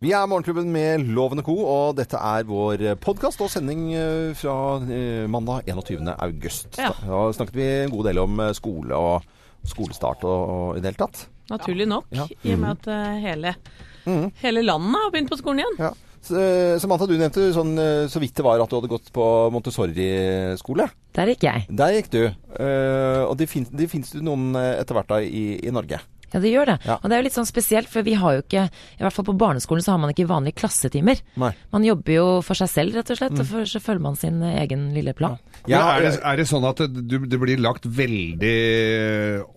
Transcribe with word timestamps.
Vi 0.00 0.14
er 0.16 0.24
Morgenklubben 0.30 0.70
med 0.72 1.02
Lovende 1.12 1.42
Co, 1.44 1.52
og 1.68 1.98
dette 1.98 2.16
er 2.16 2.46
vår 2.48 2.80
podkast 3.04 3.42
og 3.44 3.50
sending 3.52 3.90
eh, 3.92 4.30
fra 4.38 4.54
eh, 4.88 5.26
mandag 5.28 5.66
21. 5.68 6.06
august. 6.14 6.78
Ja. 6.80 6.94
Da 7.04 7.18
snakket 7.36 7.58
vi 7.58 7.66
en 7.82 7.92
god 7.92 8.06
del 8.08 8.20
om 8.22 8.38
eh, 8.40 8.54
skole 8.56 8.96
og 8.96 9.26
skolestart 9.68 10.24
og, 10.24 10.52
og 10.54 10.78
i 10.78 10.80
det 10.80 10.94
hele 10.94 11.02
tatt. 11.02 11.26
Naturlig 11.52 11.84
nok, 11.90 12.06
Ja. 12.16 12.24
i 12.32 12.54
og 12.54 12.62
med 12.62 12.78
at 12.78 12.88
hele, 13.20 13.52
hele, 14.06 14.30
hele 14.40 14.62
landet 14.64 15.02
har 15.02 15.12
begynt 15.12 15.32
på 15.34 15.38
skolen 15.42 15.60
igjen. 15.66 15.76
Ja. 15.90 15.92
Samantha, 16.80 17.04
du 17.10 17.12
nevnte 17.18 17.50
sånn, 17.52 17.74
så 18.12 18.20
vidt 18.22 18.38
det 18.38 18.44
var 18.46 18.60
at 18.62 18.70
du 18.72 18.76
hadde 18.78 18.90
gått 18.92 19.10
på 19.12 19.26
Montessori-skole. 19.52 20.86
Der 21.16 21.32
gikk 21.34 21.44
jeg. 21.44 21.66
Der 21.76 21.92
gikk 21.98 22.08
du. 22.14 22.22
Eh, 22.56 23.20
og 23.26 23.36
det 23.40 23.50
fins 23.52 23.68
det 23.68 23.90
finnes 23.92 24.14
du 24.16 24.22
noen 24.24 24.54
etter 24.56 24.96
hvert 24.96 25.12
da 25.12 25.20
i, 25.20 25.58
i 25.60 25.74
Norge. 25.76 26.00
Ja, 26.30 26.40
det 26.42 26.52
gjør 26.52 26.72
det. 26.72 26.78
Ja. 26.86 26.98
Og 27.00 27.08
det 27.08 27.16
er 27.16 27.22
jo 27.22 27.26
litt 27.26 27.36
sånn 27.36 27.48
spesielt, 27.48 27.90
for 27.90 28.06
vi 28.06 28.14
har 28.18 28.36
jo 28.36 28.44
ikke, 28.44 28.66
i 28.70 29.04
hvert 29.04 29.16
fall 29.16 29.26
på 29.26 29.36
barneskolen 29.40 29.84
så 29.84 29.94
har 29.94 30.02
man 30.02 30.12
ikke 30.14 30.28
vanlige 30.30 30.60
klassetimer. 30.62 31.22
Nei. 31.40 31.52
Man 31.74 31.86
jobber 31.86 32.14
jo 32.14 32.26
for 32.46 32.58
seg 32.58 32.70
selv, 32.72 32.98
rett 32.98 33.12
og 33.12 33.20
slett, 33.20 33.38
og 33.38 33.48
for, 33.48 33.68
så 33.68 33.82
følger 33.82 34.04
man 34.04 34.18
sin 34.18 34.42
egen 34.46 34.90
lille 34.94 35.14
plan. 35.16 35.38
Ja, 35.68 35.82
er, 35.96 36.06
det, 36.06 36.12
er 36.24 36.40
det 36.40 36.46
sånn 36.48 36.64
at 36.64 36.80
det, 36.80 37.20
du, 37.28 37.36
blir 37.40 37.60
lagt 37.60 37.84
veldig 37.84 38.54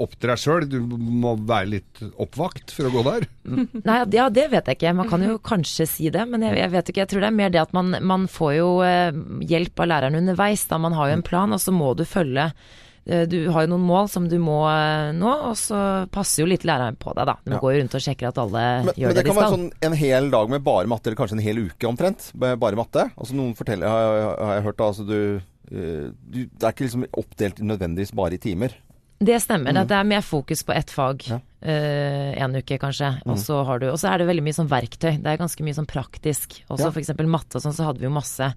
opp 0.03 0.17
til 0.17 0.33
deg 0.33 0.41
sjøl? 0.41 0.67
Du 0.69 0.79
må 0.83 1.35
være 1.39 1.71
litt 1.77 2.03
oppvakt 2.11 2.73
for 2.75 2.89
å 2.89 2.93
gå 2.93 3.05
der? 3.07 3.27
Nei, 3.45 3.99
ja, 4.15 4.27
det 4.33 4.49
vet 4.51 4.69
jeg 4.69 4.79
ikke. 4.79 4.95
Man 4.97 5.11
kan 5.11 5.23
jo 5.25 5.37
kanskje 5.53 5.87
si 5.89 6.11
det, 6.13 6.25
men 6.29 6.45
jeg, 6.47 6.57
jeg 6.59 6.73
vet 6.73 6.91
ikke. 6.91 7.03
Jeg 7.05 7.13
tror 7.13 7.25
det 7.25 7.31
er 7.31 7.41
mer 7.41 7.53
det 7.53 7.63
at 7.63 7.75
man, 7.75 7.95
man 8.03 8.27
får 8.31 8.55
jo 8.57 8.69
eh, 8.85 9.11
hjelp 9.53 9.83
av 9.83 9.91
læreren 9.93 10.19
underveis. 10.19 10.65
Da 10.69 10.81
man 10.81 10.97
har 10.97 11.11
jo 11.11 11.19
en 11.19 11.27
plan, 11.27 11.55
og 11.55 11.61
så 11.61 11.75
må 11.75 11.93
du 11.97 12.05
følge 12.07 12.51
du 13.27 13.49
har 13.51 13.65
jo 13.65 13.71
noen 13.73 13.83
mål 13.83 14.07
som 14.09 14.29
du 14.31 14.37
må 14.39 14.61
eh, 14.69 15.11
nå, 15.17 15.27
og 15.49 15.55
så 15.59 16.09
passer 16.09 16.43
jo 16.43 16.47
litt 16.47 16.63
læreren 16.63 16.95
på 16.95 17.13
deg, 17.17 17.25
da. 17.27 17.35
Du 17.43 17.51
Ja. 17.51 17.59
går 17.59 17.73
jo 17.75 17.81
rundt 17.81 17.95
og 17.95 18.01
sjekker 18.05 18.27
at 18.29 18.37
alle 18.37 18.61
Men, 18.85 18.93
gjør 18.95 19.07
men 19.07 19.15
det 19.15 19.15
det, 19.15 19.25
kan 19.25 19.35
være 19.41 19.55
sånn 19.57 19.71
en 19.89 19.93
hel 19.93 20.29
dag 20.31 20.49
med 20.49 20.63
bare 20.63 20.87
matte, 20.87 21.07
eller 21.11 21.17
kanskje 21.19 21.33
en 21.39 21.43
hel 21.43 21.57
uke 21.67 21.87
omtrent. 21.89 22.31
med 22.35 22.59
Bare 22.59 22.75
matte. 22.79 23.11
Altså 23.17 23.33
Noen 23.35 23.53
forteller, 23.55 23.87
har, 23.87 24.15
jeg- 24.15 24.45
har 24.47 24.53
jeg 24.55 24.63
hørt, 24.63 24.77
da, 24.77 24.83
altså 24.83 25.05
du, 25.07 25.41
eh, 25.71 26.11
du 26.29 26.45
Det 26.47 26.63
er 26.63 26.71
ikke 26.71 26.87
liksom 26.87 27.05
oppdelt 27.11 27.59
nødvendigvis 27.59 28.13
bare 28.15 28.33
i 28.33 28.37
timer. 28.37 28.71
Det 29.23 29.39
stemmer. 29.41 29.71
Det 29.87 29.91
er 29.95 30.03
mer 30.03 30.21
fokus 30.21 30.63
på 30.63 30.73
ett 30.75 30.89
fag 30.91 31.21
Ja. 31.29 31.35
uh, 31.63 32.43
en 32.43 32.55
uke, 32.55 32.77
kanskje. 32.77 33.21
Og 33.25 33.37
så 33.37 33.63
har 33.65 33.79
Og 33.83 33.97
så 33.97 34.11
er 34.11 34.17
det 34.17 34.27
veldig 34.27 34.43
mye 34.43 34.53
sånn 34.57 34.67
verktøy. 34.67 35.21
Det 35.21 35.25
er 35.27 35.37
ganske 35.37 35.63
mye 35.63 35.73
sånn 35.75 35.87
praktisk. 35.87 36.63
Også 36.69 36.91
Ja. 36.91 36.91
eksempel 36.91 37.27
matte 37.27 37.55
og 37.55 37.61
sånn, 37.61 37.71
så 37.73 37.85
hadde 37.85 37.99
vi 37.99 38.05
jo 38.05 38.11
masse 38.11 38.53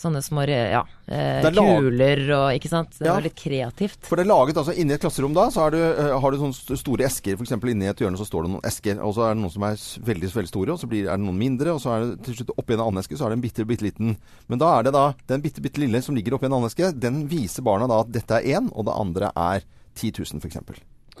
sånne 0.00 0.22
små 0.24 0.42
ja, 0.48 0.80
eh, 1.06 1.42
er 1.44 1.52
kuler 1.54 2.22
og 2.34 2.46
Ikke 2.56 2.68
sant. 2.68 2.96
Det 2.98 3.06
Ja. 3.06 3.12
var 3.14 3.22
litt 3.22 3.36
kreativt. 3.36 4.00
For 4.08 4.16
det 4.16 4.24
er 4.26 4.30
laget 4.34 4.56
altså 4.56 4.74
Inni 4.76 4.94
et 4.94 5.00
klasserom 5.00 5.32
da, 5.34 5.48
så 5.50 5.70
du, 5.70 5.76
eh, 5.78 6.18
har 6.18 6.30
du 6.30 6.38
sånne 6.38 6.54
st- 6.56 6.76
store 6.78 7.04
esker. 7.06 7.36
F.eks. 7.36 7.52
inni 7.70 7.86
et 7.86 7.96
hjørne 7.96 8.16
så 8.18 8.26
står 8.26 8.42
det 8.44 8.50
noen 8.52 8.64
esker. 8.64 8.98
Og 9.02 9.14
så 9.14 9.28
er 9.30 9.34
det 9.34 9.42
noen 9.42 9.52
som 9.52 9.62
er 9.62 9.74
veldig 9.76 10.32
veldig 10.32 10.48
store, 10.48 10.72
og 10.72 10.78
så 10.80 10.88
blir, 10.88 11.06
er 11.06 11.16
det 11.16 11.24
noen 11.26 11.38
mindre. 11.38 11.74
Og 11.74 11.80
så 11.80 11.92
er 11.94 12.00
det 12.16 12.24
til 12.24 12.34
slutt 12.40 12.56
oppi 12.58 12.74
en 12.74 12.80
annen 12.80 12.98
eske 13.02 13.16
så 13.16 13.26
er 13.26 13.30
det 13.30 13.38
en 13.38 13.46
bitte, 13.46 13.64
bitte 13.66 13.82
liten. 13.86 14.16
Men 14.48 14.58
da 14.58 14.78
er 14.78 14.82
det 14.84 14.92
da 14.92 15.14
den 15.28 15.40
bitte, 15.42 15.60
bitte 15.62 15.78
lille 15.78 16.02
som 16.02 16.14
ligger 16.14 16.34
oppi 16.34 16.46
en 16.46 16.52
annen 16.58 16.68
eske, 16.70 16.92
den 16.98 17.28
viser 17.28 17.62
barna 17.62 17.86
da 17.86 18.00
at 18.00 18.10
dette 18.10 18.30
er 18.42 18.58
én, 18.58 18.70
og 18.74 18.84
det 18.86 18.94
andre 18.98 19.30
er 19.36 19.62
10 19.94 20.10
000 20.18 20.40
f.eks. 20.40 20.56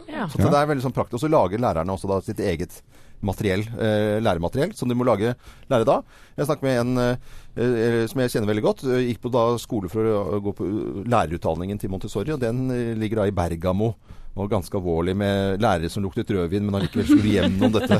Ja. 0.08 0.26
Så 0.26 0.38
det 0.38 0.54
er 0.58 0.66
veldig 0.66 0.82
sånn 0.82 0.92
praktisk. 0.96 1.20
Og 1.20 1.20
så 1.20 1.30
lager 1.30 1.58
lærerne 1.58 1.92
også 1.92 2.08
da 2.08 2.20
sitt 2.20 2.38
eget 2.40 2.80
materiell, 3.26 3.64
eh, 3.78 4.18
læremateriell, 4.22 4.74
som 4.76 4.90
de 4.90 4.96
må 4.98 5.06
lage, 5.06 5.34
lære 5.70 5.88
da. 5.88 6.00
Jeg 6.36 6.48
snakket 6.48 6.66
med 6.66 6.80
en 6.80 7.02
eh, 7.02 7.34
eh, 7.56 8.00
som 8.10 8.22
jeg 8.22 8.34
kjenner 8.34 8.50
veldig 8.50 8.64
godt. 8.64 8.86
Jeg 8.88 9.12
Gikk 9.12 9.22
på 9.26 9.34
da 9.34 9.44
skole 9.62 9.90
for 9.92 10.08
å 10.08 10.40
gå 10.42 10.56
på 10.58 10.70
lærerutdanningen 11.06 11.78
til 11.80 11.92
Montessori, 11.92 12.34
og 12.34 12.42
den 12.42 12.66
ligger 13.00 13.22
da 13.22 13.30
i 13.30 13.36
Bergamo. 13.36 13.94
Og 14.32 14.46
ganske 14.48 14.72
alvorlig 14.78 15.12
med 15.12 15.60
lærere 15.60 15.90
som 15.92 16.00
luktet 16.00 16.30
rødvin, 16.32 16.64
men 16.64 16.78
allikevel 16.78 17.04
skulle 17.04 17.34
gjennom 17.34 17.74
dette. 17.74 17.98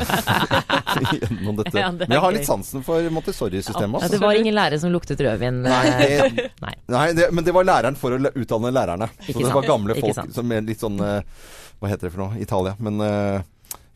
gjennom 1.18 1.58
dette. 1.58 1.74
Ja, 1.76 1.90
det 1.92 2.06
men 2.06 2.14
jeg 2.16 2.22
har 2.24 2.32
litt 2.32 2.48
sansen 2.48 2.86
for 2.86 3.04
Montessori-systemet. 3.12 4.06
Ja, 4.06 4.08
det 4.14 4.20
var 4.22 4.40
ingen 4.40 4.56
lærere 4.56 4.78
som 4.80 4.94
luktet 4.94 5.20
rødvin. 5.20 5.60
Nei, 5.66 5.82
det, 6.00 6.46
Nei. 6.64 6.72
nei 6.94 7.04
det, 7.18 7.28
men 7.36 7.44
det 7.44 7.52
var 7.52 7.68
læreren 7.68 8.00
for 8.00 8.16
å 8.16 8.32
utdanne 8.32 8.72
lærerne. 8.72 9.10
Så 9.28 9.36
det 9.42 9.52
var 9.52 9.68
gamle 9.68 9.98
folk 10.00 10.32
som 10.32 10.56
er 10.56 10.64
litt 10.64 10.80
sånn 10.80 10.96
Hva 10.96 11.92
heter 11.92 12.08
det 12.08 12.14
for 12.14 12.24
noe? 12.24 12.40
Italia. 12.40 12.78
Men 12.80 12.96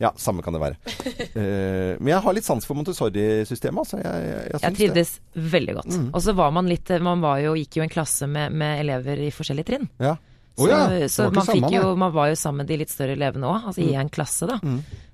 ja, 0.01 0.11
samme 0.21 0.45
kan 0.45 0.53
det 0.53 0.61
være. 0.61 0.77
uh, 0.77 1.97
men 2.01 2.11
jeg 2.13 2.21
har 2.25 2.37
litt 2.37 2.45
sans 2.45 2.67
for 2.67 2.77
Montessori-systemet, 2.77 3.81
altså. 3.81 4.01
Jeg, 4.03 4.27
jeg, 4.27 4.45
jeg, 4.51 4.63
Jeg 4.63 4.77
trivdes 4.79 5.13
det. 5.17 5.43
veldig 5.57 5.77
godt. 5.79 5.99
Og 6.11 6.23
så 6.23 6.35
var 6.37 6.53
man 6.55 6.69
litt 6.69 6.91
Man 7.03 7.23
var 7.23 7.41
jo, 7.43 7.55
gikk 7.57 7.79
jo 7.79 7.85
en 7.85 7.93
klasse 7.93 8.29
med, 8.29 8.53
med 8.53 8.83
elever 8.85 9.25
i 9.25 9.31
forskjellige 9.33 9.71
trinn. 9.71 9.89
Ja. 10.01 10.15
Så, 10.57 10.65
oh, 10.65 10.69
ja, 10.71 11.07
så 11.09 11.27
man, 11.29 11.45
sammen, 11.45 11.67
fikk 11.67 11.75
jo, 11.75 11.89
man 12.01 12.13
var 12.15 12.31
jo 12.31 12.37
sammen 12.39 12.63
med 12.63 12.71
de 12.71 12.79
litt 12.81 12.89
større 12.89 13.13
elevene 13.13 13.45
òg, 13.45 13.67
altså 13.69 13.83
i 13.85 13.91
en 13.93 14.09
klasse, 14.09 14.47
da. 14.49 14.57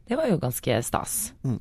Det 0.08 0.16
var 0.20 0.28
jo 0.28 0.38
ganske 0.40 0.78
stas. 0.84 1.34
Mm. 1.44 1.58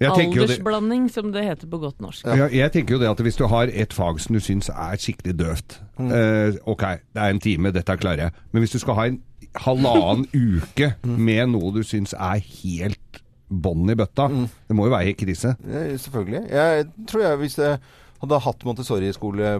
det, 0.00 0.08
Aldersblanding, 0.08 1.08
som 1.12 1.32
det 1.32 1.44
heter 1.44 1.68
på 1.68 1.80
godt 1.80 2.00
norsk. 2.00 2.26
ja, 2.26 2.48
jeg 2.52 2.72
tenker 2.72 2.96
jo 2.96 3.00
det 3.00 3.08
at 3.08 3.20
hvis 3.24 3.36
du 3.40 3.46
har 3.48 3.72
et 3.72 3.92
fag 3.92 4.20
som 4.20 4.36
du 4.36 4.40
syns 4.40 4.68
er 4.72 5.00
skikkelig 5.00 5.34
døvt 5.38 5.76
eh, 6.00 6.56
Ok, 6.68 6.84
det 7.12 7.20
er 7.20 7.32
en 7.32 7.40
time, 7.40 7.72
dette 7.72 7.96
klarer 8.00 8.26
jeg. 8.26 8.36
Men 8.52 8.64
hvis 8.64 8.76
du 8.76 8.80
skal 8.82 8.96
ha 9.00 9.06
en 9.08 9.20
halvannen 9.60 10.26
uke 10.32 10.94
med 11.04 11.52
noe 11.52 11.72
du 11.74 11.82
syns 11.86 12.14
er 12.16 12.40
helt 12.40 13.20
bånn 13.52 13.90
i 13.92 13.96
bøtta, 13.98 14.30
det 14.68 14.76
må 14.76 14.86
jo 14.88 14.94
være 14.94 15.10
helt 15.10 15.20
krise. 15.20 15.52
Ja, 15.68 15.82
selvfølgelig. 16.00 16.46
Jeg 16.48 16.86
tror 17.10 17.24
jeg 17.26 17.40
hvis 17.42 17.58
jeg 17.60 17.82
hadde 18.22 18.38
hatt 18.44 18.64
Montessori-skole 18.64 19.50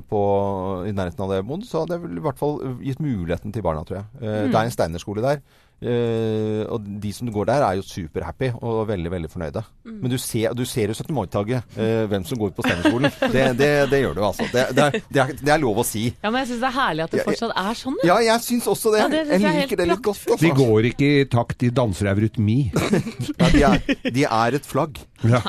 i 0.89 0.95
nærheten 0.95 1.25
av 1.25 1.33
det 1.33 1.41
jeg 1.41 1.49
bodde, 1.49 1.67
så 1.69 1.83
hadde 1.83 1.99
jeg 1.99 2.05
vel 2.07 2.21
i 2.21 2.25
hvert 2.25 2.41
fall 2.41 2.57
gitt 2.81 3.03
muligheten 3.03 3.53
til 3.53 3.65
barna, 3.67 3.83
tror 3.85 4.01
jeg. 4.01 4.07
Mm. 4.23 4.49
Det 4.49 4.57
er 4.57 4.63
en 4.63 4.75
Steiner-skole 4.77 5.25
der. 5.25 5.43
Eh, 5.82 6.62
og 6.72 6.87
de 7.03 7.12
som 7.12 7.31
går 7.32 7.48
der, 7.50 7.65
er 7.66 7.78
jo 7.78 7.84
superhappy 7.87 8.53
og 8.60 8.87
veldig 8.88 9.10
veldig 9.12 9.31
fornøyde. 9.32 9.62
Men 9.84 10.10
du 10.12 10.16
ser, 10.19 10.54
du 10.56 10.65
ser 10.69 10.93
jo 10.93 10.94
17. 10.94 11.10
mai-taget 11.15 11.75
uh, 11.76 12.04
hvem 12.10 12.25
som 12.26 12.38
går 12.38 12.53
på 12.56 12.65
Steiner-skolen. 12.65 13.10
Det, 13.32 13.44
det, 13.59 13.70
det 13.91 14.00
gjør 14.03 14.15
du, 14.16 14.22
altså. 14.26 14.47
Det, 14.53 14.65
det, 14.76 14.84
er, 14.84 14.98
det, 15.09 15.22
er, 15.22 15.32
det 15.43 15.53
er 15.54 15.62
lov 15.62 15.82
å 15.82 15.87
si. 15.87 16.04
Ja, 16.22 16.31
men 16.31 16.43
jeg 16.43 16.53
syns 16.53 16.62
det 16.62 16.69
er 16.70 16.76
herlig 16.76 17.04
at 17.06 17.16
det 17.16 17.25
fortsatt 17.26 17.54
er 17.65 17.78
sånn. 17.82 17.98
Ja, 18.06 18.19
jeg 18.22 18.44
syns 18.47 18.69
også 18.70 18.93
det. 18.94 19.03
Ja, 19.03 19.09
det 19.12 19.22
jeg 19.22 19.43
jeg 19.43 19.50
er 19.50 19.59
liker 19.66 19.82
det 19.82 19.88
litt 19.91 20.04
godt. 20.06 20.22
De 20.26 20.32
Altså. 20.32 20.53
går 20.59 20.88
ikke 20.93 21.09
i 21.09 21.25
takt, 21.32 21.59
de 21.62 21.72
danser 21.75 22.12
eurytmi. 22.12 22.59
Ja, 23.43 23.49
de, 23.53 23.62
er, 23.66 24.12
de 24.14 24.25
er 24.28 24.56
et 24.59 24.66
flagg. 24.69 24.99
Ja. 25.26 25.41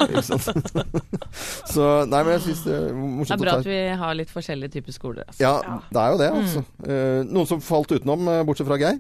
Så 1.74 1.88
nei, 2.10 2.22
men 2.26 2.36
jeg 2.36 2.44
syns 2.48 2.64
det 2.66 2.76
er 2.76 2.92
morsomt. 2.98 3.30
Det 3.30 3.36
er 3.38 3.42
bra 3.44 3.56
at 3.60 3.70
vi 3.70 3.80
har 4.04 4.18
litt 4.18 4.32
forskjellige 4.34 4.78
typer 4.78 4.96
skoler. 4.96 5.28
Altså. 5.28 5.42
Ja, 5.44 5.80
det 5.94 6.04
er 6.04 6.14
jo 6.14 6.20
det, 6.22 6.30
altså. 6.42 6.64
Eh, 6.88 7.20
noen 7.30 7.50
som 7.50 7.64
falt 7.64 7.94
utenom, 7.96 8.28
eh, 8.32 8.44
bortsett 8.48 8.70
fra 8.70 8.80
Geir? 8.82 9.00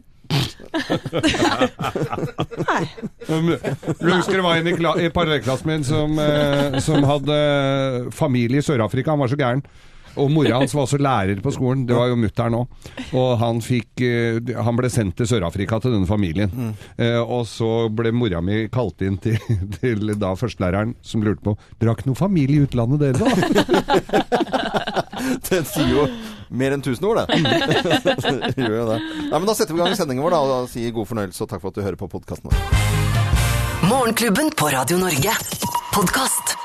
Du 4.00 4.12
husker 4.12 4.38
det 4.38 4.44
var 4.44 4.60
en 4.60 4.68
i, 4.68 4.76
i 5.06 5.10
parallellklassen 5.14 5.70
min 5.72 5.88
som, 5.88 6.20
eh, 6.20 6.80
som 6.84 7.04
hadde 7.08 7.40
familie 8.16 8.62
i 8.62 8.66
Sør-Afrika. 8.66 9.14
Han 9.14 9.24
var 9.24 9.32
så 9.32 9.40
gæren. 9.40 9.64
Og 10.14 10.30
mora 10.30 10.60
hans 10.62 10.74
var 10.76 10.86
også 10.86 11.00
lærer 11.02 11.40
på 11.42 11.52
skolen. 11.56 11.88
Det 11.90 11.96
var 11.98 12.12
jo 12.12 12.18
mutter'n 12.22 12.58
òg. 12.60 12.90
Og 13.18 13.32
han 13.42 13.62
fikk 13.66 14.04
eh, 14.06 14.52
Han 14.66 14.78
ble 14.78 14.92
sendt 14.94 15.18
til 15.18 15.30
Sør-Afrika 15.30 15.80
til 15.82 15.96
denne 15.96 16.10
familien. 16.10 16.76
Eh, 16.98 17.20
og 17.22 17.48
så 17.50 17.90
ble 17.90 18.14
mora 18.14 18.42
mi 18.46 18.68
kalt 18.74 19.02
inn 19.06 19.18
til, 19.24 19.40
til 19.80 20.14
da 20.22 20.36
førstelæreren, 20.38 20.94
som 21.02 21.26
lurte 21.26 21.42
på 21.48 21.58
Dere 21.80 21.94
har 21.94 21.98
ikke 21.98 22.12
noe 22.12 22.20
familie 22.20 22.62
i 22.62 22.68
utlandet, 22.68 23.02
dere, 23.02 23.18
da? 23.24 24.22
Det 25.50 25.64
sier 25.70 25.92
jo 25.92 26.06
mer 26.54 26.76
enn 26.76 26.84
tusen 26.86 27.08
ord, 27.10 27.24
det. 27.24 27.40
Gjør 28.60 28.78
jo 28.78 28.88
det. 28.94 29.00
Nei, 29.28 29.36
men 29.38 29.50
Da 29.50 29.58
setter 29.58 29.76
vi 29.76 29.82
i 29.82 29.86
gang 29.86 29.98
sendingen 30.00 30.26
vår 30.26 30.36
da, 30.38 30.42
og 30.64 30.72
sier 30.72 30.94
god 30.96 31.10
fornøyelse 31.10 31.46
og 31.46 31.54
takk 31.54 31.64
for 31.64 31.74
at 31.74 31.80
du 31.80 31.86
hører 31.86 32.00
på 32.00 32.10
podkasten 32.12 32.52
vår. 32.52 32.84
Morgenklubben 33.90 34.54
på 34.58 34.70
Radio 34.74 35.00
Norge. 35.02 35.34
Podkast. 35.94 36.56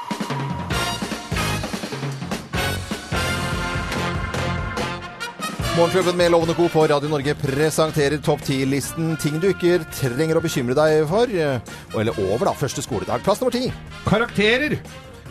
Morgenklubben 5.79 6.17
med 6.19 6.33
Lovende 6.35 6.55
Co. 6.59 6.69
på 6.69 6.87
Radio 6.91 7.09
Norge 7.11 7.35
presenterer 7.39 8.19
topp 8.19 8.41
10-listen 8.43 9.13
ting 9.23 9.37
du 9.39 9.53
ikke 9.53 9.77
trenger 9.95 10.41
å 10.41 10.43
bekymre 10.43 10.75
deg 10.75 11.05
for. 11.07 11.31
Eller 11.31 12.19
over, 12.25 12.49
da. 12.51 12.55
Første 12.59 12.83
skoledag. 12.83 13.23
Plass 13.23 13.39
nummer 13.39 13.55
ti. 13.55 13.69
Karakterer! 14.09 14.75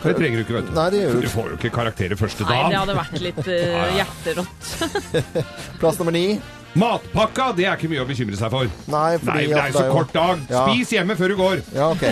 Det 0.02 0.14
trenger 0.14 0.38
du 0.38 0.44
ikke, 0.44 0.54
vet 0.58 0.68
du. 0.68 0.74
Nei, 0.76 0.86
det 0.94 1.00
gjør 1.02 1.16
du 1.16 1.24
Du 1.24 1.32
får 1.32 1.48
jo 1.50 1.56
ikke 1.58 1.70
karakterer 1.74 2.20
første 2.20 2.46
Nei, 2.48 2.60
det 2.70 2.78
hadde 2.78 2.94
vært 2.98 3.18
litt 3.24 3.40
uh, 3.48 3.88
hjerterått. 3.96 4.70
Plass 5.80 5.98
nummer 6.00 6.14
ni. 6.14 6.26
Matpakka, 6.78 7.48
det 7.56 7.64
er 7.66 7.76
ikke 7.76 7.88
mye 7.90 8.02
å 8.04 8.06
bekymre 8.08 8.36
seg 8.38 8.50
for. 8.52 8.68
Nei, 8.92 9.16
fordi 9.18 9.32
Nei, 9.32 9.46
det 9.50 9.56
er 9.58 9.72
jo 9.72 9.78
så 9.78 9.84
jo- 9.88 9.92
kort 9.96 10.12
dag. 10.14 10.38
Ja. 10.50 10.64
Spis 10.68 10.92
hjemme 10.94 11.16
før 11.18 11.28
du 11.28 11.36
går. 11.36 11.62
Ja, 11.74 11.88
ok. 11.90 12.04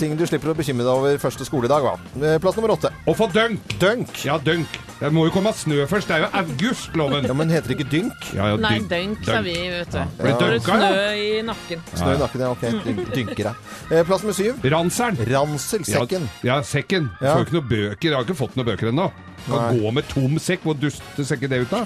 Ting 0.00 0.16
du 0.18 0.24
slipper 0.26 0.50
å 0.52 0.56
bekymre 0.58 0.84
deg 0.86 0.92
over 0.92 1.18
første 1.22 1.46
skoledag, 1.46 1.84
hva. 1.86 1.94
Eh, 2.18 2.38
Plass 2.42 2.56
nummer 2.58 2.74
åtte. 2.74 2.90
Å 3.06 3.14
få 3.16 3.28
dunk. 3.32 3.76
Dunk. 3.78 4.24
Ja, 4.26 4.38
dunk. 4.38 4.66
Det 4.98 5.12
må 5.14 5.28
jo 5.28 5.30
komme 5.30 5.52
snø 5.54 5.84
først. 5.86 6.08
Det 6.10 6.16
er 6.16 6.24
jo 6.24 6.30
august, 6.40 6.96
loven. 6.98 7.24
Ja, 7.28 7.34
men 7.38 7.48
heter 7.54 7.70
det 7.70 7.76
ikke 7.78 7.90
dynk? 7.92 8.32
Ja, 8.34 8.48
ja, 8.50 8.56
Nei, 8.56 8.78
dunk. 8.80 8.88
dunk, 8.90 9.24
sa 9.28 9.40
vi, 9.46 9.54
vet 9.70 9.90
du. 9.94 9.98
Blir 10.18 10.32
Ja. 10.32 10.38
du 10.38 10.46
dunka, 10.50 10.78
snø 10.80 11.04
i 11.14 11.42
nakken. 11.46 11.82
Snø 11.94 12.14
i 12.14 12.18
nakken, 12.18 12.40
ja. 12.40 12.50
Ok, 12.50 12.60
dyn- 12.82 13.06
dynker 13.14 13.44
jeg. 13.44 13.54
Eh, 13.92 14.02
Plass 14.04 14.22
nummer 14.26 14.34
syv. 14.34 14.58
Ranseren. 14.64 15.16
Ransel. 15.30 15.86
Ja, 15.86 16.00
Sekken. 16.02 16.28
ja, 16.42 16.60
sekken. 16.62 17.10
Ja. 17.22 17.34
Får 17.36 17.38
jo 17.38 17.44
ikke 17.46 17.58
noe 17.60 17.68
bøker. 17.70 18.08
Jeg 18.10 18.14
har 18.18 18.24
ikke 18.24 18.36
fått 18.42 18.56
noen 18.56 18.66
bøker 18.66 18.88
ennå. 18.90 19.12
Kan 19.46 19.78
gå 19.80 19.92
med 19.94 20.08
tom 20.10 20.38
sekk. 20.42 20.64
Hvor 20.66 20.76
dustete 20.78 21.24
ser 21.24 21.38
ikke 21.38 21.48
det 21.52 21.60
ut, 21.64 21.70
da? 21.70 21.84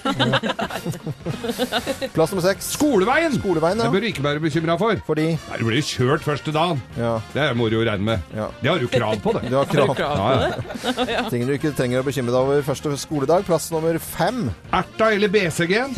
Plass 2.15 2.33
nummer 2.33 2.45
seks. 2.45 2.71
Skoleveien! 2.77 3.35
Skoleveien, 3.37 3.79
ja. 3.79 3.85
Det 3.87 3.93
bør 3.95 4.05
du 4.05 4.09
ikke 4.11 4.25
være 4.25 4.43
bekymra 4.43 4.77
for. 4.81 4.99
Fordi 5.07 5.27
Nei, 5.37 5.59
Du 5.61 5.67
blir 5.69 5.83
kjørt 5.87 6.25
første 6.27 6.53
dagen. 6.55 6.81
ja, 6.99 7.19
Det 7.35 7.49
må 7.59 7.69
du 7.71 7.79
jo 7.79 7.85
regne 7.87 8.05
med. 8.13 8.19
Ja. 8.37 8.49
Det 8.63 8.71
har 8.73 8.79
du 8.83 8.89
krav 8.91 9.21
på, 9.23 9.35
det. 9.39 9.51
du 9.51 9.57
har 9.61 9.69
krav. 9.71 9.95
Ja, 10.03 10.51
ja. 11.15 11.23
Ting 11.31 11.45
du 11.47 11.53
ikke 11.55 11.71
trenger 11.77 12.01
å 12.03 12.07
bekymre 12.07 12.33
deg 12.33 12.41
over 12.43 12.63
første 12.67 12.91
skoledag. 13.01 13.45
Plass 13.47 13.71
nummer 13.73 13.99
fem. 14.03 14.49
Erta 14.75 15.13
eller 15.15 15.31
BCG-en? 15.33 15.95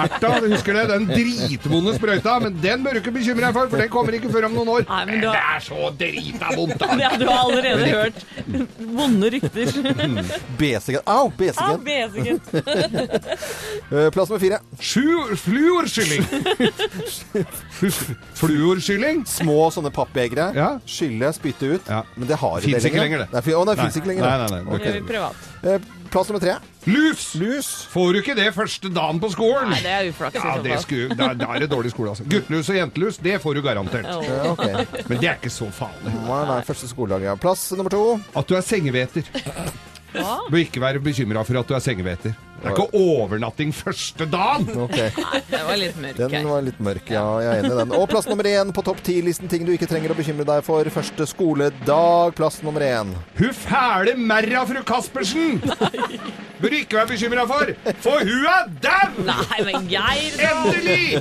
Erta, 0.00 0.30
du 0.40 0.48
husker 0.52 0.76
det? 0.78 0.84
Den 0.90 1.06
dritvonde 1.10 1.94
sprøyta. 1.98 2.38
Men 2.42 2.56
den 2.62 2.84
bør 2.84 2.96
du 2.96 3.02
ikke 3.02 3.14
bekymre 3.14 3.46
deg 3.48 3.56
for, 3.56 3.70
for 3.72 3.82
den 3.82 3.90
kommer 3.92 4.16
ikke 4.16 4.30
før 4.32 4.48
om 4.48 4.56
noen 4.58 4.72
år. 4.78 4.86
Nei, 4.88 5.02
men 5.10 5.20
du 5.22 5.28
Det 5.28 5.42
er 5.54 5.64
så 5.66 5.90
drita 6.00 6.52
vondt, 6.56 6.76
da! 6.80 6.90
ja, 7.04 7.12
du 7.20 7.26
har 7.28 7.42
allerede 7.44 7.90
hørt 7.92 8.24
vonde 8.96 9.32
rykter. 9.36 9.72
BCG. 10.62 10.96
Au! 11.04 11.32
Ah, 11.56 11.72
Au, 11.72 11.78
besigen. 11.82 12.40
Eh, 13.92 14.08
Plass 14.14 14.28
nummer 14.30 14.40
fire. 14.40 14.58
Sju 14.80 15.34
fluorskylling. 15.36 16.22
Fluorskylling? 18.40 19.20
Små 19.28 19.66
sånne 19.74 19.90
pappbegre. 19.92 20.46
Ja. 20.56 20.70
Skylle, 20.88 21.28
spytte 21.36 21.66
ut. 21.74 21.84
Ja. 21.90 22.00
Men 22.16 22.28
det 22.30 22.38
har 22.40 22.60
ikke 22.64 22.94
lenger, 22.96 23.18
det. 23.26 23.32
Nei, 23.34 23.42
fi- 23.44 23.56
å, 23.58 23.66
det 23.68 23.76
fins 23.82 23.96
ikke 24.00 24.08
lenger. 24.14 24.24
Nei, 24.24 24.38
det. 24.40 24.46
nei, 24.54 24.62
nei. 24.62 24.72
Okay. 24.78 24.86
Det 24.86 24.94
gjør 24.94 25.02
vi 25.02 25.10
privat. 25.12 25.36
Eh, 25.62 25.78
Plass 26.12 26.28
nummer 26.28 26.42
tre. 26.44 26.54
Lus! 26.92 27.22
Lus. 27.40 27.68
Får 27.92 28.08
du 28.12 28.18
ikke 28.22 28.34
det 28.36 28.48
første 28.56 28.88
dagen 28.92 29.20
på 29.22 29.28
skolen? 29.32 29.70
Nei, 29.72 29.78
det 29.84 29.92
er 29.94 30.08
uflaks 30.10 30.34
Ja, 30.36 30.40
så 30.58 30.62
det 30.64 30.72
fall. 30.82 31.14
da, 31.16 31.28
da 31.38 31.46
er 31.54 31.58
det 31.64 31.68
dårlig 31.72 31.90
skole, 31.94 32.08
altså. 32.12 32.24
Guttelus 32.28 32.68
og 32.72 32.76
jentelus, 32.76 33.16
det 33.22 33.36
får 33.40 33.52
du 33.56 33.60
garantert. 33.64 34.06
Ja, 34.08 34.14
ok. 34.50 34.64
Men 35.08 35.16
det 35.22 35.28
er 35.30 35.36
ikke 35.38 35.52
så 35.54 35.66
farlig. 35.72 36.12
Nei, 36.26 36.42
nei, 36.50 36.58
første 36.68 36.86
skoledag, 36.90 37.22
ja. 37.30 37.34
Plass 37.40 37.62
nummer 37.78 37.92
to. 37.94 38.02
At 38.36 38.44
du 38.50 38.54
er 38.58 38.64
sengeveter. 38.66 39.22
Hva? 40.12 40.38
Bør 40.52 40.62
ikke 40.64 40.82
være 40.82 41.00
bekymra 41.02 41.44
for 41.46 41.58
at 41.60 41.68
du 41.68 41.74
er 41.76 41.84
sengeveter. 41.84 42.34
Det 42.62 42.70
er 42.70 42.76
ikke 42.76 42.94
overnatting 42.94 43.72
første 43.74 44.26
dagen! 44.30 44.66
Nei, 44.92 45.40
Det 45.50 45.62
var 45.66 45.76
litt 45.80 45.96
mørk. 45.98 46.20
Den 46.20 46.46
var 46.46 46.62
litt 46.62 46.78
mørk, 46.82 47.10
ja. 47.10 47.24
Jeg 47.42 47.50
er 47.50 47.62
enig 47.64 47.72
i 47.74 47.78
den. 47.82 47.94
Og 47.98 48.04
plass 48.12 48.28
nummer 48.30 48.46
én 48.46 48.70
på 48.76 48.84
topp 48.86 49.00
ti-listen 49.06 49.50
ting 49.50 49.66
du 49.66 49.72
ikke 49.74 49.88
trenger 49.90 50.14
å 50.14 50.18
bekymre 50.18 50.46
deg 50.48 50.62
for 50.66 50.86
første 50.94 51.26
skoledag. 51.30 52.36
Plass 52.38 52.60
nummer 52.62 52.84
én. 52.86 53.10
Hun 53.40 53.52
fæle 53.56 54.14
merra 54.18 54.62
fru 54.68 54.82
Caspersen 54.86 55.58
bør 56.62 56.70
du 56.70 56.76
ikke 56.78 56.94
være 57.00 57.08
bekymra 57.10 57.42
for, 57.50 57.72
for 58.04 58.22
hun 58.22 58.44
er 58.46 58.68
dau! 58.84 59.08
Nei, 59.26 59.58
men 59.66 59.88
Geir, 59.90 60.36
da! 60.38 60.50
Endelig! 60.52 61.18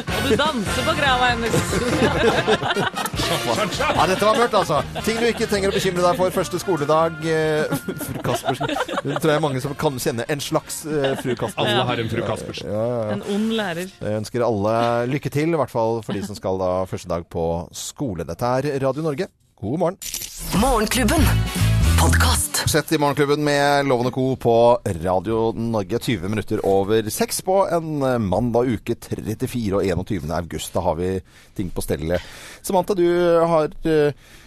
Og 0.00 0.22
du 0.24 0.32
danser 0.40 0.86
på 0.86 0.94
grava 0.96 1.28
hennes. 1.34 1.56
Ja, 3.20 4.06
dette 4.08 4.24
var 4.24 4.38
mørkt, 4.40 4.56
altså. 4.56 4.80
Ting 5.04 5.20
du 5.20 5.26
ikke 5.28 5.48
trenger 5.50 5.68
å 5.70 5.76
bekymre 5.76 6.02
deg 6.06 6.18
for 6.18 6.32
første 6.34 6.60
skoledag. 6.62 7.20
eh, 7.28 7.68
Fru 8.00 8.18
Caspersen. 8.24 8.72
Det 9.04 9.20
tror 9.20 9.34
jeg 9.34 9.42
mange 9.50 9.62
som 9.64 9.74
kan 9.78 9.98
kjenne 9.98 10.26
en 10.30 10.42
slags 10.42 10.84
uh, 10.86 11.14
fru 11.18 11.34
Caspersen. 11.34 11.66
Alle 11.66 11.86
har 11.88 12.02
en 12.02 12.10
fru 12.10 12.22
Caspersen. 12.26 12.70
En 13.16 13.24
ond 13.34 13.50
lærer. 13.58 13.90
Jeg 13.98 14.20
ønsker 14.22 14.46
alle 14.46 14.74
lykke 15.10 15.32
til, 15.32 15.54
i 15.54 15.58
hvert 15.58 15.72
fall 15.72 16.00
for 16.06 16.16
de 16.16 16.22
som 16.26 16.38
skal 16.38 16.60
da 16.60 16.70
første 16.90 17.10
dag 17.10 17.26
på 17.30 17.46
skole. 17.74 18.26
Dette 18.28 18.54
er 18.60 18.70
Radio 18.84 19.06
Norge. 19.06 19.30
God 19.60 19.82
morgen. 19.82 19.98
Morgenklubben. 20.62 21.26
Podkast. 22.00 22.62
Sett 22.70 22.92
i 22.94 22.98
Morgenklubben 23.02 23.42
med 23.44 23.90
Lovende 23.90 24.12
Co. 24.14 24.36
på 24.40 24.54
Radio 25.02 25.50
Norge 25.52 25.98
20 25.98 26.30
minutter 26.32 26.62
over 26.64 27.10
seks 27.12 27.42
på 27.44 27.58
en 27.68 28.00
eh, 28.06 28.16
mandag 28.22 28.70
uke 28.70 28.96
34 28.96 29.82
og 29.82 29.84
21. 29.84 30.30
august. 30.32 30.72
Da 30.72 30.84
har 30.86 30.96
vi 30.96 31.10
ting 31.58 31.74
på 31.74 31.84
stellet. 31.84 32.22
Samantha, 32.62 32.96
du 32.96 33.04
har 33.50 33.74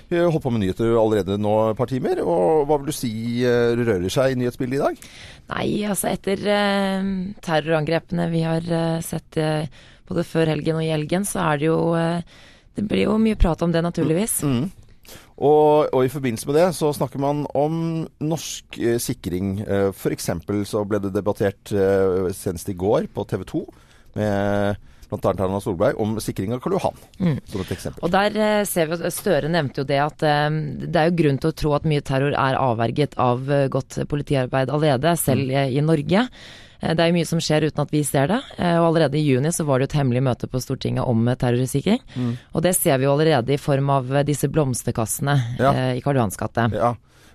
eh, 0.10 0.26
holdt 0.26 0.44
på 0.44 0.52
med 0.54 0.64
nyheter 0.64 0.94
allerede 1.00 1.40
nå 1.42 1.54
et 1.70 1.80
par 1.80 1.92
timer. 1.92 2.22
Og 2.24 2.68
hva 2.68 2.80
vil 2.80 2.92
du 2.92 2.96
si 2.96 3.14
eh, 3.48 3.74
rører 3.80 4.10
seg 4.14 4.34
i 4.34 4.40
nyhetsbildet 4.42 4.80
i 4.80 4.84
dag? 4.84 5.10
Nei, 5.54 5.68
altså 5.90 6.12
etter 6.12 6.44
eh, 6.44 7.10
terrorangrepene 7.44 8.30
vi 8.34 8.46
har 8.48 8.68
eh, 8.68 9.02
sett 9.06 9.40
eh, 9.42 9.68
både 10.10 10.26
før 10.28 10.54
helgen 10.54 10.80
og 10.80 10.86
i 10.86 10.94
helgen, 10.94 11.28
så 11.28 11.44
er 11.52 11.62
det 11.62 11.70
jo 11.72 11.82
eh, 12.00 12.40
Det 12.74 12.88
blir 12.90 13.06
jo 13.06 13.20
mye 13.22 13.38
prat 13.38 13.62
om 13.62 13.72
det, 13.72 13.84
naturligvis. 13.86 14.40
Og, 15.38 15.90
og 15.94 16.06
i 16.06 16.12
forbindelse 16.12 16.48
med 16.50 16.58
det 16.58 16.68
så 16.78 16.92
snakker 16.94 17.22
man 17.22 17.44
om 17.58 18.08
norsk 18.24 18.80
eh, 18.80 19.00
sikring. 19.02 19.60
Eh, 19.62 19.90
F.eks. 19.92 20.30
så 20.70 20.84
ble 20.88 21.02
det 21.04 21.14
debattert 21.16 21.74
eh, 21.74 22.32
senest 22.34 22.70
i 22.70 22.78
går 22.78 23.10
på 23.14 23.26
TV 23.30 23.46
2 23.50 23.64
med 24.18 24.90
bl.a. 25.14 25.34
Erna 25.46 25.62
Solberg 25.64 26.00
om 26.02 26.16
sikring 26.24 26.54
av 26.56 26.60
Karl 26.64 26.76
Johan, 26.78 26.98
som 27.46 27.62
et 27.64 27.72
eksempel. 27.76 28.04
Og 28.04 28.12
der 28.14 28.36
eh, 28.38 28.64
ser 28.70 28.90
vi 28.92 29.00
Støre 29.14 29.50
nevnte 29.52 29.82
jo 29.84 29.88
det 29.90 30.00
at 30.04 30.24
eh, 30.26 30.50
det 30.88 31.00
er 31.00 31.10
jo 31.12 31.18
grunn 31.22 31.40
til 31.42 31.52
å 31.52 31.56
tro 31.64 31.74
at 31.78 31.88
mye 31.90 32.04
terror 32.06 32.34
er 32.36 32.58
avverget 32.60 33.18
av 33.22 33.48
eh, 33.52 33.68
godt 33.74 34.02
politiarbeid 34.12 34.72
allerede, 34.74 35.16
selv 35.20 35.50
eh, 35.52 35.70
i 35.74 35.82
Norge. 35.86 36.28
Det 36.84 37.00
er 37.00 37.08
jo 37.14 37.16
mye 37.16 37.28
som 37.30 37.40
skjer 37.40 37.70
uten 37.70 37.80
at 37.86 37.92
vi 37.96 38.02
ser 38.04 38.28
det. 38.28 38.42
Og 38.60 38.90
allerede 38.90 39.16
i 39.16 39.22
juni 39.24 39.54
så 39.56 39.64
var 39.64 39.80
det 39.80 39.86
jo 39.86 39.92
et 39.94 39.96
hemmelig 40.02 40.20
møte 40.26 40.50
på 40.52 40.60
Stortinget 40.60 41.08
om 41.08 41.22
terrorsikring. 41.40 42.02
Mm. 42.20 42.34
Og 42.52 42.66
det 42.66 42.74
ser 42.76 43.00
vi 43.00 43.06
jo 43.08 43.14
allerede 43.14 43.56
i 43.56 43.60
form 43.62 43.88
av 43.94 44.12
disse 44.28 44.50
blomsterkassene 44.52 45.38
Ja. 45.62 45.72
i 45.96 46.02
Karl 46.04 46.20
Johans 46.20 46.36
gate. 46.36 46.66
Ja. 46.76 46.90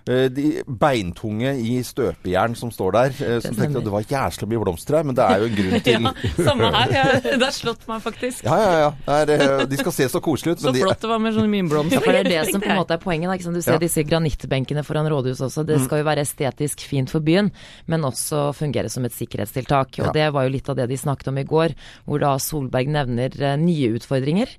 Eh, 0.07 0.27
De 0.29 0.63
beintunge 0.67 1.51
i 1.59 1.79
støpejern 1.83 2.55
som 2.57 2.71
står 2.71 2.91
der. 2.95 3.09
eh, 3.25 3.39
Som 3.43 3.55
tenkte 3.55 3.79
at 3.81 3.85
det 3.87 3.93
var 3.93 4.03
jæsla 4.07 4.47
mye 4.49 4.61
blomster 4.63 4.97
her, 4.97 5.03
men 5.03 5.15
det 5.15 5.25
er 5.25 5.39
jo 5.39 5.45
en 5.49 5.55
grunn 5.59 5.81
til 5.87 6.01
Ja, 6.07 6.13
samme 6.49 6.71
her. 6.73 6.93
ja. 6.99 7.05
det 7.23 7.41
har 7.43 7.55
slått 7.55 7.87
meg 7.89 8.01
faktisk. 8.05 8.43
Ja, 8.45 8.57
ja, 8.59 8.71
ja. 8.85 8.91
Er, 9.19 9.33
eh, 9.35 9.65
de 9.69 9.77
skal 9.81 9.91
se 9.95 10.07
så 10.09 10.21
koselige 10.23 10.57
ut, 10.57 10.63
Så 10.63 10.73
de 10.73 10.83
flott 10.85 11.01
det 11.01 11.09
var 11.11 11.19
med 11.19 11.33
sånne 11.35 11.51
mye 11.51 11.67
blomster. 11.69 12.01
For 12.03 12.11
det 12.15 12.23
er 12.25 12.31
det 12.45 12.51
som 12.53 12.61
på 12.63 12.69
en 12.71 12.79
måte 12.81 12.95
er 12.97 13.03
poenget. 13.03 13.29
Da, 13.29 13.35
ikke 13.39 13.47
sant? 13.49 13.59
Du 13.59 13.61
ser 13.65 13.77
Ja. 13.79 13.83
disse 13.83 14.03
granittbenkene 14.07 14.83
foran 14.87 15.09
rådhuset 15.11 15.45
også. 15.49 15.65
Det 15.67 15.79
skal 15.85 16.01
jo 16.03 16.07
være 16.09 16.25
estetisk 16.27 16.85
fint 16.87 17.09
for 17.09 17.19
byen, 17.25 17.51
men 17.87 18.01
også 18.07 18.49
fungere 18.57 18.89
som 18.89 19.05
et 19.05 19.13
sikkerhetstiltak. 19.17 19.99
Og 19.99 20.05
Ja. 20.09 20.11
det 20.15 20.29
var 20.33 20.43
jo 20.47 20.53
litt 20.55 20.69
av 20.69 20.75
det 20.79 20.87
de 20.89 20.97
snakket 20.97 21.27
om 21.33 21.37
i 21.37 21.43
går, 21.43 21.75
hvor 22.07 22.19
da 22.19 22.35
Solberg 22.39 22.87
nevner 22.87 23.29
eh, 23.41 23.55
nye 23.59 23.93
utfordringer. 23.99 24.49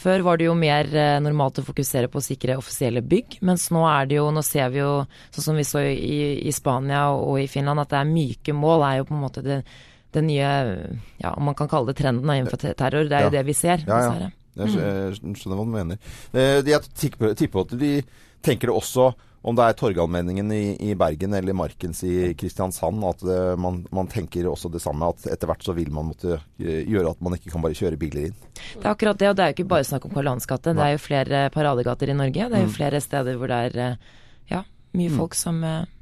Før 0.00 0.22
var 0.24 0.38
det 0.40 0.46
jo 0.46 0.54
mer 0.56 0.88
eh, 0.96 1.18
normalt 1.20 1.58
å 1.60 1.64
fokusere 1.66 2.08
på 2.08 2.20
å 2.20 2.24
sikre 2.24 2.56
offisielle 2.56 3.02
bygg, 3.04 3.38
mens 3.44 3.66
nå 3.70 3.82
er 3.84 4.06
det 4.08 4.16
jo, 4.16 4.30
nå 4.32 4.40
ser 4.42 4.70
vi 4.72 4.79
jo, 4.80 4.90
sånn 5.36 5.46
som 5.50 5.60
vi 5.60 5.64
så 5.68 5.82
i, 5.86 6.20
i 6.48 6.52
Spania 6.56 7.06
og 7.14 7.38
i 7.42 7.46
Finland, 7.50 7.80
at 7.84 7.92
det 7.92 8.00
er 8.02 8.10
myke 8.10 8.56
mål 8.56 8.84
er 8.88 8.98
jo 9.00 9.06
på 9.10 9.14
en 9.16 9.22
måte 9.24 9.44
det, 9.46 9.60
det 10.12 10.24
nye, 10.26 10.50
ja, 11.22 11.32
om 11.36 11.44
man 11.50 11.54
kan 11.58 11.68
kalle 11.70 11.92
det 11.92 12.00
trenden 12.02 12.26
innenfor 12.34 12.58
terror. 12.74 13.06
Det 13.08 13.12
er 13.16 13.26
Ja. 13.26 13.30
jo 13.30 13.36
det 13.38 13.46
vi 13.46 13.54
ser, 13.54 13.84
Ja, 13.86 14.02
ja. 14.10 14.30
Jeg 14.60 14.68
skjønner 14.74 15.56
hva 15.56 15.64
du 15.64 15.70
mener. 15.72 15.98
Eh, 16.34 16.60
Jeg 16.66 16.80
tipper 16.98 17.34
tipper 17.38 17.60
at 17.62 17.78
de 17.78 18.02
tenker 18.42 18.66
det 18.68 18.74
også 18.76 19.12
om 19.42 19.56
det 19.56 19.64
er 19.64 19.72
Torgallmenningen 19.78 20.50
i, 20.52 20.76
i 20.90 20.94
Bergen 21.00 21.32
eller 21.32 21.54
Markens 21.56 22.02
i 22.04 22.34
Kristiansand, 22.36 23.00
at 23.08 23.22
eh, 23.24 23.54
man, 23.56 23.86
man 23.94 24.06
tenker 24.10 24.44
også 24.50 24.68
det 24.74 24.82
samme. 24.84 25.08
At 25.14 25.24
etter 25.32 25.48
hvert 25.48 25.64
så 25.64 25.72
vil 25.72 25.88
man 25.94 26.10
måtte 26.10 26.34
eh, 26.60 26.82
gjøre 26.84 27.14
at 27.14 27.22
man 27.24 27.38
ikke 27.38 27.48
kan 27.54 27.62
bare 27.64 27.78
kjøre 27.78 27.96
biler 27.96 28.26
inn. 28.28 28.34
Det 28.74 28.84
er 28.84 28.90
akkurat 28.92 29.16
det, 29.22 29.30
og 29.30 29.36
det 29.38 29.44
er 29.46 29.54
jo 29.54 29.56
ikke 29.62 29.70
bare 29.70 29.86
snakk 29.88 30.04
om 30.04 30.12
Karl 30.12 30.28
Johans 30.28 30.50
gate. 30.50 30.74
Det 30.76 30.84
er 30.84 30.92
jo 30.92 31.00
flere 31.06 31.40
paradegater 31.54 32.10
i 32.12 32.18
Norge. 32.18 32.50
Det 32.52 32.58
er 32.60 32.66
jo 32.66 32.74
flere 32.74 33.00
steder 33.00 33.38
hvor 33.40 33.48
det 33.54 33.62
er 33.70 33.78
eh, 33.86 33.96
ja, 34.50 34.64
mye 34.98 35.14
folk 35.14 35.38
som 35.38 35.62
eh, 35.64 35.96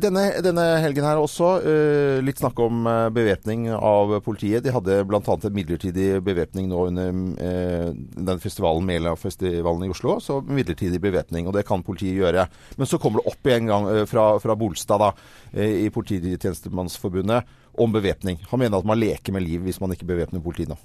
Denne, 0.00 0.22
denne 0.44 0.62
helgen 0.80 1.04
her 1.04 1.20
også 1.20 1.48
eh, 1.68 2.18
litt 2.24 2.40
snakk 2.40 2.58
om 2.64 2.86
eh, 2.88 3.08
bevæpning 3.12 3.66
av 3.76 4.14
politiet. 4.24 4.64
De 4.64 4.72
hadde 4.72 4.96
bl.a. 5.08 5.20
en 5.20 5.54
midlertidig 5.56 6.22
bevæpning 6.24 6.70
nå 6.70 6.86
under 6.88 7.12
den 7.12 8.42
festivalen, 8.42 8.88
Mela-festivalen 8.88 9.84
i 9.86 9.92
Oslo. 9.92 10.16
Så 10.24 10.40
midlertidig 10.40 11.00
bevæpning, 11.04 11.46
og 11.46 11.56
det 11.56 11.66
kan 11.68 11.84
politiet 11.84 12.22
gjøre. 12.22 12.46
Men 12.80 12.88
så 12.88 13.00
kommer 13.00 13.20
det 13.20 13.34
opp 13.34 13.50
igjen 13.52 13.68
gang 13.68 13.90
fra, 14.08 14.26
fra 14.42 14.56
Bolstad 14.58 15.04
da, 15.04 15.12
i 15.60 15.90
Polititjenestemannsforbundet 15.92 17.60
om 17.72 17.92
bevæpning. 17.92 18.40
Han 18.50 18.60
mener 18.60 18.78
at 18.78 18.88
man 18.88 19.00
leker 19.00 19.32
med 19.32 19.44
liv 19.44 19.62
hvis 19.64 19.80
man 19.80 19.92
ikke 19.94 20.08
bevæpner 20.08 20.42
politiet 20.44 20.72
nå. 20.72 20.76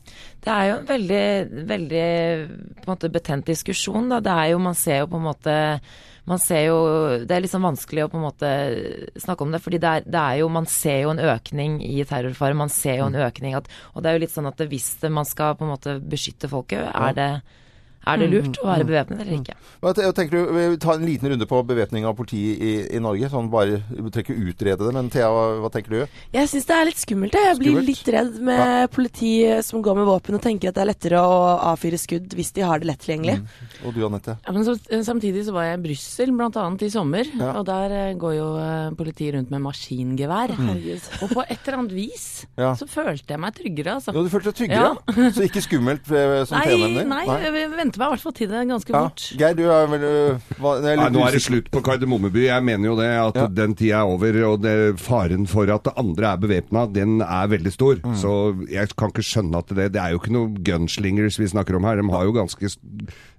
Det 0.43 0.51
er 0.53 0.69
jo 0.69 0.75
en 0.77 0.89
veldig, 0.91 1.23
veldig 1.71 2.05
på 2.77 2.85
en 2.85 2.91
måte 2.93 3.11
betent 3.11 3.49
diskusjon. 3.49 4.07
Da. 4.11 4.21
Det 4.23 4.35
er 4.35 4.53
jo, 4.53 4.61
man 4.63 4.77
ser 4.77 5.03
jo 5.03 5.09
på 5.11 5.19
en 5.19 5.27
måte 5.27 5.55
man 6.27 6.41
ser 6.43 6.65
jo, 6.67 6.79
Det 7.23 7.31
er 7.31 7.43
litt 7.43 7.53
sånn 7.53 7.63
vanskelig 7.63 8.03
å 8.03 8.09
på 8.11 8.19
en 8.19 8.25
måte 8.25 8.49
snakke 9.23 9.45
om 9.45 9.53
det, 9.55 9.61
fordi 9.63 9.79
det 9.83 9.91
er, 9.91 10.07
det 10.07 10.23
er 10.23 10.41
jo, 10.41 10.49
man 10.51 10.67
ser 10.67 10.99
jo 11.05 11.13
en 11.13 11.23
økning 11.23 11.77
i 11.85 12.01
terrorfare. 12.07 12.57
Man 12.57 12.73
ser 12.73 12.99
jo 12.99 13.07
en 13.07 13.21
økning 13.27 13.55
at, 13.55 13.69
Og 13.95 14.03
det 14.03 14.11
er 14.11 14.17
jo 14.17 14.23
litt 14.25 14.35
sånn 14.35 14.49
at 14.49 14.59
hvis 14.59 14.89
det, 15.01 15.11
man 15.13 15.27
skal 15.27 15.55
på 15.55 15.63
en 15.63 15.71
måte 15.71 15.97
beskytte 16.03 16.51
folket, 16.51 16.83
er 16.91 17.15
det, 17.15 17.29
er 18.13 18.21
det 18.21 18.27
lurt 18.31 18.59
å 18.63 18.67
være 18.69 18.87
bevæpnet 18.87 19.21
eller 19.23 19.37
ikke? 19.37 19.55
Jeg 19.87 20.13
tenker 20.17 20.33
du, 20.37 20.53
Vi 20.57 20.77
tar 20.83 20.97
en 20.97 21.05
liten 21.07 21.29
runde 21.33 21.47
på 21.49 21.59
bevæpning 21.67 22.05
av 22.09 22.15
politiet 22.17 22.61
i, 22.63 22.71
i 22.97 22.99
Norge. 23.03 23.29
sånn 23.33 23.49
bare, 23.53 23.81
Du 23.91 24.09
trenger 24.09 24.31
ikke 24.33 24.51
utrede 24.53 24.87
det, 24.87 24.93
men 24.95 25.09
Thea, 25.13 25.27
hva, 25.33 25.43
hva 25.63 25.71
tenker 25.73 25.93
du? 25.93 26.17
Jeg 26.33 26.49
syns 26.51 26.65
det 26.69 26.75
er 26.77 26.87
litt 26.89 27.01
skummelt. 27.01 27.35
Jeg, 27.37 27.49
jeg 27.51 27.59
blir 27.61 27.81
litt 27.85 28.07
redd 28.15 28.39
med 28.47 28.91
politi 28.95 29.33
som 29.65 29.81
går 29.85 29.99
med 29.99 30.07
våpen 30.09 30.37
og 30.39 30.43
tenker 30.43 30.71
at 30.71 30.77
det 30.79 30.83
er 30.85 30.89
lettere 30.91 31.21
å 31.21 31.37
avfyre 31.73 31.99
skudd 32.01 32.33
hvis 32.37 32.53
de 32.55 32.65
har 32.65 32.79
det 32.81 32.89
lett 32.91 33.03
tilgjengelig. 33.03 33.37
Og 33.85 33.93
du, 33.95 34.01
Anette? 34.07 34.37
Ja, 34.45 34.53
men 34.55 34.65
så, 34.67 34.77
samtidig 35.05 35.43
så 35.47 35.55
var 35.55 35.67
jeg 35.69 35.79
i 35.79 35.83
Brussel 35.89 36.31
bl.a. 36.37 36.65
i 36.87 36.89
sommer, 36.93 37.27
Ja. 37.37 37.51
og 37.59 37.65
der 37.67 37.91
eh, 37.97 38.13
går 38.19 38.33
jo 38.37 38.47
eh, 38.61 38.89
politiet 38.97 39.35
rundt 39.35 39.51
med 39.53 39.61
maskingevær. 39.65 40.55
Mm. 40.57 40.71
Og 41.25 41.31
på 41.33 41.43
et 41.43 41.59
eller 41.67 41.79
annet 41.81 41.93
vis 41.97 42.27
Ja. 42.57 42.71
så 42.77 42.87
følte 42.89 43.33
jeg 43.35 43.41
meg 43.41 43.55
tryggere, 43.57 43.97
altså. 43.99 44.13
Jo, 44.15 44.23
du 44.25 44.31
følte 44.31 44.53
deg 44.53 44.59
tryggere? 44.61 45.31
Så 45.35 45.45
ikke 45.47 45.63
skummelt, 45.65 46.07
eh, 46.11 46.43
som 46.47 46.61
Thea 46.61 46.77
Nei, 46.77 46.91
nevner? 46.97 47.09
nei, 47.11 47.37
jeg 47.43 47.69
venter 47.75 47.96
følte 47.96 47.96
meg 47.97 48.07
i 48.07 48.11
hvert 48.15 48.23
fall 48.25 48.33
til 48.37 48.47
det 48.51 48.61
ganske 48.69 48.93
Ja. 48.93 49.01
fort. 49.07 49.25
Geir, 49.37 49.53
du 49.57 49.63
er 49.69 49.87
vel 49.87 50.01
øh, 50.07 50.39
hva, 50.59 50.71
er 50.83 50.95
Nei, 50.97 51.09
nå 51.09 51.25
er 51.27 51.31
det 51.31 51.41
slutt 51.43 51.69
på 51.71 51.81
Kardemommeby. 51.83 52.45
Jeg 52.47 52.63
mener 52.63 52.85
jo 52.91 52.95
det 52.99 53.09
at 53.11 53.35
Ja. 53.35 53.47
den 53.47 53.75
tida 53.75 54.01
er 54.01 54.11
over, 54.13 54.39
og 54.51 54.61
det, 54.61 54.75
faren 54.99 55.47
for 55.47 55.63
at 55.73 55.83
det 55.83 55.93
andre 55.97 56.33
er 56.33 56.37
bevæpna, 56.37 56.85
den 56.93 57.21
er 57.21 57.47
veldig 57.47 57.71
stor. 57.73 57.95
Mm. 58.03 58.15
Så 58.15 58.33
jeg 58.69 58.89
kan 58.95 59.09
ikke 59.11 59.25
skjønne 59.25 59.57
at 59.57 59.67
det 59.75 59.91
Det 59.93 60.01
er 60.01 60.11
jo 60.11 60.19
ikke 60.19 60.31
noe 60.33 60.49
gunslingers 60.63 61.37
vi 61.39 61.45
snakker 61.47 61.75
om 61.75 61.83
her. 61.83 61.95
De 62.01 62.09
har 62.11 62.23
jo 62.25 62.31
ganske 62.33 62.69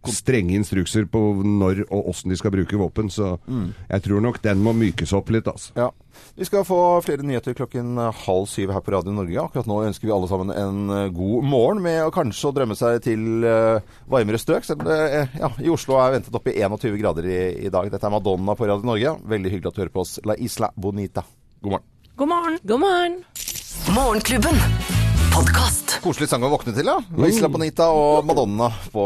strenge 0.09 0.55
instrukser 0.57 1.05
på 1.11 1.21
når 1.45 1.83
og 1.91 2.07
åssen 2.09 2.31
de 2.31 2.37
skal 2.39 2.51
bruke 2.55 2.79
våpen, 2.79 3.11
så 3.11 3.39
Mm. 3.49 3.75
jeg 3.91 4.03
tror 4.03 4.21
nok 4.23 4.41
den 4.43 4.63
må 4.63 4.73
mykes 4.73 5.13
opp 5.13 5.29
litt, 5.31 5.45
altså. 5.45 5.73
Ja. 5.77 5.91
Vi 6.39 6.47
skal 6.47 6.65
få 6.67 6.79
flere 7.03 7.25
nyheter 7.27 7.57
klokken 7.59 7.99
eh, 7.99 8.21
halv 8.25 8.47
syv 8.51 8.73
her 8.75 8.83
på 8.85 8.95
Radio 8.95 9.15
Norge. 9.15 9.41
Akkurat 9.43 9.69
nå 9.71 9.81
ønsker 9.89 10.09
vi 10.09 10.15
alle 10.15 10.29
sammen 10.31 10.53
en 10.55 10.93
eh, 10.95 11.09
god 11.15 11.49
morgen 11.49 11.83
med 11.85 12.03
å 12.05 12.13
kanskje 12.15 12.51
å 12.51 12.55
drømme 12.55 12.77
seg 12.79 13.01
til 13.07 13.47
uh, 13.47 13.81
varmere 14.11 14.41
strøk. 14.41 14.67
Selv 14.67 14.85
om 14.85 14.91
det 14.91 14.99
eh, 15.19 15.39
ja, 15.41 15.51
i 15.65 15.73
Oslo 15.73 15.99
er 16.03 16.15
ventet 16.19 16.39
opp 16.39 16.47
i 16.51 16.57
21 16.59 17.01
grader 17.01 17.27
i, 17.29 17.41
i 17.67 17.73
dag. 17.75 17.91
Dette 17.93 18.07
er 18.07 18.15
Madonna 18.15 18.57
på 18.59 18.69
Radio 18.71 18.87
Norge. 18.89 19.17
Veldig 19.35 19.55
hyggelig 19.57 19.73
at 19.73 19.81
du 19.81 19.83
hører 19.85 19.97
på 19.99 20.07
oss. 20.07 20.19
La 20.29 20.39
Isla 20.39 20.71
Bonita. 20.77 21.27
God 21.63 21.79
morgen. 21.79 21.91
God 22.19 22.33
morgen. 22.35 22.63
God 22.67 22.87
morgen. 22.87 23.21
Morgenklubben. 23.95 24.98
Podkast. 25.33 25.99
Koselig 26.03 26.29
sang 26.31 26.43
å 26.47 26.49
våkne 26.53 26.73
til. 26.75 26.87
La 26.89 26.97
Isla 27.29 27.49
Bonita 27.53 27.87
og 27.95 28.25
Madonna 28.27 28.69
på, 28.93 29.05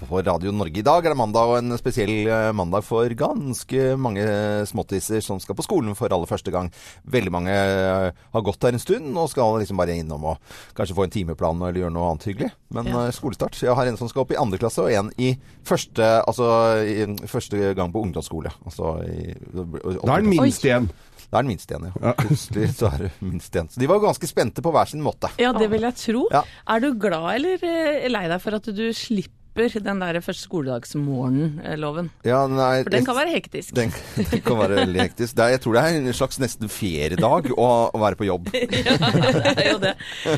på 0.00 0.20
Radio 0.24 0.52
Norge. 0.54 0.80
I 0.80 0.84
dag 0.86 1.04
er 1.06 1.12
det 1.14 1.18
mandag, 1.18 1.50
og 1.50 1.58
en 1.60 1.76
spesiell 1.80 2.12
eh, 2.28 2.48
mandag 2.56 2.84
for 2.86 3.10
ganske 3.18 3.86
mange 4.00 4.24
småttiser 4.70 5.22
som 5.24 5.40
skal 5.42 5.56
på 5.58 5.64
skolen 5.66 5.96
for 5.98 6.12
aller 6.14 6.28
første 6.30 6.52
gang. 6.54 6.70
Veldig 7.12 7.32
mange 7.34 7.54
eh, 7.56 8.08
har 8.34 8.44
gått 8.46 8.60
der 8.64 8.76
en 8.78 8.82
stund 8.82 9.10
og 9.20 9.30
skal 9.32 9.58
liksom 9.62 9.80
bare 9.80 9.96
innom 10.00 10.26
og 10.32 10.54
kanskje 10.78 10.96
få 10.98 11.06
en 11.08 11.14
timeplan 11.16 11.60
eller 11.66 11.82
gjøre 11.84 11.96
noe 11.96 12.12
annet 12.12 12.28
hyggelig. 12.30 12.52
Men 12.76 12.90
Ja. 12.92 13.06
eh, 13.06 13.14
skolestart 13.16 13.58
Jeg 13.62 13.76
har 13.78 13.90
en 13.90 14.00
som 14.00 14.10
skal 14.12 14.24
opp 14.26 14.32
i 14.36 14.40
andre 14.40 14.60
klasse, 14.62 14.84
og 14.86 14.92
en 14.92 15.12
i 15.22 15.34
første, 15.66 16.12
altså, 16.28 16.50
i 16.86 17.28
første 17.30 17.74
gang 17.78 17.92
på 17.94 18.04
ungdomsskole. 18.06 18.54
Altså 18.64 18.96
i, 19.08 19.34
Da 19.54 19.66
er 19.66 20.24
den 20.24 20.32
minst 20.32 20.64
igjen. 20.66 20.88
Det 21.26 21.34
er 21.34 21.42
den 21.42 21.50
minste 21.50 21.74
igjen, 21.74 21.88
ja. 21.90 22.12
Plutselig 22.20 22.68
så 22.78 22.90
er 22.92 23.06
det 23.06 23.12
minst 23.24 23.54
igjen. 23.56 23.70
Så 23.72 23.82
de 23.82 23.88
var 23.90 24.02
ganske 24.04 24.28
spente 24.30 24.62
på 24.62 24.72
hver 24.74 24.90
sin 24.90 25.02
måte. 25.04 25.30
Ja, 25.42 25.50
det 25.56 25.70
vil 25.72 25.86
jeg 25.88 25.98
tro. 25.98 26.26
Ja. 26.32 26.44
Er 26.74 26.84
du 26.84 26.92
glad 27.02 27.32
eller 27.34 27.66
eh, 27.66 28.06
lei 28.12 28.26
deg 28.30 28.38
for 28.44 28.58
at 28.60 28.70
du 28.76 28.86
slipper 28.94 29.32
den 29.56 30.02
der 30.02 30.18
første 30.20 30.44
skoledagsmorgen-loven? 30.44 32.10
Ja, 32.28 32.42
nei, 32.50 32.82
For 32.84 32.92
den 32.92 33.06
kan 33.06 33.16
være 33.16 33.32
hektisk. 33.32 33.72
Den, 33.76 33.92
den 34.18 34.42
kan 34.44 34.58
være 34.60 34.82
veldig 34.82 35.00
hektisk. 35.00 35.36
Det 35.38 35.44
er, 35.46 35.54
jeg 35.54 35.62
tror 35.64 35.78
det 35.78 35.84
er 35.86 35.96
en 36.02 36.16
slags 36.18 36.40
nesten 36.42 36.68
feriedag 36.72 37.48
å, 37.54 37.68
å 37.88 38.02
være 38.02 38.20
på 38.20 38.28
jobb. 38.28 38.50
ja, 38.54 38.98
det 39.00 39.54
er 39.54 39.70
jo 39.70 39.78
det. 39.86 39.94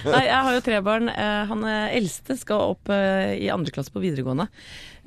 Nei, 0.06 0.22
jeg 0.28 0.38
har 0.48 0.52
jo 0.54 0.62
tre 0.70 0.78
barn. 0.86 1.10
Eh, 1.10 1.40
Han 1.50 1.66
eh, 1.66 1.96
eldste 1.98 2.38
skal 2.38 2.76
opp 2.76 2.94
eh, 2.94 3.34
i 3.42 3.50
andre 3.54 3.74
klasse 3.74 3.90
på 3.94 4.04
videregående. 4.06 4.46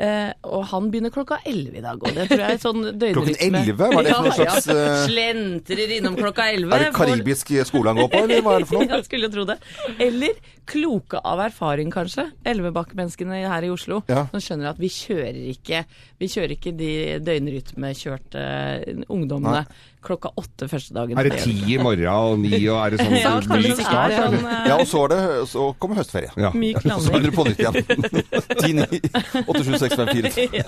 Eh, 0.01 0.31
og 0.49 0.63
han 0.71 0.87
begynner 0.89 1.11
klokka 1.13 1.37
elleve 1.45 1.77
i 1.77 1.83
dag. 1.83 1.99
Og 2.01 2.15
det 2.15 2.23
tror 2.31 2.39
jeg 2.41 2.57
er 2.57 2.61
sånn 2.63 2.79
døgnrytme. 3.01 3.13
Klokken 3.13 3.57
11? 3.61 3.75
Hva 3.77 3.89
er 3.91 4.07
det 4.07 4.13
for 4.15 4.25
noe 4.25 4.37
slags, 4.39 4.69
Ja, 4.71 4.77
eh, 4.79 5.03
Slentrer 5.11 5.93
innom 5.97 6.15
klokka 6.17 6.47
elleve. 6.55 6.77
Er 6.79 6.87
det 6.87 6.95
karibisk 6.95 7.51
skole 7.69 7.93
han 7.93 8.01
går 8.01 8.09
på, 8.15 8.23
eller 8.25 8.41
hva 8.45 8.55
er 8.57 8.65
det 8.65 8.69
for 8.71 8.79
noe? 8.81 8.89
Jeg 8.97 9.07
skulle 9.09 9.29
tro 9.35 9.45
det. 9.51 9.59
Eller 10.01 10.39
kloke 10.71 11.21
av 11.27 11.43
erfaring, 11.45 11.91
kanskje. 11.93 12.25
Elvebakkmenneskene 12.47 13.43
her 13.45 13.67
i 13.67 13.71
Oslo. 13.73 14.01
Ja. 14.09 14.25
Som 14.33 14.41
skjønner 14.41 14.71
at 14.71 14.81
vi 14.81 14.89
kjører 14.93 15.37
ikke 15.51 15.83
Vi 16.21 16.29
kjører 16.31 16.53
ikke 16.55 16.73
de 16.77 16.91
døgnrytmekjørte 17.25 18.43
ungdommene 19.11 19.65
klokka 20.01 20.31
åtte 20.39 20.67
første 20.71 20.93
dagen. 20.95 21.17
Er 21.21 21.27
det 21.29 21.39
ti 21.43 21.53
i 21.75 21.77
morgen 21.81 22.07
og 22.11 22.39
ni, 22.41 22.55
og 22.71 22.79
er 22.81 22.95
det 22.95 23.03
sånn 23.03 23.17
Ja, 23.21 23.33
myk 23.51 23.81
start? 23.81 24.15
sånn 24.17 24.37
eh, 24.39 24.69
Ja, 24.71 24.77
og 24.81 24.87
så, 24.89 25.03
er 25.05 25.11
det, 25.13 25.19
så 25.51 25.65
kommer 25.81 25.99
høstferie. 26.01 26.31
Ja. 26.41 26.49
myk 26.57 26.79
landing. 26.83 27.05
så 27.05 27.13
begynner 27.13 27.29
du 27.29 27.37
på 27.37 27.45
nytt 27.45 27.61
igjen. 27.61 27.75
10, 28.61 28.73
9, 28.79 29.01
8, 29.45 29.63
7, 29.67 29.71
6, 29.83 29.97
5, 29.99 30.11
4. 30.15 30.63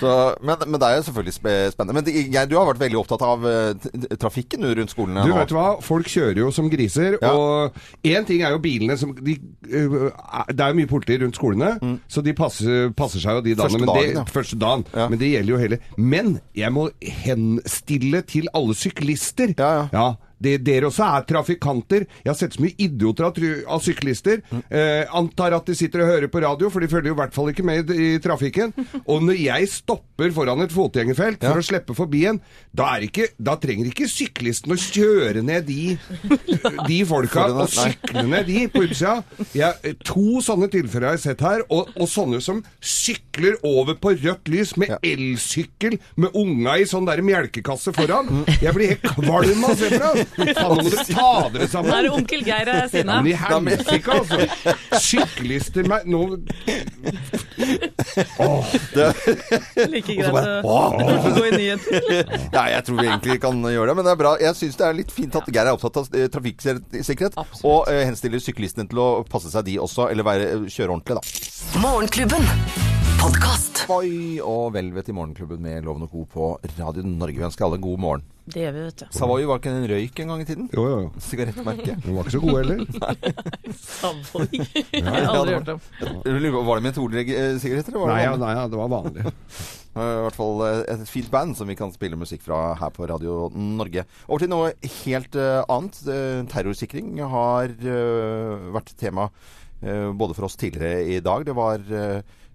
Så, 0.00 0.12
men, 0.46 0.62
men 0.66 0.80
det 0.82 0.88
er 0.90 0.98
jo 1.00 1.06
selvfølgelig 1.08 1.36
spennende. 1.74 1.96
Men 1.98 2.06
det, 2.06 2.14
jeg, 2.36 2.50
du 2.50 2.56
har 2.60 2.68
vært 2.70 2.82
veldig 2.84 3.00
opptatt 3.00 3.24
av 3.26 3.46
eh, 3.50 3.88
trafikken 4.20 4.66
rundt 4.78 4.92
skolene? 4.94 5.24
Du 5.26 5.32
nå. 5.32 5.38
vet 5.40 5.54
hva, 5.56 5.66
folk 5.84 6.10
kjører 6.12 6.42
jo 6.44 6.50
som 6.54 6.70
griser, 6.72 7.18
Ja. 7.22 7.32
og 7.32 8.06
én 8.06 8.26
ting 8.28 8.42
er 8.44 8.52
jo 8.54 8.58
bilene 8.62 8.96
som 9.00 9.14
de, 9.16 9.38
øh, 9.72 10.10
Det 10.52 10.60
er 10.60 10.72
jo 10.74 10.76
mye 10.78 10.90
politi 10.90 11.16
rundt 11.22 11.38
skolene, 11.38 11.70
så 12.12 12.22
de 12.22 12.34
passer, 12.36 12.90
passer 12.96 13.22
seg 13.22 13.38
jo 13.40 13.44
de 13.46 13.54
dagene. 13.58 13.80
Første 13.80 13.80
dagen, 13.80 13.86
Men 13.86 13.88
det, 13.88 14.02
dagen, 14.02 14.18
ja. 14.20 14.24
første 14.36 14.58
dagen. 14.60 14.84
Ja. 14.92 15.06
Men 15.10 15.18
det 15.22 15.30
gjelder 15.32 15.52
jo 15.54 15.60
hele 15.62 15.78
Men 15.96 16.32
jeg 16.54 16.72
må 16.76 16.84
henstille 17.24 18.20
til 18.28 18.35
alle 18.52 18.74
syklister. 18.74 19.54
Ja, 19.58 19.88
ja. 19.92 20.16
Det, 20.42 20.58
dere 20.66 20.88
også 20.90 21.04
er 21.06 21.24
trafikanter. 21.28 22.06
Jeg 22.24 22.28
har 22.30 22.36
sett 22.38 22.56
så 22.56 22.62
mye 22.64 22.76
idioter 22.78 23.24
av, 23.28 23.38
av 23.76 23.80
syklister. 23.84 24.42
Eh, 24.68 25.04
antar 25.16 25.54
at 25.56 25.66
de 25.70 25.74
sitter 25.78 26.02
og 26.04 26.10
hører 26.12 26.28
på 26.32 26.42
radio, 26.44 26.68
for 26.70 26.80
de 26.84 26.88
følger 26.92 27.08
jo 27.12 27.16
i 27.16 27.20
hvert 27.22 27.34
fall 27.36 27.48
ikke 27.52 27.64
med 27.64 27.90
i, 27.94 28.10
i 28.16 28.18
trafikken. 28.22 28.74
Og 29.10 29.22
når 29.24 29.38
jeg 29.40 29.68
stopper 29.72 30.32
foran 30.36 30.60
et 30.64 30.74
fotgjengerfelt 30.74 31.40
for 31.40 31.56
Ja. 31.56 31.62
å 31.62 31.66
slippe 31.66 31.94
forbi 31.96 32.24
en, 32.28 32.40
da, 32.76 32.90
er 32.96 33.06
ikke, 33.08 33.28
da 33.40 33.56
trenger 33.60 33.88
ikke 33.90 34.08
syklisten 34.10 34.74
å 34.74 34.78
kjøre 34.80 35.42
ned 35.46 35.66
de, 35.68 35.96
de 36.90 36.98
folka 37.08 37.46
og 37.52 37.70
sykle 37.72 38.26
ned 38.28 38.46
de 38.50 38.66
på 38.72 38.84
utsida. 38.86 39.22
Jeg- 39.56 39.94
To 40.06 40.40
sånne 40.44 40.68
tilfeller 40.70 41.08
har 41.10 41.16
jeg 41.16 41.24
sett 41.24 41.40
her, 41.44 41.62
og, 41.72 41.88
og 41.96 42.08
sånne 42.10 42.38
som 42.44 42.60
sykler 42.84 43.56
over 43.66 43.96
på 43.98 44.12
rødt 44.20 44.48
lys 44.52 44.74
med 44.78 44.92
Ja. 44.92 44.98
elsykkel 45.02 45.98
med 46.20 46.34
unga 46.36 46.76
i 46.80 46.86
sånn 46.88 47.06
der 47.08 47.22
melkekasse 47.24 47.92
foran. 47.96 48.44
Jeg 48.60 48.74
blir 48.76 48.92
helt 48.94 49.06
kvalm 49.16 49.64
av 49.66 49.72
å 49.72 49.76
se 49.80 49.90
på 49.90 50.00
det. 50.14 50.25
Faen, 50.36 50.52
nå 50.56 50.76
må 50.76 50.90
dere 50.90 51.04
ta 51.08 51.28
dere 51.54 51.66
Nå 51.66 51.70
sammen. 51.72 51.92
er 51.96 52.02
det 52.06 52.10
onkel 52.16 52.42
Geir 52.46 52.68
er 52.72 52.80
Ja, 52.82 52.88
sinna. 52.92 53.20
men 53.22 53.32
i 53.32 53.36
helsike, 53.76 54.18
altså. 54.20 54.36
Syklister 55.00 55.86
meg 55.88 56.04
Nå 56.10 56.22
Like 59.86 60.16
greit 60.16 60.34
å 60.34 61.32
gå 61.36 61.44
i 61.46 61.52
nyheter. 61.56 62.02
Ja, 62.52 62.66
jeg 62.72 62.84
tror 62.86 63.00
vi 63.00 63.06
egentlig 63.08 63.38
kan 63.42 63.60
gjøre 63.64 63.90
det, 63.92 63.96
men 64.00 64.06
det 64.08 64.12
er 64.14 64.20
bra. 64.20 64.34
Jeg 64.42 64.58
syns 64.58 64.78
det 64.80 64.86
er 64.88 64.98
litt 65.00 65.14
fint 65.14 65.36
at 65.38 65.48
Geir 65.52 65.70
er 65.70 65.74
opptatt 65.76 66.00
av 66.02 66.10
eh, 66.16 66.28
trafikksikkerhet, 66.32 67.38
og 67.66 67.90
eh, 67.92 68.04
henstiller 68.08 68.42
syklistene 68.42 68.88
til 68.90 69.02
å 69.02 69.08
passe 69.30 69.52
seg 69.52 69.66
de 69.68 69.78
også, 69.82 70.10
eller 70.12 70.26
være, 70.26 70.50
kjøre 70.68 70.96
ordentlig, 70.96 71.20
da. 71.20 71.80
Morgenklubben. 71.82 72.95
Podkast. 73.26 73.80
Savoy 73.80 74.36
og 74.46 74.68
Velvet 74.76 75.08
i 75.10 75.14
Morgenklubben 75.16 75.58
med 75.58 75.82
Loven 75.82 76.04
og 76.04 76.12
Co. 76.12 76.20
på 76.30 76.44
Radio 76.76 77.02
Norge. 77.02 77.40
Vi 77.40 77.46
ønsker 77.48 77.64
alle 77.66 77.78
en 77.80 77.82
god 77.82 77.98
morgen. 77.98 78.22
Det 78.46 78.60
gjør 78.60 78.76
vi, 78.76 78.84
vet 78.84 79.00
du. 79.00 79.06
Savoy 79.16 79.46
var 79.50 79.58
ikke 79.58 79.72
en 79.74 79.86
røyk 79.90 80.20
en 80.22 80.30
gang 80.30 80.44
i 80.44 80.46
tiden? 80.46 80.68
Jo, 80.70 80.84
jo, 80.86 81.00
jo. 81.02 81.22
Sigarettmerke. 81.24 81.96
Den 82.04 82.14
var 82.14 82.22
ikke 82.22 82.34
så 82.36 82.42
god 82.44 82.60
heller. 82.60 82.84
Savoy. 83.96 84.46
Jeg 85.00 85.02
har 85.08 85.26
aldri 85.32 85.56
hørt 85.56 85.72
om. 85.74 85.82
Var 86.22 86.70
det 86.70 86.86
metodesigaretter? 86.86 87.98
Nei, 88.12 88.20
ja, 88.28 88.38
nei, 88.44 88.52
ja, 88.60 88.62
det 88.70 88.80
var 88.84 88.94
vanlig. 88.94 89.26
I 89.96 90.06
hvert 90.28 90.38
fall 90.38 90.64
eh, 90.68 90.86
et 90.94 91.04
fint 91.10 91.34
band 91.34 91.58
som 91.58 91.66
vi 91.66 91.80
kan 91.82 91.98
spille 91.98 92.22
musikk 92.22 92.46
fra 92.46 92.62
her 92.78 92.94
på 92.94 93.10
Radio 93.10 93.48
Norge. 93.58 94.06
Over 94.28 94.46
til 94.46 94.54
noe 94.54 94.72
helt 95.02 95.34
eh, 95.34 95.66
annet. 95.66 96.02
Eh, 96.06 96.46
Terrorsikring 96.54 97.16
har 97.26 97.74
vært 98.70 98.94
tema 99.02 99.32
både 99.76 100.32
for 100.32 100.46
oss 100.46 100.54
tidligere 100.56 101.02
i 101.18 101.18
dag. 101.20 101.42
Det 101.44 101.52
var 101.52 101.82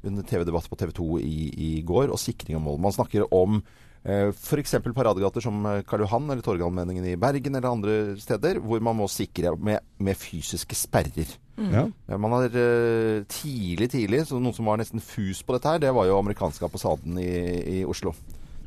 under 0.08 0.26
TV-debatt 0.28 0.70
på 0.70 0.80
TV 0.80 0.92
2 0.98 1.08
i, 1.22 1.38
i 1.52 1.72
går, 1.86 2.12
og 2.12 2.20
sikring 2.22 2.58
av 2.58 2.66
mål. 2.66 2.80
Man 2.82 2.96
snakker 2.96 3.28
om 3.36 3.62
eh, 4.04 4.32
F.eks. 4.32 4.76
paradegater 4.96 5.44
som 5.44 5.62
eh, 5.66 5.84
Karl 5.88 6.06
Johan 6.06 6.30
eller 6.30 6.46
Torgallmenningen 6.46 7.08
i 7.12 7.18
Bergen 7.22 7.56
eller 7.56 7.70
andre 7.70 7.96
steder, 8.22 8.62
hvor 8.64 8.84
man 8.84 8.98
må 9.02 9.10
sikre 9.12 9.54
med, 9.58 9.86
med 10.02 10.20
fysiske 10.20 10.78
sperrer. 10.78 11.38
Mm. 11.62 11.72
Ja, 11.76 12.18
Man 12.18 12.34
har 12.34 12.50
eh, 12.58 13.24
tidlig, 13.30 13.92
tidlig, 13.94 14.26
så 14.28 14.42
noen 14.42 14.56
som 14.58 14.70
var 14.70 14.82
nesten 14.82 15.04
fus 15.04 15.44
på 15.46 15.58
dette 15.58 15.70
her, 15.70 15.82
det 15.84 15.94
var 15.94 16.10
jo 16.10 16.20
amerikanske 16.22 16.66
ambassaden 16.66 17.20
i, 17.22 17.34
i 17.78 17.82
Oslo. 17.86 18.16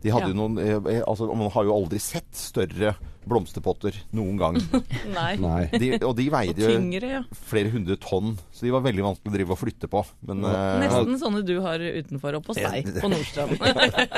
De 0.04 0.12
hadde 0.12 0.28
Ja. 0.28 0.34
jo 0.34 0.37
noen 0.37 0.61
eh, 0.61 0.76
eh, 0.99 1.02
altså, 1.08 1.30
Man 1.32 1.50
har 1.54 1.64
jo 1.64 1.75
aldri 1.75 1.99
sett 2.02 2.28
større 2.37 2.94
blomsterpotter 3.25 3.96
noen 4.12 4.37
gang. 4.37 4.58
Nei. 5.16 5.30
Nei. 5.40 5.62
De, 5.80 5.87
og 6.04 6.12
de 6.18 6.26
veide 6.28 6.61
jo 6.61 6.68
tyngre, 6.68 7.08
ja. 7.08 7.23
flere 7.49 7.70
hundre 7.73 7.96
tonn, 7.96 8.34
så 8.52 8.66
de 8.66 8.73
var 8.75 8.82
veldig 8.84 9.06
vanskelig 9.06 9.32
å 9.32 9.37
drive 9.38 9.54
og 9.54 9.61
flytte 9.62 9.88
på. 9.88 10.02
Men 10.28 10.44
eh, 10.44 10.82
Nesten 10.82 11.16
sånne 11.23 11.40
du 11.49 11.54
har 11.64 11.80
utenfor 11.80 12.37
oppe 12.37 12.52
hos 12.52 12.61
deg 12.61 12.90
på 13.00 13.08
Nordstrand. 13.08 13.56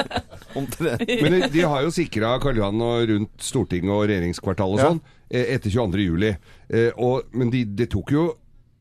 Men 0.56 1.36
de, 1.36 1.40
de 1.54 1.62
har 1.62 1.84
jo 1.86 1.92
sikra 1.94 2.34
Karl 2.42 2.58
Johan 2.58 2.82
og 2.82 3.06
rundt 3.12 3.46
Stortinget 3.46 3.94
og 3.94 4.08
regjeringskvartalet 4.10 4.80
og 4.80 4.82
sånn 4.88 5.00
ja. 5.30 5.44
etter 5.54 5.70
22. 5.70 6.02
juli. 6.02 6.32
Eh, 6.66 6.90
og, 6.96 7.30
men 7.36 7.52
de, 7.54 7.62
det 7.78 7.90
tok 7.94 8.10
jo 8.14 8.26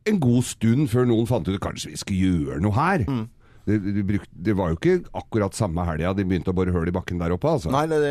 en 0.10 0.20
god 0.22 0.46
stund 0.46 0.90
før 0.92 1.08
noen 1.10 1.30
fant 1.30 1.48
ut 1.50 1.62
kanskje 1.62 1.94
vi 1.94 2.02
skal 2.02 2.20
gjøre 2.26 2.60
noe 2.64 2.76
her. 2.78 3.06
Mm. 3.10 3.24
Det, 3.66 3.80
de 3.82 4.04
bruk, 4.06 4.26
det 4.30 4.54
var 4.58 4.70
jo 4.72 4.78
ikke 4.78 4.96
akkurat 5.18 5.56
samme 5.58 5.86
helga 5.88 6.12
de 6.14 6.26
begynte 6.28 6.52
å 6.54 6.58
bore 6.58 6.74
hull 6.76 6.88
i 6.88 6.94
bakken 6.94 7.18
der 7.22 7.34
oppe, 7.34 7.50
altså. 7.50 7.72
Nei, 7.74 7.88
det, 7.90 8.02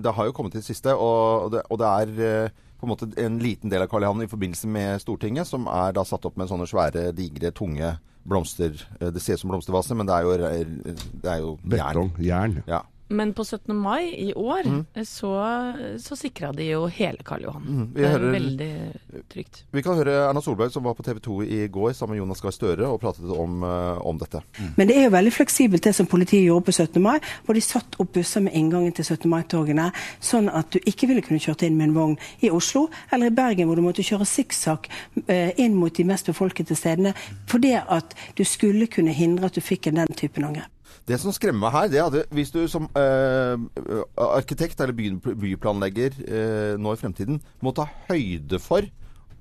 det 0.00 0.14
har 0.16 0.28
jo 0.28 0.32
kommet 0.36 0.54
til 0.56 0.62
det 0.62 0.68
siste, 0.70 0.94
og 0.96 1.50
det, 1.52 1.60
og 1.68 1.80
det 1.82 1.90
er 1.90 2.14
eh, 2.28 2.62
på 2.80 2.88
en 2.88 2.92
måte 2.94 3.10
en 3.20 3.36
liten 3.42 3.70
del 3.70 3.84
av 3.84 3.90
Karl 3.92 4.06
Johan 4.08 4.24
i 4.24 4.30
forbindelse 4.30 4.70
med 4.72 5.02
Stortinget, 5.04 5.46
som 5.46 5.68
er 5.70 5.92
da 5.94 6.02
satt 6.08 6.24
opp 6.26 6.40
med 6.40 6.48
sånne 6.50 6.66
svære, 6.70 7.10
digre, 7.14 7.52
tunge 7.54 7.92
blomster. 8.24 8.72
Eh, 9.00 9.10
Det 9.12 9.20
ser 9.22 9.36
ut 9.36 9.44
som 9.44 9.52
blomstervase, 9.52 9.94
men 9.98 10.08
det 10.08 10.16
er 10.16 10.26
jo, 10.26 10.32
det 11.22 11.30
er 11.30 11.42
jo 11.44 11.52
jern. 11.60 11.76
Betong, 11.76 12.10
jern. 12.22 12.56
Ja. 12.70 12.80
Men 13.12 13.32
på 13.36 13.44
17. 13.44 13.74
mai 13.76 14.08
i 14.28 14.32
år 14.34 14.62
Mm. 14.64 14.84
så, 15.04 15.30
så 16.00 16.16
sikra 16.16 16.52
de 16.56 16.64
jo 16.70 16.86
hele 16.88 17.18
Karl 17.26 17.42
Johan. 17.44 17.62
Mm, 17.66 17.86
vi 17.94 18.00
det 18.00 18.08
er 18.08 18.12
hører- 18.18 18.32
veldig 18.32 19.24
trygt. 19.32 19.62
Vi 19.72 19.82
kan 19.82 19.96
høre 19.98 20.14
Erna 20.30 20.40
Solberg 20.40 20.72
som 20.72 20.82
var 20.86 20.94
på 20.94 21.04
TV 21.04 21.20
2 21.20 21.36
i 21.44 21.68
går 21.68 21.92
sammen 21.94 22.16
med 22.16 22.22
Jonas 22.22 22.40
Gahr 22.40 22.54
Støre 22.56 22.86
og 22.88 23.00
pratet 23.02 23.28
om, 23.36 23.62
eh, 23.62 23.98
om 24.06 24.18
dette. 24.18 24.40
Men 24.76 24.88
det 24.88 24.96
er 24.96 25.04
jo 25.04 25.10
veldig 25.16 25.32
fleksibelt 25.32 25.82
det 25.84 25.94
som 25.94 26.06
politiet 26.06 26.46
gjorde 26.46 26.64
på 26.64 26.72
17. 26.72 27.02
mai, 27.02 27.18
hvor 27.44 27.54
de 27.54 27.60
satt 27.60 27.96
opp 28.00 28.12
busser 28.12 28.40
med 28.40 28.52
inngangen 28.54 28.92
til 28.94 29.04
17. 29.04 29.28
mai-togene, 29.30 29.90
sånn 30.20 30.48
at 30.54 30.70
du 30.70 30.78
ikke 30.86 31.06
ville 31.08 31.22
kunne 31.22 31.38
kjørt 31.40 31.62
inn 31.66 31.76
med 31.76 31.88
en 31.88 31.94
vogn 31.94 32.18
i 32.42 32.50
Oslo 32.50 32.88
eller 33.12 33.26
i 33.26 33.30
Bergen, 33.34 33.66
hvor 33.68 33.76
du 33.76 33.82
måtte 33.82 34.02
kjøre 34.02 34.24
sikksakk 34.26 34.88
eh, 35.28 35.52
inn 35.58 35.74
mot 35.74 35.92
de 35.94 36.04
mest 36.04 36.26
befolkede 36.26 36.74
stedene, 36.76 37.14
fordi 37.46 37.74
at 37.76 38.14
du 38.36 38.44
skulle 38.44 38.86
kunne 38.86 39.12
hindre 39.12 39.44
at 39.46 39.54
du 39.54 39.60
fikk 39.60 39.86
en 39.88 39.94
den 40.02 40.06
typen 40.16 40.44
angrep. 40.44 40.68
Det 41.08 41.18
som 41.18 41.34
skremmer 41.34 41.66
meg 41.66 41.74
her, 41.74 41.88
det 41.90 41.98
er 41.98 42.06
at 42.06 42.34
hvis 42.34 42.52
du 42.54 42.60
som 42.70 42.86
øh, 42.94 43.58
arkitekt 44.16 44.80
eller 44.80 44.94
by, 44.94 45.08
byplanlegger 45.34 46.18
øh, 46.28 46.74
nå 46.78 46.94
i 46.94 47.00
fremtiden 47.00 47.40
må 47.62 47.72
ta 47.74 47.88
høyde 48.08 48.60
for 48.62 48.86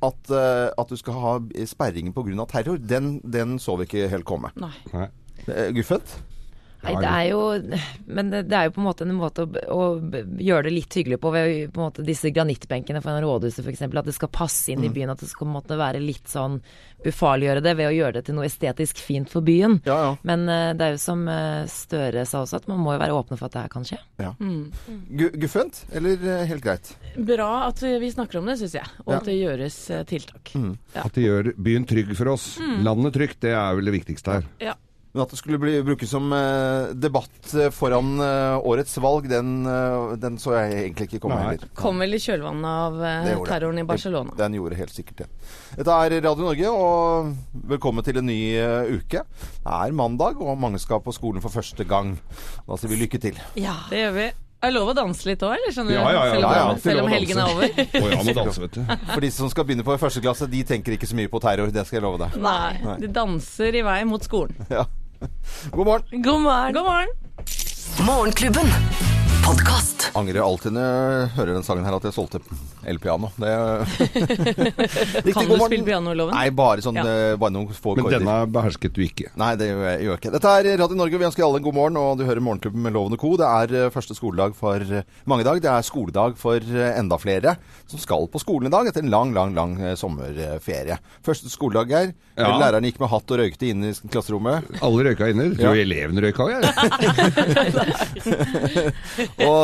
at, 0.01 0.33
øh, 0.33 0.67
at 0.73 0.89
du 0.89 0.97
skal 0.97 1.13
ha 1.21 1.37
sperringer 1.69 2.15
pga. 2.15 2.45
terror, 2.49 2.77
den, 2.81 3.19
den 3.21 3.59
så 3.59 3.75
vi 3.77 3.85
ikke 3.89 4.09
helt 4.09 4.25
komme. 4.25 4.49
Nei. 4.57 4.73
Nei. 4.93 5.07
Guffet? 5.77 6.17
Nei, 6.81 6.93
det 6.97 7.09
er 7.11 7.25
jo 7.29 7.41
Men 8.07 8.31
det, 8.33 8.45
er 8.57 8.67
jo 8.67 8.73
på 8.75 8.81
en 8.81 8.87
måte 8.87 9.05
en 9.05 9.13
måte 9.17 9.43
å, 9.45 9.49
å 9.75 9.81
gjøre 10.41 10.67
det 10.67 10.73
litt 10.73 10.95
hyggelig 10.97 11.19
på 11.21 11.31
ved 11.33 11.51
på 11.73 11.81
en 11.81 11.87
måte 11.87 12.05
disse 12.05 12.31
granittbenkene 12.33 13.01
foran 13.03 13.21
rådhuset 13.23 13.65
f.eks. 13.65 13.83
At 13.85 14.07
det 14.07 14.15
skal 14.17 14.31
passe 14.33 14.73
inn 14.73 14.85
i 14.87 14.89
byen. 14.93 15.11
At 15.13 15.21
det 15.21 15.29
skal 15.29 15.45
på 15.45 15.51
en 15.51 15.57
måte 15.59 15.77
være 15.79 16.01
litt 16.01 16.31
sånn 16.31 16.59
ufarliggjøre 17.05 17.63
det 17.65 17.73
ved 17.79 17.89
å 17.89 17.93
gjøre 17.95 18.15
det 18.19 18.25
til 18.27 18.37
noe 18.37 18.45
estetisk 18.47 18.99
fint 19.01 19.29
for 19.31 19.45
byen. 19.45 19.79
Ja, 19.87 19.97
ja. 20.05 20.11
Men 20.27 20.45
eh, 20.49 20.71
det 20.77 20.85
er 20.87 20.95
jo 20.95 21.01
som 21.01 21.23
eh, 21.31 21.63
Støre 21.71 22.25
sa 22.29 22.43
også, 22.43 22.61
at 22.61 22.67
man 22.69 22.81
må 22.83 22.93
jo 22.95 23.01
være 23.01 23.15
åpne 23.17 23.37
for 23.39 23.47
at 23.49 23.55
det 23.55 23.63
her 23.65 23.73
kan 23.73 23.87
skje. 23.87 23.97
ja. 24.21 24.33
Mm. 24.41 24.69
Guffent, 25.41 25.83
eller 25.97 26.21
eh, 26.21 26.43
helt 26.49 26.63
greit? 26.65 26.93
Bra 27.17 27.49
at 27.67 27.81
vi 27.81 28.11
snakker 28.13 28.41
om 28.41 28.49
det, 28.49 28.57
syns 28.61 28.77
jeg. 28.77 28.93
Og 29.05 29.13
Ja. 29.15 29.19
at 29.19 29.27
det 29.29 29.37
gjøres 29.39 29.79
tiltak. 30.09 30.53
Ja. 30.55 31.05
At 31.05 31.17
det 31.17 31.25
gjør 31.25 31.51
byen 31.57 31.85
trygg 31.89 32.13
for 32.17 32.33
oss. 32.33 32.53
Landet 32.85 33.17
trygt, 33.17 33.41
det 33.45 33.53
er 33.57 33.75
vel 33.77 33.89
det 33.89 33.97
viktigste 34.01 34.37
her. 34.39 34.47
Ja. 34.61 34.77
Men 35.11 35.25
at 35.25 35.33
det 35.33 35.39
skulle 35.41 35.59
bli 35.59 35.73
brukes 35.83 36.11
som 36.13 36.31
eh, 36.33 36.93
debatt 36.95 37.53
eh, 37.53 37.71
foran 37.75 38.13
eh, 38.23 38.67
årets 38.67 38.95
valg, 39.03 39.27
den, 39.27 39.65
den 40.21 40.37
så 40.39 40.55
jeg 40.55 40.85
egentlig 40.85 41.09
ikke 41.09 41.23
komme 41.25 41.39
Nei. 41.39 41.47
heller. 41.49 41.71
Kom 41.75 41.99
vel 41.99 42.15
i 42.15 42.21
kjølvannet 42.21 42.69
av 42.71 43.43
terroren 43.49 43.81
i 43.81 43.87
Barcelona. 43.87 44.35
Den 44.39 44.55
gjorde 44.55 44.79
helt 44.79 44.95
sikkert 44.95 45.25
det. 45.25 45.27
Dette 45.81 45.97
er 45.97 46.15
Radio 46.21 46.47
Norge, 46.47 46.71
og 46.71 47.65
velkommen 47.73 48.07
til 48.07 48.21
en 48.21 48.29
ny 48.31 48.39
uke. 49.01 49.25
Det 49.25 49.81
er 49.81 49.97
mandag, 49.97 50.39
og 50.39 50.55
mange 50.59 50.79
skal 50.79 51.03
på 51.03 51.15
skolen 51.15 51.43
for 51.43 51.51
første 51.51 51.83
gang. 51.87 52.15
Da 52.67 52.79
sier 52.79 52.93
vi 52.93 53.01
lykke 53.03 53.19
til. 53.21 53.43
Ja. 53.59 53.75
Det 53.91 54.05
gjør 54.05 54.15
vi. 54.15 54.29
Er 54.61 54.69
det 54.69 54.77
lov 54.77 54.91
å 54.91 54.93
danse 54.93 55.25
litt 55.25 55.41
òg, 55.41 55.55
eller? 55.57 55.73
Skjønner? 55.73 55.95
Ja, 55.95 56.01
ja, 56.13 56.25
ja, 56.29 56.35
ja, 56.37 56.49
ja. 56.59 56.73
selv 56.83 57.01
om 57.01 57.07
helgen 57.09 57.39
er 57.41 57.49
over. 57.49 57.71
oh, 57.97 58.09
ja, 58.13 58.19
må 58.21 58.35
danse, 58.37 58.61
vet 58.61 58.75
du. 58.77 58.81
For 59.15 59.25
de 59.25 59.31
som 59.33 59.49
skal 59.49 59.65
begynne 59.65 59.85
på 59.87 59.95
første 59.99 60.21
klasse, 60.21 60.47
de 60.51 60.61
tenker 60.69 60.95
ikke 60.95 61.09
så 61.09 61.17
mye 61.17 61.31
på 61.33 61.41
terror. 61.41 61.73
Det 61.73 61.83
skal 61.89 61.97
jeg 61.97 62.05
love 62.05 62.21
deg. 62.21 62.37
Nei, 62.45 62.97
de 63.01 63.09
danser 63.11 63.81
i 63.81 63.81
vei 63.89 64.03
mot 64.07 64.21
skolen. 64.21 64.61
Ja. 64.69 64.85
God 65.71 65.85
morgen. 65.85 66.21
God 66.21 66.41
morgen. 66.41 66.73
God 66.73 66.85
morgen! 66.85 67.07
Morgenklubben. 68.05 68.67
Podkast. 69.45 70.11
Angrer 70.17 70.41
alltid 70.41 70.73
når 70.75 70.81
jeg 70.85 71.27
hører 71.35 71.53
den 71.57 71.65
sangen 71.65 71.85
her 71.85 71.97
at 71.97 72.07
jeg 72.09 72.15
solgte 72.15 72.41
elpiano. 72.87 73.29
Det 73.37 73.51
Kan 75.35 75.47
du 75.49 75.55
spille 75.59 75.85
pianoloven? 75.85 76.33
Nei, 76.35 76.49
bare 76.55 76.81
sånn 76.83 76.95
Ja. 76.99 77.03
eh, 77.05 77.35
Bare 77.41 77.53
noen 77.55 77.67
få 77.75 77.95
Men 77.97 78.05
denne 78.11 78.35
behersket 78.51 78.93
du 78.95 79.01
ikke. 79.05 79.27
Nei, 79.39 79.51
det 79.59 79.65
gjør 79.71 79.83
jeg, 79.89 79.97
ikke. 80.17 80.31
Dette 80.35 80.49
er 80.59 80.63
Radio 80.81 80.95
Norge. 80.99 81.19
Vi 81.21 81.27
ønsker 81.29 81.43
alle 81.45 81.57
en 81.61 81.65
god 81.67 81.77
morgen, 81.77 81.95
og 82.01 82.09
du 82.19 82.23
hører 82.27 82.41
Morgenklubben 82.43 82.81
med 82.85 82.91
Loven 82.95 83.13
og 83.17 83.21
Co. 83.21 83.29
Det 83.39 83.47
er 83.47 83.67
eh, 83.85 83.91
første 83.93 84.13
skoledag 84.17 84.51
for 84.57 84.77
eh, 84.81 85.03
mange 85.29 85.41
i 85.45 85.49
dag. 85.49 85.57
Det 85.63 85.71
er 85.71 85.81
skoledag 85.87 86.31
for 86.41 86.59
enda 86.61 87.17
flere 87.21 87.51
som 87.91 87.99
skal 88.01 88.23
på 88.31 88.39
skolen 88.41 88.67
i 88.69 88.73
dag 88.73 88.83
etter 88.89 89.01
en 89.03 89.11
lang, 89.11 89.29
lang, 89.35 89.51
lang 89.57 89.71
sommerferie. 89.99 90.97
Første 91.25 91.49
skoledag 91.51 91.87
her. 91.91 92.07
Ja. 92.39 92.47
Læreren 92.57 92.85
gikk 92.87 92.99
med 93.03 93.09
hatt 93.11 93.31
og 93.35 93.39
røykte 93.41 93.65
inn 93.69 93.81
i 93.89 93.91
klasserommet. 94.09 94.57
Alle 94.81 95.01
røyka 95.09 95.23
inne. 95.29 95.45
Ja. 95.51 95.57
Tror 95.67 95.77
elevene 95.81 96.21
røyka 96.23 96.41
òg, 96.47 96.51
jeg. 96.55 96.61
Og 99.45 99.61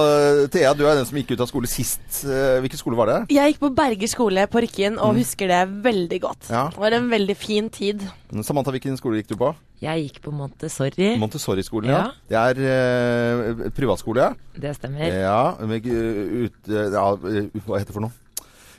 Thea, 0.54 0.72
du 0.78 0.84
er 0.88 0.96
den 1.00 1.08
som 1.08 1.18
gikk 1.20 1.32
ut 1.36 1.42
av 1.44 1.50
skole 1.50 1.68
sist. 1.72 2.04
Hvilken 2.28 2.80
skole 2.80 2.98
var 3.00 3.07
det? 3.07 3.07
Jeg 3.34 3.54
gikk 3.54 3.62
på 3.64 3.70
Berger 3.78 4.12
skole 4.12 4.44
på 4.52 4.62
Rykkinn 4.66 5.00
og 5.04 5.16
husker 5.20 5.52
det 5.52 5.62
veldig 5.86 6.20
godt. 6.24 6.50
Ja. 6.52 6.68
Det 6.74 6.82
var 6.82 6.96
en 6.98 7.10
veldig 7.12 7.36
fin 7.40 7.70
tid. 7.74 8.04
Samantha, 8.44 8.74
hvilken 8.76 8.98
skole 9.00 9.22
gikk 9.22 9.32
du 9.34 9.38
på? 9.40 9.54
Jeg 9.82 10.08
gikk 10.08 10.22
på 10.26 10.34
Montessori. 10.34 11.12
Montessori-skolen, 11.22 11.92
ja. 11.94 12.04
Ja. 12.34 12.46
Det 12.56 12.62
er 12.62 13.52
eh, 13.62 13.68
privatskole. 13.78 14.32
Det 14.58 14.74
stemmer. 14.80 15.12
Ja, 15.14 15.42
med, 15.70 15.86
eh, 15.86 16.48
ut, 16.48 16.62
eh, 16.72 16.88
ja, 16.94 17.06
eh, 17.14 17.52
hva 17.66 17.78
heter 17.82 17.92
det 17.92 17.98
for 18.00 18.08
noe? 18.08 18.16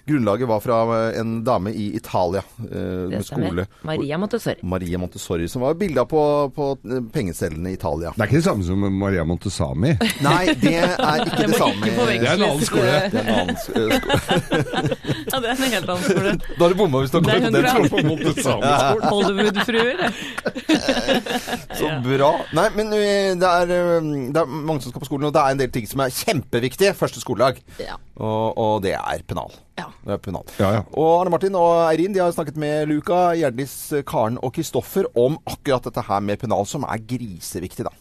Grunnlaget 0.09 0.49
var 0.49 0.61
fra 0.65 0.79
eh, 0.97 1.21
en 1.21 1.37
dame 1.47 1.71
i 1.77 1.91
Italia 1.99 2.43
eh, 2.65 3.09
med 3.13 3.25
skole. 3.27 3.67
Maria 3.87 4.19
Montessori. 4.19 4.57
Maria 4.63 4.99
Montessori, 5.03 5.49
som 5.53 5.63
var 5.67 5.75
bilda 5.81 6.05
på, 6.09 6.23
på 6.57 6.69
pengecellene 7.15 7.71
i 7.71 7.77
Italia. 7.79 8.13
Det 8.17 8.25
er 8.25 8.31
ikke 8.33 8.41
det 8.41 8.47
samme 8.49 8.65
som 8.67 8.87
Maria 8.99 9.25
Montessami? 9.29 9.95
Nei, 10.29 10.45
det 10.63 10.75
er 10.81 11.25
ikke 11.25 11.43
det, 11.43 11.49
det 11.53 11.61
samme. 11.61 11.93
ikke. 11.93 12.07
Det 12.09 12.17
er 12.19 12.35
en 12.35 12.47
annen 12.49 12.65
skole. 12.67 12.97
Det 13.13 13.21
er 13.21 13.23
en 13.23 13.35
annen 13.43 13.57
sk- 13.57 13.77
eh, 13.77 13.89
skole. 13.89 13.97
Ja, 15.29 15.39
det 15.45 15.49
er 15.51 15.53
en 15.53 15.73
helt 15.75 15.91
annen 15.93 16.05
skole. 16.05 16.31
Da 16.57 16.63
har 16.65 16.73
du 16.73 16.79
bomma 16.79 17.03
hvis 17.03 17.13
du 17.13 17.19
har 17.19 17.23
er 17.29 17.43
gått 17.45 17.69
skolen. 17.69 17.91
På 17.93 17.99
Montessami-skolen. 18.09 19.09
Hollywood-fruer. 19.13 19.99
Så 21.79 21.91
bra. 22.05 22.31
Nei, 22.57 22.67
men 22.77 22.93
eh, 22.97 23.33
det 23.39 23.49
er, 23.49 23.73
eh, 23.77 24.11
det 24.35 24.43
er 24.43 24.49
mange 24.53 24.83
som 24.85 24.93
skal 24.93 25.05
på 25.05 25.09
skolen, 25.11 25.29
og 25.29 25.35
det 25.37 25.43
er 25.45 25.57
en 25.57 25.63
del 25.63 25.73
ting 25.75 25.87
som 25.91 26.03
er 26.05 26.15
kjempeviktige 26.15 26.95
første 26.99 27.21
skoledag. 27.23 27.61
Ja. 27.83 27.99
Og, 28.19 28.59
og 28.59 28.75
det 28.87 28.95
er 28.99 29.23
pennal. 29.29 29.53
Ja. 29.79 29.87
Det 30.05 30.19
er. 30.19 30.41
Ja, 30.59 30.71
ja. 30.79 30.83
Og 30.93 31.21
Arne 31.21 31.31
Martin 31.31 31.55
og 31.55 31.85
Eirin 31.87 32.15
de 32.15 32.23
har 32.23 32.33
snakket 32.35 32.59
med 32.59 32.89
Luca, 32.91 33.31
Hjerdis, 33.39 33.77
Karen 34.09 34.39
og 34.43 34.53
Kristoffer 34.57 35.07
om 35.15 35.39
akkurat 35.47 35.87
dette 35.87 36.03
her 36.09 36.21
med 36.21 36.41
pennal, 36.43 36.67
som 36.67 36.87
er 36.89 36.99
griseviktig, 37.07 37.87
da. 37.87 37.95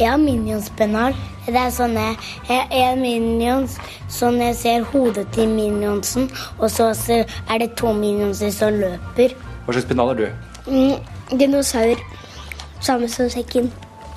Jeg 0.00 0.08
har 0.08 0.20
minionspennal. 0.22 1.16
Det 1.44 1.58
er 1.60 1.72
sånn 1.74 1.96
Jeg 1.98 2.62
er 2.72 2.94
minions, 2.96 3.74
sånn 4.08 4.38
jeg 4.40 4.54
ser 4.56 4.86
hodet 4.94 5.26
til 5.34 5.50
minionsen, 5.50 6.30
og 6.56 6.70
så 6.72 6.92
er 7.10 7.60
det 7.60 7.74
to 7.76 7.92
minionser 7.92 8.54
som 8.54 8.78
løper. 8.80 9.34
Hva 9.66 9.74
slags 9.74 9.90
pennal 9.90 10.14
er 10.14 10.20
du? 10.22 10.26
Mm, 10.70 11.36
dinosaur. 11.36 12.00
Samme 12.80 13.10
som 13.12 13.28
sekken. 13.28 13.68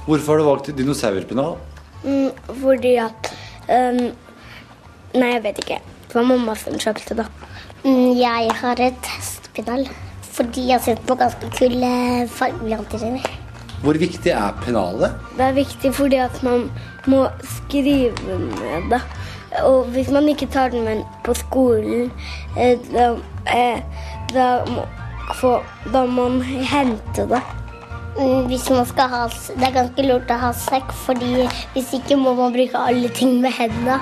Hvorfor 0.05 0.37
har 0.37 0.39
du 0.39 0.47
valgt 0.47 0.71
dinosaurpennal? 0.77 1.57
Mm, 2.03 2.31
fordi 2.61 2.95
at 3.03 3.33
øhm, 3.67 4.13
Nei, 5.13 5.33
jeg 5.35 5.43
vet 5.43 5.59
ikke. 5.61 5.79
Det 6.07 6.15
var 6.17 6.25
mamma 6.29 6.55
som 6.57 6.77
kjøpte 6.81 7.17
da. 7.19 7.27
Mm, 7.83 8.13
jeg 8.17 8.51
har 8.61 8.81
et 8.81 9.09
hestepennal. 9.15 9.87
Fordi 10.33 10.67
jeg 10.67 10.79
har 10.79 10.81
sett 10.81 11.01
på 11.05 11.17
ganske 11.19 11.49
kule 11.53 11.91
fargeblanter. 12.33 13.19
Hvor 13.83 13.99
viktig 13.99 14.31
er 14.31 14.55
pennalet? 14.63 15.13
Det 15.37 15.45
er 15.45 15.57
viktig 15.57 15.91
fordi 15.93 16.21
at 16.23 16.39
man 16.45 16.69
må 17.05 17.27
skrive 17.59 18.13
med 18.25 18.89
det. 18.93 19.01
Og 19.61 19.91
hvis 19.93 20.09
man 20.09 20.29
ikke 20.31 20.47
tar 20.49 20.71
den 20.73 20.85
med 20.87 21.03
på 21.25 21.35
skolen, 21.37 22.09
eh, 22.57 22.79
da, 22.93 23.11
eh, 23.53 23.83
da, 24.33 24.47
må, 24.65 24.87
få, 25.37 25.59
da 25.93 26.05
må 26.05 26.29
man 26.29 26.41
hente 26.41 27.27
det. 27.29 27.41
Mm, 28.17 28.45
Hvis 28.49 28.69
man 28.69 28.85
skal 28.85 29.09
ha, 29.09 29.21
det 29.27 29.67
er 29.67 29.73
ganske 29.73 30.03
lurt 30.05 30.29
å 30.29 30.37
ha 30.37 30.51
sekk, 30.53 30.91
fordi 31.05 31.47
hvis 31.73 31.93
ikke 31.97 32.17
må 32.17 32.33
man 32.37 32.53
bruke 32.53 32.77
alle 32.77 33.09
ting 33.09 33.39
med 33.41 33.51
hendene. 33.57 33.97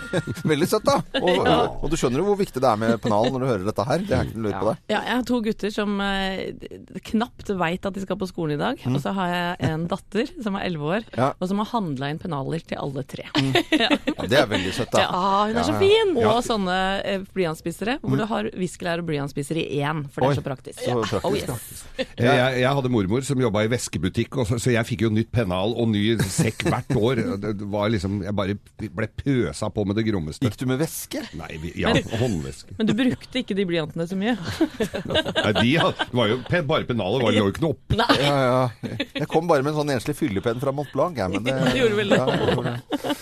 Veldig 0.52 0.68
søtt, 0.70 0.86
da. 0.86 0.96
Og, 1.20 1.48
og, 1.82 1.86
du 1.92 1.96
skjønner 2.00 2.22
jo 2.22 2.26
hvor 2.30 2.38
viktig 2.40 2.62
det 2.62 2.68
er 2.68 2.80
med 2.80 3.00
pennal 3.02 3.28
når 3.32 3.42
du 3.44 3.46
hører 3.50 3.66
dette 3.68 3.86
her. 3.88 4.04
Det 4.06 4.16
er 4.16 4.28
ikke 4.28 4.38
noe 4.40 4.46
lurt 4.48 4.58
på 4.62 4.68
det. 4.70 4.76
Ja, 4.94 5.00
jeg 5.08 5.16
har 5.18 5.26
to 5.28 5.40
gutter 5.46 5.74
som 5.74 6.00
eh, 6.04 7.00
knapt 7.12 7.52
veit 7.62 7.88
at 7.88 7.96
de 7.96 8.04
skal 8.04 8.18
på 8.20 8.28
skolen 8.30 8.56
i 8.56 8.60
dag. 8.60 8.82
Og 8.92 8.98
så 9.02 9.14
har 9.16 9.32
jeg 9.32 9.70
en 9.72 9.86
datter 9.90 10.32
som 10.44 10.58
er 10.58 10.66
elleve 10.68 10.90
år, 10.98 11.06
Ja. 11.16 11.30
og 11.38 11.48
som 11.50 11.60
har 11.62 11.70
handla 11.72 12.10
inn 12.12 12.20
pennaler 12.22 12.64
til 12.66 12.80
alle 12.82 13.04
tre. 13.08 13.28
Ja, 13.82 13.88
det 14.28 14.36
er 14.38 14.46
veldig 14.50 14.70
søtt, 14.76 14.90
da. 14.92 15.02
Ja. 15.02 15.08
Ah, 15.16 15.46
hun 15.48 15.56
er 15.58 15.64
så 15.66 15.72
Ja, 15.74 15.80
fin! 15.80 16.10
Og 16.22 16.38
sånne 16.46 16.76
eh, 17.08 17.24
blyantspissere, 17.34 17.96
hvor 18.02 18.20
du 18.20 18.24
har 18.28 18.48
viskelær 18.58 19.00
og 19.02 19.08
blyantspisser 19.08 19.58
i 19.58 19.64
én, 19.80 20.04
for 20.12 20.22
det 20.22 20.28
Oi, 20.28 20.32
er 20.34 20.38
så 20.38 20.44
praktisk. 20.46 20.82
så 20.82 20.98
praktisk, 21.00 21.26
Oh, 21.26 21.34
ja. 21.36 21.54
yes. 21.56 21.82
Jeg, 22.18 22.60
jeg 22.62 22.68
hadde 22.78 22.90
mormor 22.92 23.24
som 23.26 23.40
jobba 23.42 23.64
i 23.66 23.70
veskebutikk, 23.72 24.36
og 24.42 24.48
så, 24.48 24.58
så 24.62 24.72
jeg 24.74 24.86
fikk 24.88 25.04
jo 25.06 25.10
nytt 25.14 25.30
pennal 25.34 25.74
og 25.78 25.90
ny 25.92 26.02
sekk 26.22 26.66
hvert 26.68 26.94
år. 26.98 27.22
Det 27.42 27.52
det 27.62 27.68
var 27.70 27.90
liksom, 27.92 28.20
Jeg 28.26 28.34
bare 28.36 28.56
ble 28.92 29.08
pøsa 29.22 29.68
på 29.72 29.81
med 29.88 29.98
det 29.98 30.04
grommeste. 30.06 30.46
Gikk 30.46 30.56
du 30.60 30.66
med 30.70 30.80
væske? 30.82 31.22
Nei, 31.38 31.50
vi, 31.62 31.72
ja, 31.82 31.92
håndveske. 32.20 32.76
Men 32.78 32.88
du 32.88 32.94
brukte 32.98 33.42
ikke 33.42 33.56
de 33.58 33.66
blyantene 33.68 34.06
så 34.08 34.18
mye. 34.18 34.34
Nei, 34.38 35.52
de 35.58 35.74
hadde, 35.82 36.06
var 36.12 36.30
jo 36.32 36.38
bare 36.68 36.86
pennalet, 36.88 37.24
var 37.24 37.34
det 37.34 37.42
lå 37.42 37.48
jo 37.48 37.52
ikke 37.54 37.64
noe 37.66 37.76
oppi. 37.76 37.98
Ja, 38.22 38.38
ja. 38.42 38.96
Jeg 39.22 39.28
kom 39.30 39.50
bare 39.50 39.64
med 39.64 39.74
en 39.74 39.80
sånn 39.82 39.92
enslig 39.96 40.16
fyllepenn 40.18 40.62
fra 40.62 40.74
Mont 40.74 40.92
Blanc. 40.94 41.18
jeg, 41.18 41.32
men 41.34 41.46
det, 41.46 41.56
Det 41.72 41.76
gjorde 41.80 41.98
vel 41.98 42.14
det. 42.14 42.20
Ja, 42.22 42.26
det. 42.62 43.14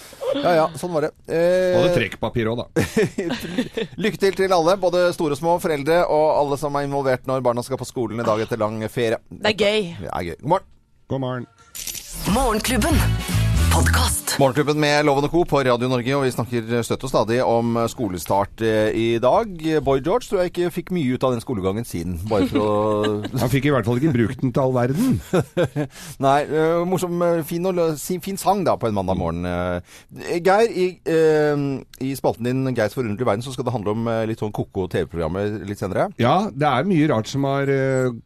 ja, 0.45 0.55
ja, 0.61 0.67
sånn 0.79 0.95
var 0.95 1.09
det. 1.09 1.13
Og 1.27 1.79
hadde 1.81 1.91
Eh, 1.91 1.97
trekkpapir 1.99 2.51
òg, 2.53 2.63
da. 2.63 2.87
lykke 4.05 4.21
til 4.23 4.39
til 4.39 4.55
alle, 4.55 4.77
både 4.81 5.09
store 5.17 5.37
og 5.37 5.41
små, 5.43 5.57
foreldre 5.63 6.03
og 6.07 6.27
alle 6.37 6.61
som 6.61 6.77
er 6.79 6.87
involvert 6.89 7.27
når 7.31 7.45
barna 7.47 7.65
skal 7.67 7.81
på 7.81 7.89
skolen 7.89 8.23
i 8.23 8.27
dag 8.27 8.45
etter 8.47 8.61
lang 8.61 8.79
ferie. 8.93 9.21
Det 9.31 9.55
er 9.55 9.59
gøy. 9.59 9.93
Det 10.05 10.13
er 10.13 10.31
gøy. 10.33 10.39
God 10.41 10.55
morgen. 10.55 10.73
God 11.11 11.25
morgen. 11.27 11.47
Morgenklubben. 12.31 13.40
Podkast. 13.73 14.35
Morgenklubben 14.41 14.79
med 14.81 15.05
Loven 15.05 15.27
og 15.27 15.33
Co. 15.33 15.43
på 15.45 15.61
Radio 15.67 15.89
Norge, 15.91 16.15
og 16.17 16.23
vi 16.25 16.31
snakker 16.33 16.83
støtt 16.87 17.03
og 17.05 17.11
stadig 17.13 17.37
om 17.45 17.77
skolestart 17.93 18.63
eh, 18.65 18.89
i 18.97 19.07
dag. 19.23 19.51
Boy 19.85 20.01
George 20.01 20.27
tror 20.27 20.41
jeg 20.41 20.51
ikke 20.53 20.71
fikk 20.75 20.93
mye 20.97 21.15
ut 21.15 21.27
av 21.27 21.35
den 21.35 21.43
skolegangen 21.45 21.87
sin, 21.87 22.17
bare 22.31 22.49
for 22.51 22.63
å 22.65 22.71
Han 23.43 23.53
fikk 23.53 23.69
i 23.69 23.75
hvert 23.75 23.87
fall 23.87 24.01
ikke 24.01 24.15
brukt 24.15 24.41
den 24.41 24.55
til 24.57 24.63
all 24.65 24.75
verden. 24.75 25.19
Nei, 26.27 26.39
eh, 26.47 26.81
morsom, 26.89 27.21
eh, 27.27 27.43
fin, 27.47 27.69
og 27.69 28.01
fin 28.25 28.41
sang 28.41 28.65
da 28.67 28.75
på 28.81 28.89
en 28.89 28.97
mandag 28.97 29.21
morgen. 29.21 29.45
Geir, 30.41 30.73
i, 30.73 30.89
i 32.01 32.11
spalten 32.19 32.49
din 32.49 32.75
Geirs 32.75 32.97
forunderlige 32.97 33.29
verden 33.29 33.45
så 33.45 33.55
skal 33.55 33.69
det 33.69 33.75
handle 33.77 33.95
om 33.95 34.11
litt 34.31 34.41
sånn 34.43 34.55
koko 34.57 34.89
TV-programmer 34.91 35.61
litt 35.69 35.83
senere. 35.83 36.09
Ja, 36.23 36.49
det 36.51 36.67
er 36.71 36.89
mye 36.89 37.11
rart 37.13 37.31
som 37.31 37.47
har 37.47 37.71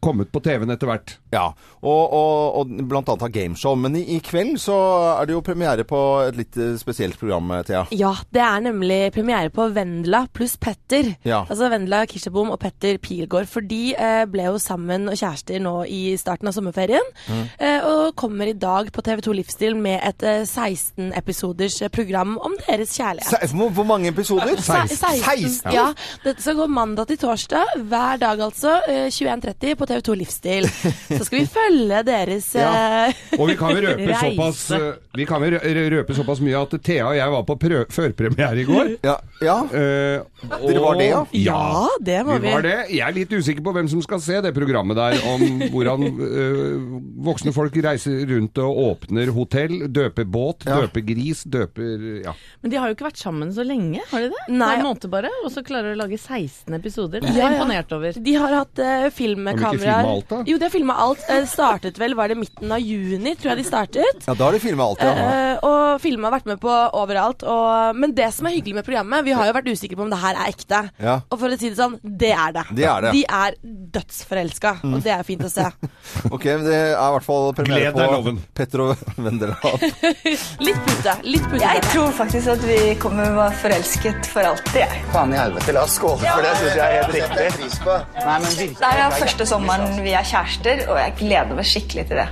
kommet 0.05 0.31
på 0.33 0.41
TV-en 0.45 0.73
etter 0.73 0.89
hvert. 0.89 1.17
Ja, 1.35 1.49
og, 1.83 2.03
og, 2.15 2.61
og 2.61 2.75
blant 2.87 3.11
annet 3.11 3.27
av 3.27 3.35
gameshow. 3.35 3.75
Men 3.79 3.99
i, 3.99 4.05
i 4.15 4.21
kveld 4.23 4.57
så 4.63 4.79
er 5.17 5.27
det 5.27 5.34
jo 5.35 5.43
premiere 5.45 5.83
på 5.87 5.99
et 6.29 6.37
litt 6.39 6.57
eh, 6.57 6.73
spesielt 6.81 7.17
program, 7.19 7.51
eh, 7.57 7.63
Thea. 7.67 7.83
Ja, 7.95 8.13
det 8.33 8.41
er 8.43 8.63
nemlig 8.65 8.99
premiere 9.15 9.51
på 9.53 9.67
Vendela 9.75 10.23
pluss 10.33 10.55
Petter. 10.61 11.11
Ja. 11.27 11.43
Altså 11.49 11.69
Vendela 11.71 12.03
Kirsebom 12.09 12.49
og 12.53 12.59
Petter 12.63 12.97
Pilgaard. 13.03 13.47
For 13.51 13.65
de 13.65 13.93
eh, 13.95 14.23
ble 14.31 14.47
jo 14.49 14.59
sammen 14.61 15.09
og 15.11 15.17
kjærester 15.19 15.61
nå 15.63 15.75
i 15.91 16.01
starten 16.19 16.49
av 16.51 16.55
sommerferien. 16.57 17.05
Mm. 17.29 17.43
Eh, 17.59 17.85
og 17.91 18.15
kommer 18.19 18.49
i 18.51 18.55
dag 18.57 18.89
på 18.95 19.03
TV2 19.05 19.35
Livsstil 19.41 19.75
med 19.79 19.99
et 20.07 20.23
eh, 20.25 20.41
16 20.47 21.11
episoders 21.19 21.79
eh, 21.85 21.91
program 21.93 22.37
om 22.39 22.55
deres 22.65 22.95
kjærlighet. 22.97 23.29
Se, 23.35 23.51
hvor, 23.55 23.69
hvor 23.75 23.87
mange 23.91 24.09
episoder? 24.13 24.55
Se- 24.63 24.87
16. 24.95 25.71
Ja. 25.75 25.89
Dette 26.23 26.41
skal 26.43 26.57
gå 26.59 26.67
mandag 26.71 27.07
til 27.11 27.19
torsdag, 27.21 27.75
hver 27.89 28.19
dag 28.21 28.41
altså. 28.47 28.77
eh, 28.89 29.07
21.30 29.11 29.75
på 29.79 29.87
TV2 29.91 30.15
Livsstil. 30.21 30.67
Så 31.17 31.23
skal 31.27 31.39
vi 31.41 31.45
følge 31.51 32.01
deres 32.07 32.51
eh, 32.59 33.15
Og 33.39 33.49
vi 33.49 33.55
kan 33.59 33.73
jo 33.75 33.83
røpe 33.85 34.17
såpass, 34.23 34.63
eh, 34.77 34.87
vi 35.25 35.29
kan 35.29 35.41
jo 35.41 35.89
røpe 35.95 36.15
såpass 36.15 36.41
mye 36.43 36.59
at 36.59 36.75
Thea 36.85 37.07
og 37.09 37.17
jeg 37.17 37.33
var 37.33 37.45
på 37.47 37.57
førpremiere 37.95 38.61
i 38.61 38.65
går. 38.67 38.91
Ja, 39.05 39.15
ja. 39.41 39.57
Eh, 39.73 40.21
Dere 40.45 40.81
var 40.83 40.99
det, 40.99 41.07
ja? 41.09 41.21
Ja, 41.33 41.87
det 42.05 42.19
var 42.27 42.41
vi 42.43 42.51
var 42.53 42.65
det. 42.65 42.75
Jeg 42.93 43.05
er 43.07 43.15
litt 43.15 43.33
usikker 43.33 43.63
på 43.65 43.73
hvem 43.75 43.89
som 43.91 44.03
skal 44.05 44.21
se 44.23 44.39
det 44.45 44.53
programmet 44.55 44.97
der, 44.99 45.17
om 45.31 45.63
hvordan 45.73 46.05
uh, 46.19 46.85
voksne 47.29 47.53
folk 47.55 47.75
reiser 47.85 48.25
rundt 48.29 48.61
og 48.61 48.81
åpner 48.85 49.31
hotell, 49.35 49.87
døper 49.89 50.27
båt, 50.29 50.67
Ja. 50.69 50.81
døper 50.83 51.05
gris, 51.05 51.43
døper 51.49 52.05
ja. 52.25 52.33
Men 52.61 52.73
de 52.73 52.79
har 52.79 52.89
jo 52.89 52.97
ikke 52.97 53.07
vært 53.07 53.21
sammen 53.21 53.53
så 53.55 53.65
lenge, 53.65 54.03
har 54.11 54.25
de 54.25 54.31
det? 54.33 54.43
Nei. 54.51 54.69
Det 54.75 54.81
en 54.81 54.87
måned 54.89 55.09
bare, 55.11 55.31
og 55.43 55.51
så 55.53 55.63
klarer 55.65 55.93
de 55.93 55.97
å 55.97 56.01
lage 56.03 56.19
16 56.19 56.77
episoder. 56.77 57.23
Det 57.25 57.31
er 57.33 57.39
jeg 57.39 57.45
ja. 57.45 57.51
imponert 57.57 57.95
over. 57.97 58.21
De 58.29 58.37
har 58.37 58.57
hatt 58.59 58.81
uh, 58.81 58.85
Har 58.85 59.09
de 59.09 59.15
filmkameraer. 59.15 59.73
ikke 59.73 59.83
filmet 59.85 60.13
alt, 60.13 60.29
da? 60.31 60.41
Jo, 60.51 60.59
de 60.59 60.67
har 60.67 60.75
filma 60.75 60.99
alt. 61.07 61.25
Uh, 61.29 61.41
startet 61.49 62.01
vel, 62.01 62.17
var 62.17 62.31
det 62.31 62.39
midten 62.39 62.75
av 62.75 62.83
juni, 62.83 63.35
tror 63.39 63.53
jeg 63.53 63.63
de 63.63 63.67
startet. 63.67 64.25
Ja, 64.27 64.33
da 64.35 64.49
har 64.49 64.57
de 64.57 64.61
filma 64.63 64.89
alt, 64.91 65.03
ja. 65.03 65.14
Eh, 65.15 65.63
og 65.65 66.01
filma 66.03 66.27
har 66.29 66.35
vært 66.39 66.49
med 66.49 66.59
på 66.63 66.71
overalt. 66.99 67.43
Og, 67.47 67.95
men 67.95 68.13
det 68.17 68.27
som 68.35 68.47
er 68.49 68.55
hyggelig 68.57 68.75
med 68.79 68.85
programmet 68.87 69.23
Vi 69.25 69.33
har 69.35 69.47
jo 69.47 69.53
vært 69.55 69.69
usikre 69.71 69.95
på 69.99 70.03
om 70.05 70.11
det 70.11 70.19
her 70.21 70.35
er 70.41 70.51
ekte. 70.51 70.81
Ja. 71.01 71.15
Og 71.31 71.39
for 71.41 71.53
å 71.53 71.57
si 71.59 71.69
det 71.71 71.77
sånn, 71.79 71.95
det 72.03 72.31
er 72.35 72.55
det. 72.55 72.65
De 72.75 72.85
er 72.89 73.05
det. 73.07 73.13
De 73.15 73.23
er 73.25 73.57
dødsforelska, 73.95 74.75
og 74.91 74.97
det 75.05 75.13
er 75.15 75.23
fint 75.27 75.45
å 75.47 75.51
se. 75.51 75.65
Ok, 76.35 76.45
men 76.47 76.65
det 76.67 76.75
er 76.75 76.93
i 76.95 77.11
hvert 77.15 77.25
fall 77.25 77.49
premiere 77.55 77.91
Gled 77.91 77.97
på 77.97 78.11
Loven. 78.15 78.39
Petter 78.57 78.81
og 78.85 79.03
Vendela. 79.25 79.55
Litt 80.67 80.79
pute. 80.87 81.15
Litt 81.25 81.45
pute. 81.51 81.61
Jeg 81.63 81.83
tror 81.91 82.11
faktisk 82.17 82.51
at 82.55 82.63
vi 82.65 82.79
kommer 83.01 83.27
til 83.29 83.35
å 83.37 83.41
være 83.43 83.59
forelsket 83.63 84.29
for 84.31 84.47
alltid. 84.49 84.81
jeg. 84.83 85.03
Faen 85.13 85.33
i 85.35 85.39
helvete, 85.39 85.75
la 85.75 85.85
oss 85.87 85.97
skåle 85.99 86.23
for 86.25 86.45
det 86.45 86.53
syns 86.61 86.79
jeg 86.79 86.85
er 86.85 86.97
helt 86.99 87.15
riktig. 87.15 87.69
Nei, 87.85 88.39
men 88.45 88.49
virkelig. 88.51 88.79
Det 88.81 88.91
er 89.05 89.19
første 89.21 89.47
sommeren 89.49 90.01
vi 90.05 90.15
er 90.17 90.27
kjærester, 90.31 90.85
og 90.89 90.99
jeg 91.01 91.15
gleder 91.21 91.55
meg 91.61 91.69
skikkelig 91.69 92.07
til 92.11 92.21
det. 92.23 92.27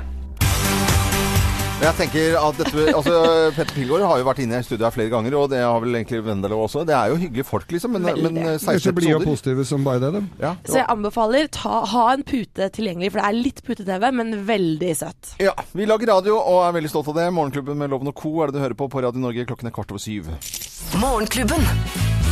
Men 1.74 1.90
jeg 1.90 1.96
tenker 1.98 2.36
at 2.40 2.60
dette, 2.62 2.84
altså 2.96 3.14
Petter 3.58 3.74
Pilgaard 3.76 4.04
har 4.08 4.20
jo 4.22 4.26
vært 4.30 4.40
inne 4.46 4.60
i 4.62 4.64
studio 4.64 4.86
her 4.86 4.94
flere 4.96 5.12
ganger, 5.12 5.34
og 5.36 5.50
det 5.52 5.60
har 5.60 5.82
vel 5.84 5.98
egentlig 5.98 6.22
Vendela 6.24 6.56
også. 6.64 6.86
Det 6.88 6.94
er 6.96 7.12
jo 7.12 7.18
hyggelige 7.20 7.48
folk, 7.48 7.66
liksom, 7.76 7.98
men, 7.98 8.06
Veldig. 8.08 8.24
men 8.30 8.38
eh, 8.40 8.46
De 8.46 8.54
er 8.54 8.62
16 8.62 8.84
så 8.86 8.94
blide 8.96 9.18
og 9.18 9.26
positive 9.28 9.66
som 9.68 9.84
bare 9.84 10.00
det, 10.00 10.12
dem. 10.16 10.30
ja. 10.40 10.54
Så 10.70 10.78
jeg 10.80 10.88
anbefaler 10.94 11.50
ta, 11.52 11.82
ha 11.92 12.06
en 12.14 12.24
pute 12.30 12.70
tilgjengelig, 12.78 13.12
for 13.12 13.20
det 13.20 13.28
er 13.28 13.40
litt 13.50 13.60
pute-TV, 13.68 14.08
men 14.16 14.32
veldig 14.48 14.94
søtt. 15.02 15.34
ja, 15.44 15.52
vi 15.76 15.90
lager 15.90 16.14
radio 16.14 16.38
og 16.40 16.62
er 16.70 16.78
veldig 16.80 16.94
stolt 16.94 17.12
av 17.12 17.20
det. 17.20 17.28
Morgenklubben 17.36 17.82
med 17.84 17.92
Loven 17.92 18.14
og 18.14 18.16
Co. 18.22 18.32
er 18.46 18.54
det 18.54 18.62
du 18.62 18.64
hører 18.64 18.80
på 18.80 18.88
på 18.94 19.04
Radio 19.04 19.20
Norge 19.26 19.44
klokken 19.50 19.68
er 19.68 19.76
kvart 19.76 19.92
over 19.92 20.00
syv. 20.06 20.30
Morgenklubben. 21.02 21.68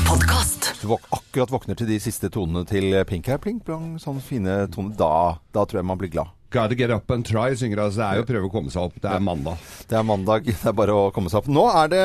Podcast. 0.07 0.71
Du 0.81 0.87
våk 0.93 1.03
akkurat 1.15 1.51
våkner 1.51 1.75
til 1.79 1.89
de 1.91 1.99
siste 2.03 2.29
tonene 2.31 2.63
til 2.69 2.93
Pink 3.09 3.27
her, 3.31 3.39
pling 3.41 3.59
plong, 3.63 3.97
sånne 4.01 4.23
fine 4.23 4.61
toner, 4.71 4.95
da, 4.99 5.11
da 5.55 5.65
tror 5.67 5.81
jeg 5.81 5.87
man 5.91 5.99
blir 5.99 6.11
glad. 6.13 6.31
Gotta 6.51 6.75
get 6.75 6.91
up 6.91 7.09
and 7.15 7.23
try, 7.25 7.53
synger 7.55 7.79
altså. 7.85 8.01
Det 8.01 8.07
er 8.09 8.15
jo 8.19 8.23
å 8.25 8.27
prøve 8.27 8.47
å 8.49 8.51
komme 8.51 8.71
seg 8.73 8.81
opp. 8.89 8.95
Det 8.99 9.07
er 9.07 9.21
mandag. 9.23 9.55
Det 9.87 9.95
er 9.95 10.03
mandag, 10.03 10.49
det 10.51 10.67
er 10.67 10.75
bare 10.75 10.91
å 10.91 11.05
komme 11.15 11.31
seg 11.31 11.39
opp. 11.39 11.47
Nå 11.47 11.63
er 11.71 11.87
det 11.93 12.01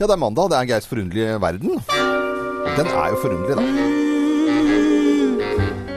Ja, 0.00 0.06
det 0.06 0.14
er 0.16 0.22
mandag, 0.24 0.48
det 0.54 0.56
er 0.60 0.70
Geirs 0.72 0.88
forunderlige 0.88 1.36
verden. 1.42 1.70
Den 2.78 2.86
er 2.88 3.08
jo 3.12 3.16
forunderlig, 3.20 3.56
da. 3.60 3.64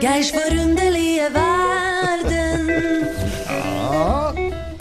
Geirs 0.03 0.33
forunderlige 0.35 1.31
verden. 1.37 2.42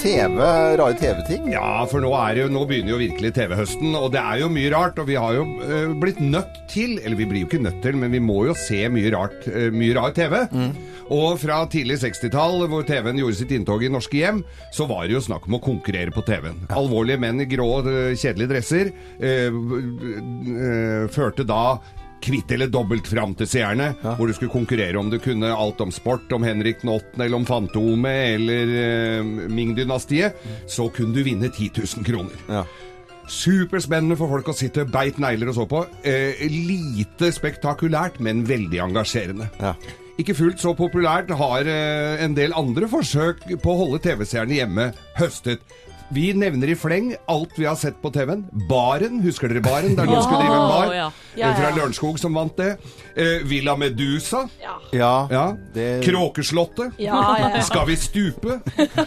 TV, 0.02 0.34
rare 0.80 0.94
TV-ting. 0.98 1.44
Ja, 1.52 1.84
for 1.86 2.02
nå, 2.02 2.08
er 2.18 2.34
det 2.34 2.40
jo, 2.42 2.48
nå 2.50 2.64
begynner 2.66 2.96
jo 2.96 3.02
virkelig 3.04 3.30
TV-høsten, 3.36 3.92
og 3.94 4.08
det 4.10 4.18
er 4.18 4.40
jo 4.40 4.48
mye 4.50 4.72
rart. 4.74 4.98
Og 4.98 5.06
vi 5.06 5.14
har 5.14 5.36
jo 5.36 5.44
uh, 5.60 5.92
blitt 6.02 6.18
nødt 6.18 6.58
til, 6.72 6.96
eller 7.04 7.20
vi 7.20 7.28
blir 7.30 7.44
jo 7.44 7.50
ikke 7.50 7.62
nødt 7.62 7.78
til, 7.84 8.00
men 8.00 8.10
vi 8.10 8.18
må 8.22 8.40
jo 8.48 8.56
se 8.58 8.80
mye 8.90 9.12
rart, 9.14 9.46
uh, 9.46 9.68
mye 9.70 9.94
rar 9.94 10.10
TV. 10.16 10.34
Og 11.12 11.38
fra 11.38 11.60
tidlig 11.70 12.00
60-tall, 12.02 12.66
hvor 12.72 12.82
TV-en 12.88 13.20
gjorde 13.20 13.38
sitt 13.38 13.54
inntog 13.54 13.84
i 13.84 13.90
norske 13.92 14.18
hjem, 14.18 14.42
så 14.74 14.88
var 14.90 15.06
det 15.06 15.16
jo 15.16 15.24
snakk 15.28 15.46
om 15.46 15.58
å 15.58 15.62
konkurrere 15.62 16.14
på 16.14 16.24
TV-en. 16.26 16.64
Alvorlige 16.74 17.22
menn 17.22 17.42
i 17.44 17.48
grå, 17.50 17.68
eh, 17.86 18.14
kjedelige 18.16 18.52
dresser 18.56 18.92
eh, 19.22 19.52
eh, 19.52 21.10
førte 21.12 21.46
da 21.46 21.64
kvitt 22.22 22.52
eller 22.54 22.70
dobbelt 22.72 23.08
fram 23.10 23.34
til 23.38 23.48
seerne, 23.50 23.92
hvor 24.02 24.30
du 24.30 24.34
skulle 24.36 24.52
konkurrere 24.52 25.00
om 25.00 25.10
du 25.12 25.18
kunne 25.22 25.50
alt 25.52 25.80
om 25.84 25.92
sport, 25.94 26.30
om 26.32 26.46
Henrik 26.46 26.82
den 26.82 26.92
8., 26.94 27.16
eller 27.18 27.38
om 27.38 27.48
Fantomet, 27.48 28.36
eller 28.36 28.72
eh, 28.84 29.32
Ming-dynastiet, 29.52 30.38
så 30.70 30.88
kunne 30.94 31.16
du 31.16 31.26
vinne 31.26 31.50
10 31.50 31.70
000 31.82 32.06
kroner. 32.06 32.46
Ja. 32.48 32.64
Superspennende 33.32 34.18
for 34.18 34.32
folk 34.32 34.50
å 34.50 34.56
sitte 34.56 34.84
beit 34.90 35.18
negler 35.22 35.52
og 35.52 35.56
så 35.56 35.66
på. 35.70 35.84
Eh, 36.06 36.42
lite 36.50 37.30
spektakulært, 37.34 38.18
men 38.24 38.46
veldig 38.48 38.82
engasjerende. 38.88 39.50
Ja. 39.62 39.76
Ikke 40.20 40.36
fullt 40.36 40.60
så 40.60 40.74
populært 40.76 41.30
har 41.38 41.68
eh, 41.68 42.20
en 42.24 42.34
del 42.36 42.52
andre 42.56 42.88
forsøk 42.90 43.46
på 43.62 43.72
å 43.72 43.78
holde 43.84 44.02
TV-seerne 44.04 44.58
hjemme 44.58 44.90
høstet. 45.18 45.64
Vi 46.12 46.26
nevner 46.36 46.68
i 46.68 46.74
fleng 46.76 47.14
alt 47.30 47.54
vi 47.56 47.64
har 47.64 47.76
sett 47.80 47.96
på 48.02 48.10
TV-en. 48.12 48.42
Baren, 48.68 49.20
husker 49.24 49.48
dere 49.48 49.62
Baren? 49.64 49.94
Der 49.96 50.08
noen 50.08 50.20
skulle 50.24 50.42
drive 50.42 50.58
en 50.58 50.72
bar. 50.72 51.14
Fra. 51.56 51.70
Lørenskog 51.72 52.18
som 52.20 52.36
vant 52.36 52.52
det. 52.60 52.74
Eh, 53.14 53.42
Villa 53.44 53.74
Medusa. 53.76 54.48
Ja. 54.92 55.28
Ja. 55.30 55.56
Det- 55.74 56.02
Kråkeslottet. 56.06 56.92
Ja, 56.98 57.18
ja, 57.38 57.50
ja. 57.56 57.60
Skal 57.62 57.86
vi 57.90 57.96
stupe? 57.96 58.60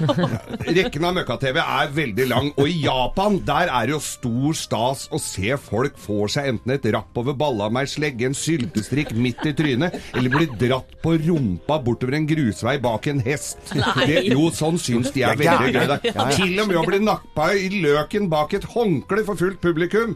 Rekken 0.75 1.05
av 1.07 1.15
møkka-TV 1.17 1.57
er 1.61 1.89
veldig 1.95 2.27
lang, 2.29 2.51
og 2.57 2.69
i 2.69 2.75
Japan 2.83 3.39
der 3.47 3.69
er 3.73 3.87
det 3.89 3.95
jo 3.95 3.99
stor 4.03 4.53
stas 4.57 5.05
å 5.13 5.19
se 5.21 5.55
folk 5.61 5.97
får 6.01 6.33
seg 6.35 6.51
enten 6.53 6.75
et 6.75 6.85
rapp 6.93 7.17
over 7.17 7.33
balla 7.37 7.69
med 7.73 7.85
ei 7.87 7.91
slegge, 7.95 8.29
en 8.29 8.37
syltestrikk 8.37 9.13
midt 9.17 9.41
i 9.49 9.53
trynet, 9.57 9.97
eller 10.13 10.33
bli 10.35 10.47
dratt 10.67 10.95
på 11.03 11.15
rumpa 11.25 11.79
bortover 11.85 12.19
en 12.19 12.27
grusvei 12.29 12.77
bak 12.83 13.07
en 13.11 13.23
hest. 13.25 13.57
Det, 13.73 14.21
jo, 14.29 14.49
sånn 14.53 14.77
syns 14.81 15.11
de 15.15 15.25
er 15.25 15.39
veldig 15.39 15.73
gøy. 15.75 15.97
Til 16.35 16.59
og 16.61 16.69
med 16.69 16.77
å 16.81 16.85
bli 16.87 17.01
nappa 17.05 17.51
i 17.57 17.69
løken 17.81 18.29
bak 18.31 18.53
et 18.57 18.69
håndkle 18.75 19.25
for 19.27 19.39
fullt 19.39 19.61
publikum 19.63 20.15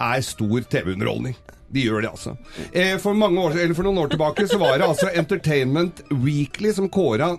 er 0.00 0.20
stor 0.24 0.64
TV-underholdning. 0.68 1.36
De 1.74 1.82
gjør 1.82 2.04
det, 2.04 2.10
altså. 2.14 2.36
Eh, 2.72 2.94
for, 3.02 3.12
år, 3.12 3.56
for 3.74 3.86
noen 3.86 4.02
år 4.04 4.12
tilbake 4.14 4.46
så 4.48 4.58
var 4.60 4.78
det 4.78 4.86
altså 4.86 5.10
Entertainment 5.18 6.02
Weekly 6.10 6.72
som 6.76 6.88
kåra 6.92 7.32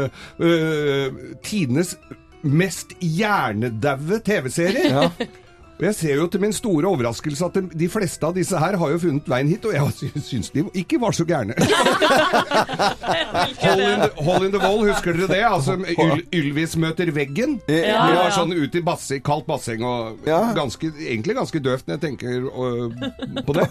øh, 0.48 1.18
tidenes 1.44 1.96
mest 2.44 2.94
hjernedaue 3.00 4.20
TV-serier. 4.24 5.10
Og 5.74 5.82
jeg 5.88 5.94
ser 5.98 6.14
jo 6.20 6.26
til 6.30 6.38
min 6.40 6.52
store 6.54 6.86
overraskelse 6.86 7.44
at 7.48 7.56
de, 7.58 7.62
de 7.82 7.88
fleste 7.90 8.22
av 8.28 8.34
disse 8.36 8.54
her 8.62 8.76
har 8.78 8.92
jo 8.92 8.98
funnet 9.02 9.26
veien 9.28 9.48
hit, 9.50 9.64
og 9.66 9.74
jeg 9.74 9.94
sy- 9.98 10.20
syns 10.28 10.52
de 10.54 10.62
ikke 10.78 11.00
var 11.02 11.16
så 11.16 11.24
gærne. 11.26 11.56
Hold 13.58 13.80
in, 13.82 14.00
the, 14.04 14.10
hold 14.22 14.44
in 14.46 14.52
the 14.54 14.60
Wall, 14.62 14.84
husker 14.86 15.16
dere 15.18 15.28
det? 15.32 15.40
Altså 15.48 15.74
Yl 16.04 16.22
Ylvis 16.34 16.76
møter 16.80 17.10
veggen. 17.16 17.56
Ja, 17.68 17.80
ja, 17.80 17.96
ja. 18.12 18.20
var 18.22 18.34
sånn 18.36 18.54
ut 18.54 18.76
i 18.78 18.82
basse, 18.86 19.18
kaldt 19.24 19.48
basseng 19.50 19.82
og 19.86 20.22
Ja. 20.28 20.40
ganske, 20.56 20.90
egentlig 21.02 21.34
ganske 21.40 21.60
døvt 21.64 21.88
når 21.88 21.98
jeg 21.98 22.02
tenker 22.04 22.46
øh, 22.46 23.42
på 23.46 23.56
det. 23.58 23.66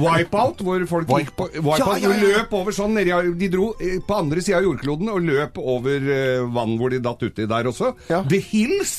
Wipeout, 0.00 0.64
hvor 0.64 0.86
folk 0.90 1.12
gikk 1.12 1.34
på 1.38 1.48
Wipeout, 1.58 2.00
Ja, 2.00 2.08
ja, 2.08 2.14
ja. 2.14 2.22
løp 2.40 2.56
over 2.56 2.74
sånn 2.74 2.96
nedi, 2.96 3.12
De 3.44 3.50
dro 3.52 3.70
eh, 3.82 3.98
på 4.06 4.16
andre 4.18 4.42
sida 4.44 4.62
av 4.62 4.66
jordkloden 4.68 5.12
og 5.12 5.20
løp 5.28 5.60
over 5.60 6.08
eh, 6.16 6.44
vann 6.56 6.76
hvor 6.80 6.92
de 6.94 7.02
datt 7.04 7.22
uti 7.24 7.46
der 7.50 7.68
også. 7.70 7.92
Ja. 8.10 8.22
The 8.30 8.40
Hills, 8.48 8.94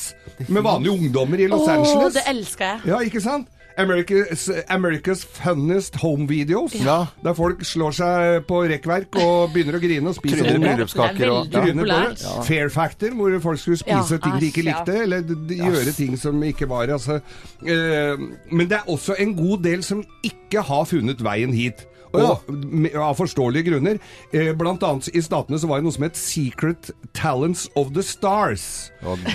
med 0.47 0.61
vanlige 0.65 0.93
ungdommer 0.99 1.41
i 1.41 1.49
Los 1.51 1.65
oh, 1.65 1.73
Angeles. 1.73 2.17
Elska 2.35 2.71
jeg. 2.75 2.87
Ja, 2.93 3.01
ikke 3.05 3.21
sant? 3.23 3.51
America's, 3.77 4.45
America's 4.71 5.25
Funniest 5.27 5.97
Home 5.99 6.29
Videos. 6.29 6.75
Ja. 6.79 7.09
Der 7.23 7.33
folk 7.35 7.59
slår 7.67 7.91
seg 7.97 8.45
på 8.47 8.61
rekkverk 8.71 9.17
og 9.19 9.51
begynner 9.51 9.75
å 9.75 9.81
grine 9.83 10.13
og 10.13 10.15
spise 10.15 10.37
Tryner 10.45 10.61
bryllupskaker 10.63 11.31
og 11.33 11.49
er 11.49 11.65
Tryner 11.65 11.81
på 11.83 11.89
det. 11.89 11.97
populært. 11.97 12.45
Fair 12.47 12.71
Factor, 12.71 13.17
hvor 13.19 13.35
folk 13.43 13.59
skulle 13.59 13.81
spise 13.81 14.15
Ja, 14.15 14.21
ting 14.23 14.37
de 14.39 14.47
ikke 14.47 14.63
ja. 14.63 14.77
likte, 14.77 14.95
eller 15.03 15.27
gjøre 15.59 15.91
ting 15.97 16.15
som 16.21 16.39
ikke 16.47 16.69
var 16.71 16.93
altså. 16.95 17.19
Eh, 17.67 18.15
men 18.51 18.71
det 18.71 18.79
er 18.79 18.87
også 18.95 19.17
en 19.19 19.35
god 19.35 19.67
del 19.67 19.83
som 19.83 20.05
ikke 20.23 20.63
har 20.71 20.87
funnet 20.87 21.19
veien 21.27 21.51
hit. 21.53 21.83
Og 22.15 22.51
ja. 22.89 23.03
av 23.05 23.17
forståelige 23.19 23.69
grunner. 23.69 23.99
Eh, 24.33 24.51
blant 24.57 24.83
annet 24.85 25.11
i 25.13 25.23
Statene 25.23 25.59
så 25.61 25.69
var 25.69 25.81
det 25.81 25.87
noe 25.87 25.95
som 25.95 26.07
het 26.07 26.19
Secret 26.19 26.91
Talents 27.17 27.67
of 27.75 27.93
the 27.95 28.03
Stars. 28.05 28.65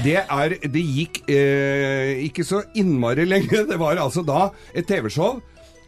Det, 0.05 0.19
er, 0.25 0.57
det 0.65 0.85
gikk 0.85 1.23
eh, 1.31 2.17
ikke 2.27 2.47
så 2.47 2.65
innmari 2.79 3.29
lenge. 3.29 3.67
Det 3.71 3.81
var 3.81 4.01
altså 4.01 4.25
da 4.27 4.51
et 4.75 4.89
TV-show 4.91 5.41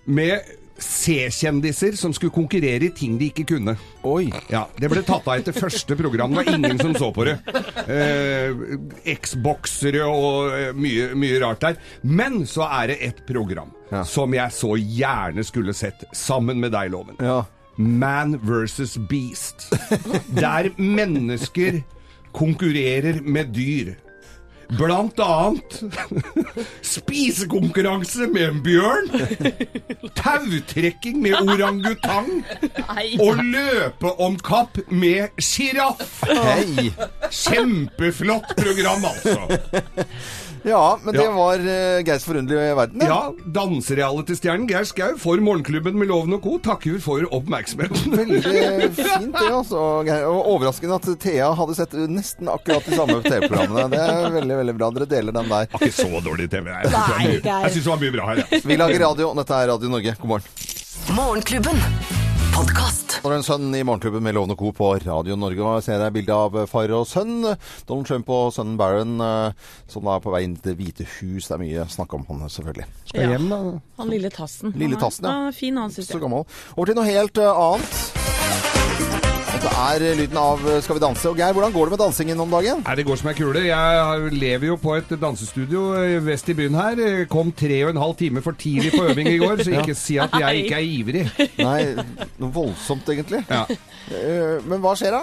med 0.07 0.62
C-kjendiser 0.83 1.97
som 1.99 2.12
skulle 2.16 2.35
konkurrere 2.35 2.88
i 2.88 2.92
ting 2.97 3.14
de 3.21 3.29
ikke 3.31 3.45
kunne. 3.55 3.77
Oi. 4.09 4.27
Ja, 4.51 4.64
Det 4.79 4.90
ble 4.90 5.03
tatt 5.07 5.27
av 5.29 5.38
etter 5.38 5.55
første 5.57 5.97
program. 5.99 6.35
Det 6.35 6.42
var 6.42 6.53
ingen 6.57 6.79
som 6.83 6.95
så 6.99 7.12
på 7.14 7.25
det. 7.29 7.37
Eh, 7.87 8.53
X-boksere 9.14 10.05
og 10.09 10.53
eh, 10.57 10.71
mye, 10.77 11.11
mye 11.18 11.40
rart 11.42 11.62
der. 11.64 11.81
Men 12.03 12.42
så 12.51 12.66
er 12.83 12.92
det 12.92 12.99
et 13.09 13.25
program 13.29 13.71
Ja. 13.92 14.03
som 14.09 14.33
jeg 14.35 14.51
så 14.57 14.75
gjerne 14.79 15.45
skulle 15.45 15.75
sett 15.77 16.05
sammen 16.16 16.61
med 16.62 16.73
deg, 16.73 16.90
Loven. 16.95 17.16
Ja. 17.21 17.42
Man 17.77 18.38
versus 18.45 18.99
Beast. 19.09 19.71
Der 20.37 20.71
mennesker 20.77 21.81
konkurrerer 22.37 23.21
med 23.23 23.53
dyr. 23.57 23.95
Blant 24.79 25.19
annet 25.21 25.79
spisekonkurranse 26.87 28.27
med 28.33 28.49
en 28.49 28.61
bjørn. 28.65 29.11
Tautrekking 30.17 31.21
med 31.23 31.37
orangutang. 31.43 32.31
Og 33.21 33.43
løpe 33.45 34.13
om 34.23 34.39
kapp 34.45 34.79
med 34.91 35.43
sjiraff. 35.43 36.23
Hei. 36.29 36.91
Kjempeflott 37.31 38.55
program, 38.59 39.05
altså. 39.13 39.49
Ja, 40.62 40.98
men 41.03 41.16
det 41.16 41.27
var 41.35 41.59
uh, 41.59 42.03
Geirs 42.07 42.25
forunderlige 42.27 42.77
verden. 42.79 43.03
Ja, 43.07 43.33
danserealitystjernen 43.55 44.68
Geir 44.70 44.87
Skau 44.88 45.16
for 45.20 45.42
Morgenklubben 45.42 45.98
med 45.98 46.11
Loven 46.11 46.37
og 46.37 46.44
Co. 46.44 46.57
takker 46.62 47.01
for 47.03 47.27
oppmerksomheten. 47.35 48.14
Veldig 48.20 48.92
fint 48.96 49.35
det, 49.35 49.48
altså. 49.48 49.83
Og 50.31 50.40
overraskende 50.55 51.01
at 51.01 51.11
Thea 51.22 51.51
hadde 51.59 51.77
sett 51.79 51.98
nesten 52.11 52.51
akkurat 52.53 52.87
de 52.87 52.96
samme 52.98 53.18
TV-programmene. 53.27 53.88
Det 53.92 54.03
er 54.07 54.37
veldig, 54.38 54.57
veldig 54.62 54.79
bra. 54.79 54.90
Dere 54.98 55.11
deler 55.16 55.38
den 55.38 55.51
der. 55.53 55.70
Har 55.75 55.87
ikke 55.88 55.98
så 55.98 56.25
dårlig 56.25 56.51
TV. 56.53 56.70
Jeg 56.72 57.75
syns 57.75 57.83
det 57.83 57.88
var 57.90 58.03
mye 58.07 58.16
bra 58.18 58.33
her. 58.33 58.42
Ja. 58.46 58.64
Vi 58.72 58.81
lager 58.81 59.07
radio, 59.09 59.31
og 59.33 59.40
dette 59.42 59.62
er 59.62 59.72
Radio 59.75 59.94
Norge. 59.96 60.18
God 60.22 60.37
morgen. 60.37 60.53
Morgenklubben. 61.18 62.22
Podkast. 62.53 63.17
Nå 63.23 63.31
det 63.33 63.37
en 63.41 63.45
sønn 63.47 63.75
i 63.77 63.83
Morgenklubben 63.87 64.23
med 64.25 64.35
Lovende 64.37 64.57
Co. 64.61 64.73
på 64.77 64.91
Radio 65.05 65.37
Norge. 65.38 65.62
Og 65.62 65.79
jeg 65.79 65.87
ser 65.87 66.03
deg 66.03 66.15
bilde 66.17 66.37
av 66.37 66.57
far 66.71 66.93
og 66.97 67.07
sønn. 67.09 67.41
Donald 67.88 68.09
Trump 68.09 68.33
og 68.35 68.53
sønnen 68.57 68.79
Barron, 68.81 69.15
eh, 69.25 69.73
som 69.91 70.05
da 70.07 70.17
er 70.19 70.25
på 70.25 70.35
vei 70.35 70.43
inn 70.47 70.57
til 70.59 70.73
Det 70.73 70.77
hvite 70.81 71.07
hus. 71.19 71.49
Det 71.49 71.57
er 71.57 71.62
mye 71.62 71.87
snakk 71.93 72.15
om 72.19 72.27
han, 72.29 72.45
selvfølgelig. 72.53 72.88
Skal 73.12 73.35
hjem, 73.35 73.49
da. 73.53 73.61
Han 74.03 74.12
lille 74.12 74.33
tassen. 74.35 74.75
Lille 74.77 75.01
tassen, 75.01 75.29
ja. 75.29 75.49
Er 75.49 75.57
fin, 75.57 75.81
han, 75.81 75.95
syns 75.95 76.12
Så 76.12 76.21
gammel. 76.23 76.45
Over 76.77 76.93
til 76.93 77.01
noe 77.01 77.09
helt 77.09 77.41
eh, 77.41 77.65
annet. 77.67 78.41
Dette 79.62 79.79
er 80.03 80.16
lyden 80.18 80.38
av 80.40 80.62
Skal 80.83 80.96
vi 80.98 81.03
danse. 81.05 81.29
Og 81.31 81.38
Geir, 81.38 81.55
hvordan 81.55 81.72
går 81.75 81.87
det 81.88 81.92
med 81.94 82.01
dansingen 82.03 82.40
om 82.42 82.51
dagen? 82.51 82.81
Nei, 82.83 82.94
Det 82.98 83.05
går 83.07 83.18
som 83.20 83.29
ei 83.31 83.35
kule. 83.38 83.61
Jeg 83.68 84.33
lever 84.35 84.66
jo 84.72 84.77
på 84.83 84.96
et 84.98 85.12
dansestudio 85.22 85.83
eh, 86.01 86.16
vest 86.27 86.51
i 86.51 86.57
byen 86.59 86.75
her. 86.79 87.03
Kom 87.31 87.53
tre 87.55 87.79
og 87.87 87.92
en 87.92 88.01
halv 88.03 88.16
time 88.18 88.42
for 88.42 88.59
tidlig 88.59 88.90
på 88.96 89.05
øving 89.12 89.31
i 89.31 89.38
går, 89.38 89.62
så 89.62 89.75
ikke 89.79 89.94
si 89.98 90.18
at 90.22 90.35
jeg 90.42 90.64
ikke 90.64 90.81
er 90.81 90.88
ivrig. 90.88 91.25
Nei, 91.62 91.79
noe 92.42 92.51
voldsomt, 92.55 93.07
egentlig. 93.14 93.44
Ja. 93.51 93.62
Eh, 94.11 94.59
Men 94.66 94.83
hva 94.83 94.96
skjer 94.98 95.14
da? 95.20 95.22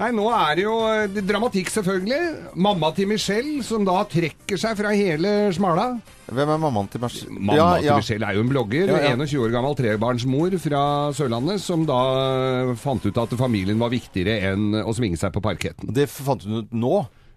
Nei, 0.00 0.08
nå 0.16 0.30
er 0.32 0.54
det 0.56 0.62
jo 0.64 0.74
eh, 0.88 1.02
det 1.12 1.26
dramatikk, 1.28 1.68
selvfølgelig. 1.74 2.54
Mamma 2.64 2.88
til 2.96 3.10
Michelle, 3.10 3.58
som 3.66 3.84
da 3.84 3.98
trekker 4.08 4.56
seg 4.60 4.78
fra 4.78 4.94
hele 4.96 5.50
smala. 5.52 5.90
Hvem 6.30 6.52
er 6.54 6.62
mammaen 6.62 6.88
til 6.88 7.02
Michelle? 7.02 7.34
Mamma 7.36 7.58
ja, 7.58 7.66
til 7.76 7.88
ja. 7.90 7.96
Michelle 8.00 8.30
er 8.30 8.38
jo 8.38 8.44
en 8.46 8.52
blogger, 8.52 8.94
Ja, 8.94 9.02
ja. 9.10 9.12
21 9.18 9.44
år 9.44 9.52
gammel 9.58 9.76
trebarnsmor 9.76 10.56
fra 10.62 10.82
Sørlandet, 11.18 11.60
som 11.60 11.84
da 11.88 12.00
eh, 12.24 12.74
fant 12.80 13.04
ut 13.04 13.20
at 13.20 13.34
familien 13.36 13.80
var 13.82 13.92
viktigere 13.92 14.54
enn 14.54 14.80
å 14.80 14.94
svinge 14.96 15.20
seg 15.20 15.34
på 15.36 15.42
parketten. 15.44 15.92
Det 15.92 16.08
fant 16.08 16.48
hun 16.48 16.62
ut 16.62 16.72
nå? 16.72 16.94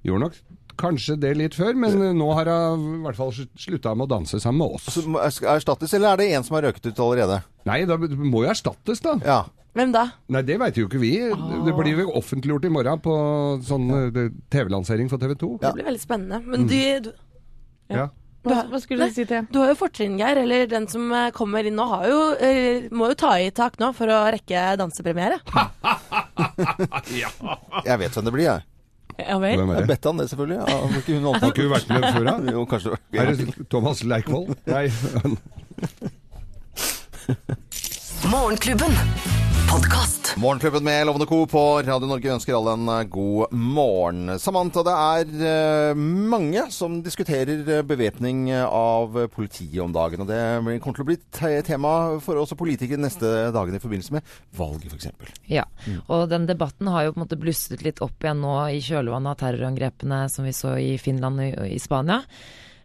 Gjorde 0.08 0.30
nok 0.30 0.39
kanskje 0.80 1.17
det 1.21 1.34
litt 1.38 1.58
før, 1.58 1.76
men 1.78 1.99
eh, 1.99 2.13
nå 2.15 2.30
har 2.38 2.47
hun 2.49 2.86
i 3.02 3.02
hvert 3.04 3.19
fall 3.19 3.34
slutta 3.36 3.91
med 3.97 4.08
å 4.08 4.13
danse 4.15 4.39
sammen 4.41 4.63
med 4.63 4.78
oss. 4.80 4.88
Altså, 4.88 5.49
erstattes, 5.52 5.93
eller 5.99 6.13
er 6.13 6.23
det 6.23 6.30
en 6.38 6.47
som 6.47 6.58
har 6.58 6.69
røket 6.69 6.88
ut 6.93 7.04
allerede? 7.04 7.41
Nei, 7.67 7.84
det 7.89 7.99
må 8.23 8.45
jo 8.45 8.54
erstattes, 8.56 9.04
da. 9.04 9.17
Ja. 9.28 9.41
Hvem 9.73 9.89
da? 9.93 10.03
Nei, 10.29 10.43
det 10.45 10.59
veit 10.62 10.75
jo 10.77 10.86
ikke 10.86 10.99
vi. 11.01 11.15
Det 11.65 11.73
blir 11.73 11.97
jo 12.03 12.12
offentliggjort 12.19 12.65
i 12.67 12.69
morgen 12.73 12.99
på 13.01 13.13
sånn 13.65 13.88
ja. 13.89 14.25
TV-lansering 14.53 15.09
for 15.09 15.17
TV 15.21 15.33
2. 15.41 15.49
Det 15.63 15.71
blir 15.79 15.88
veldig 15.89 16.03
spennende. 16.03 16.38
Men 16.45 16.67
du, 16.69 16.75
du, 17.07 17.12
Ja. 17.93 18.05
Hva, 18.43 18.57
hva 18.67 18.79
skulle 18.83 19.07
du 19.07 19.13
si 19.15 19.23
til 19.23 19.45
du 19.55 19.57
har 19.62 19.69
jo 19.71 19.77
fortrinn, 19.79 20.17
Geir. 20.19 20.38
Eller 20.41 20.67
den 20.67 20.83
som 20.91 21.07
eh, 21.15 21.29
kommer 21.36 21.65
inn 21.65 21.77
nå, 21.79 21.86
har 21.93 22.03
jo, 22.12 22.17
eh, 22.43 22.89
må 22.91 23.07
jo 23.13 23.19
ta 23.21 23.31
i 23.39 23.47
tak 23.55 23.79
nå 23.79 23.88
for 23.95 24.07
å 24.12 24.17
rekke 24.36 24.59
dansepremiere. 24.81 25.38
Jeg 27.88 27.97
vet 28.01 28.13
hvem 28.17 28.25
det 28.27 28.33
blir, 28.36 28.47
jeg. 28.49 28.59
Ja 29.21 29.38
vel? 29.38 29.57
Hvem 29.62 29.71
er 29.71 29.75
det? 29.83 29.89
Bettan, 29.93 30.17
det 30.19 30.25
selvfølgelig. 30.31 30.57
Ja, 30.59 30.65
har 30.81 30.89
ikke 30.99 31.13
hun 31.13 31.23
Har 31.29 31.36
ikke 31.47 31.63
hun 31.67 31.73
vært 31.73 31.89
med 31.93 32.01
før, 32.09 32.23
da? 32.27 32.33
Jo, 32.57 32.62
kanskje. 32.69 32.89
Er 33.13 33.23
det 33.31 33.38
Thomas 33.71 33.99
Leikvoll? 34.03 34.45
Nei. 34.67 34.86
Morgenklubben. 38.33 38.93
Podkast. 39.73 40.36
Morgenklubben 40.38 40.83
med 40.83 41.05
Lovende 41.07 41.25
Co. 41.25 41.47
på 41.47 41.81
Radio 41.81 42.05
Norge 42.05 42.29
ønsker 42.29 42.53
alle 42.53 42.75
en 42.77 42.89
eh, 42.93 43.07
god 43.09 43.55
morgen. 43.57 44.36
Samantha, 44.38 44.83
det 44.86 44.93
er 44.93 45.31
eh, 45.49 45.97
mange 45.97 46.67
som 46.69 46.99
diskuterer 47.01 47.63
eh, 47.63 47.81
bevæpning 47.81 48.51
av 48.53 49.17
politiet 49.33 49.81
om 49.81 49.95
dagen. 49.95 50.21
Og 50.21 50.29
det 50.29 50.77
kommer 50.83 50.99
til 50.99 51.05
å 51.07 51.09
bli 51.09 51.17
et 51.17 51.65
tema 51.65 51.95
for 52.21 52.43
oss 52.43 52.53
og 52.53 52.62
politikere 52.62 53.01
neste 53.01 53.33
dagene 53.55 53.81
i 53.81 53.83
forbindelse 53.88 54.13
med 54.13 54.38
valget, 54.62 54.93
f.eks. 54.93 55.41
Ja, 55.49 55.65
og 56.05 56.27
den 56.29 56.45
debatten 56.45 56.93
har 56.93 57.07
jo 57.07 57.17
på 57.17 57.23
en 57.23 57.25
måte 57.25 57.41
blusset 57.41 57.81
litt 57.81 58.05
opp 58.05 58.21
igjen 58.21 58.45
nå 58.45 58.59
i 58.77 58.77
kjølvannet 58.77 59.33
av 59.33 59.41
terrorangrepene 59.41 60.25
som 60.29 60.45
vi 60.45 60.53
så 60.53 60.77
i 60.77 60.99
Finland 61.01 61.47
og 61.49 61.65
i 61.65 61.81
Spania. 61.81 62.21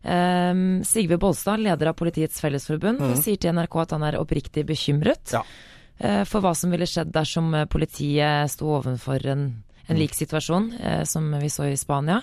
Um, 0.08 0.78
Sigve 0.88 1.20
Bolstad, 1.20 1.60
leder 1.60 1.92
av 1.92 2.00
Politiets 2.00 2.40
Fellesforbund, 2.40 3.10
sier 3.20 3.36
til 3.36 3.58
NRK 3.58 3.82
at 3.84 3.98
han 3.98 4.08
er 4.08 4.24
oppriktig 4.24 4.64
bekymret 4.64 5.36
Ja. 5.36 5.44
Eh, 5.98 6.22
for 6.28 6.44
hva 6.44 6.54
som 6.56 6.72
ville 6.74 6.88
skjedd 6.88 7.12
dersom 7.14 7.52
eh, 7.54 7.68
politiet 7.70 8.52
sto 8.52 8.70
overfor 8.78 9.26
en, 9.30 9.48
en 9.86 9.98
lik 9.98 10.16
situasjon 10.16 10.72
eh, 10.78 11.02
som 11.08 11.30
vi 11.40 11.50
så 11.52 11.68
i 11.68 11.76
Spania. 11.78 12.22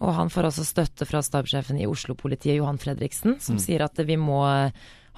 Og 0.00 0.14
han 0.16 0.32
får 0.32 0.48
også 0.48 0.64
støtte 0.64 1.04
fra 1.08 1.20
stabssjefen 1.24 1.80
i 1.80 1.88
Oslo-politiet, 1.88 2.56
Johan 2.56 2.80
Fredriksen, 2.80 3.36
som 3.44 3.58
sier 3.60 3.84
at 3.84 4.00
vi 4.08 4.16
må 4.16 4.40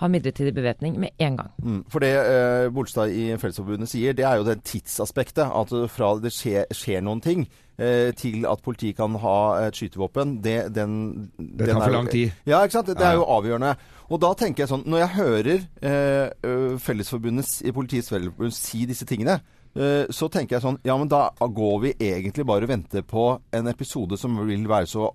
ha 0.00 0.09
midlertidig 0.09 0.55
bevæpning 0.55 0.98
med 1.00 1.09
en 1.18 1.37
gang. 1.37 1.50
Mm. 1.62 1.83
For 1.92 2.02
det 2.02 2.12
eh, 2.16 2.68
Bolstad 2.74 3.12
i 3.12 3.26
Fellesforbundet 3.38 3.90
sier, 3.92 4.16
det 4.16 4.24
er 4.24 4.40
jo 4.40 4.46
det 4.46 4.62
tidsaspektet. 4.66 5.44
At 5.44 5.74
fra 5.92 6.14
det 6.22 6.33
skjer, 6.35 6.64
skjer 6.74 7.05
noen 7.05 7.20
ting 7.22 7.44
eh, 7.78 8.11
til 8.16 8.46
at 8.48 8.62
politiet 8.64 8.96
kan 8.98 9.14
ha 9.22 9.37
et 9.66 9.78
skytevåpen, 9.78 10.38
det, 10.44 10.74
den, 10.74 11.31
Det 11.37 11.68
tar 11.68 11.76
er 11.76 11.85
for 11.85 11.96
lang 11.98 12.12
tid. 12.12 12.33
Ja, 12.48 12.62
ikke 12.62 12.81
sant. 12.81 12.90
Det, 12.90 12.98
det 12.98 13.09
er 13.11 13.18
jo 13.20 13.28
avgjørende. 13.37 13.74
Og 14.12 14.20
da 14.20 14.33
tenker 14.37 14.64
jeg 14.64 14.72
sånn, 14.72 14.87
når 14.90 15.05
jeg 15.05 15.16
hører 15.16 15.66
eh, 15.88 16.78
Fellesforbundet, 16.83 17.59
i 17.64 17.72
Politiets 17.72 18.12
Fellesforbund 18.12 18.57
si 18.57 18.85
disse 18.88 19.07
tingene, 19.09 19.38
eh, 19.76 20.05
så 20.12 20.28
tenker 20.33 20.59
jeg 20.59 20.66
sånn 20.66 20.81
Ja, 20.88 20.96
men 21.00 21.11
da 21.12 21.28
går 21.38 21.76
vi 21.87 21.96
egentlig 21.96 22.48
bare 22.48 22.68
og 22.68 22.72
venter 22.74 23.05
på 23.07 23.31
en 23.55 23.70
episode 23.72 24.18
som 24.20 24.40
vil 24.48 24.66
være 24.68 24.90
så, 24.90 25.09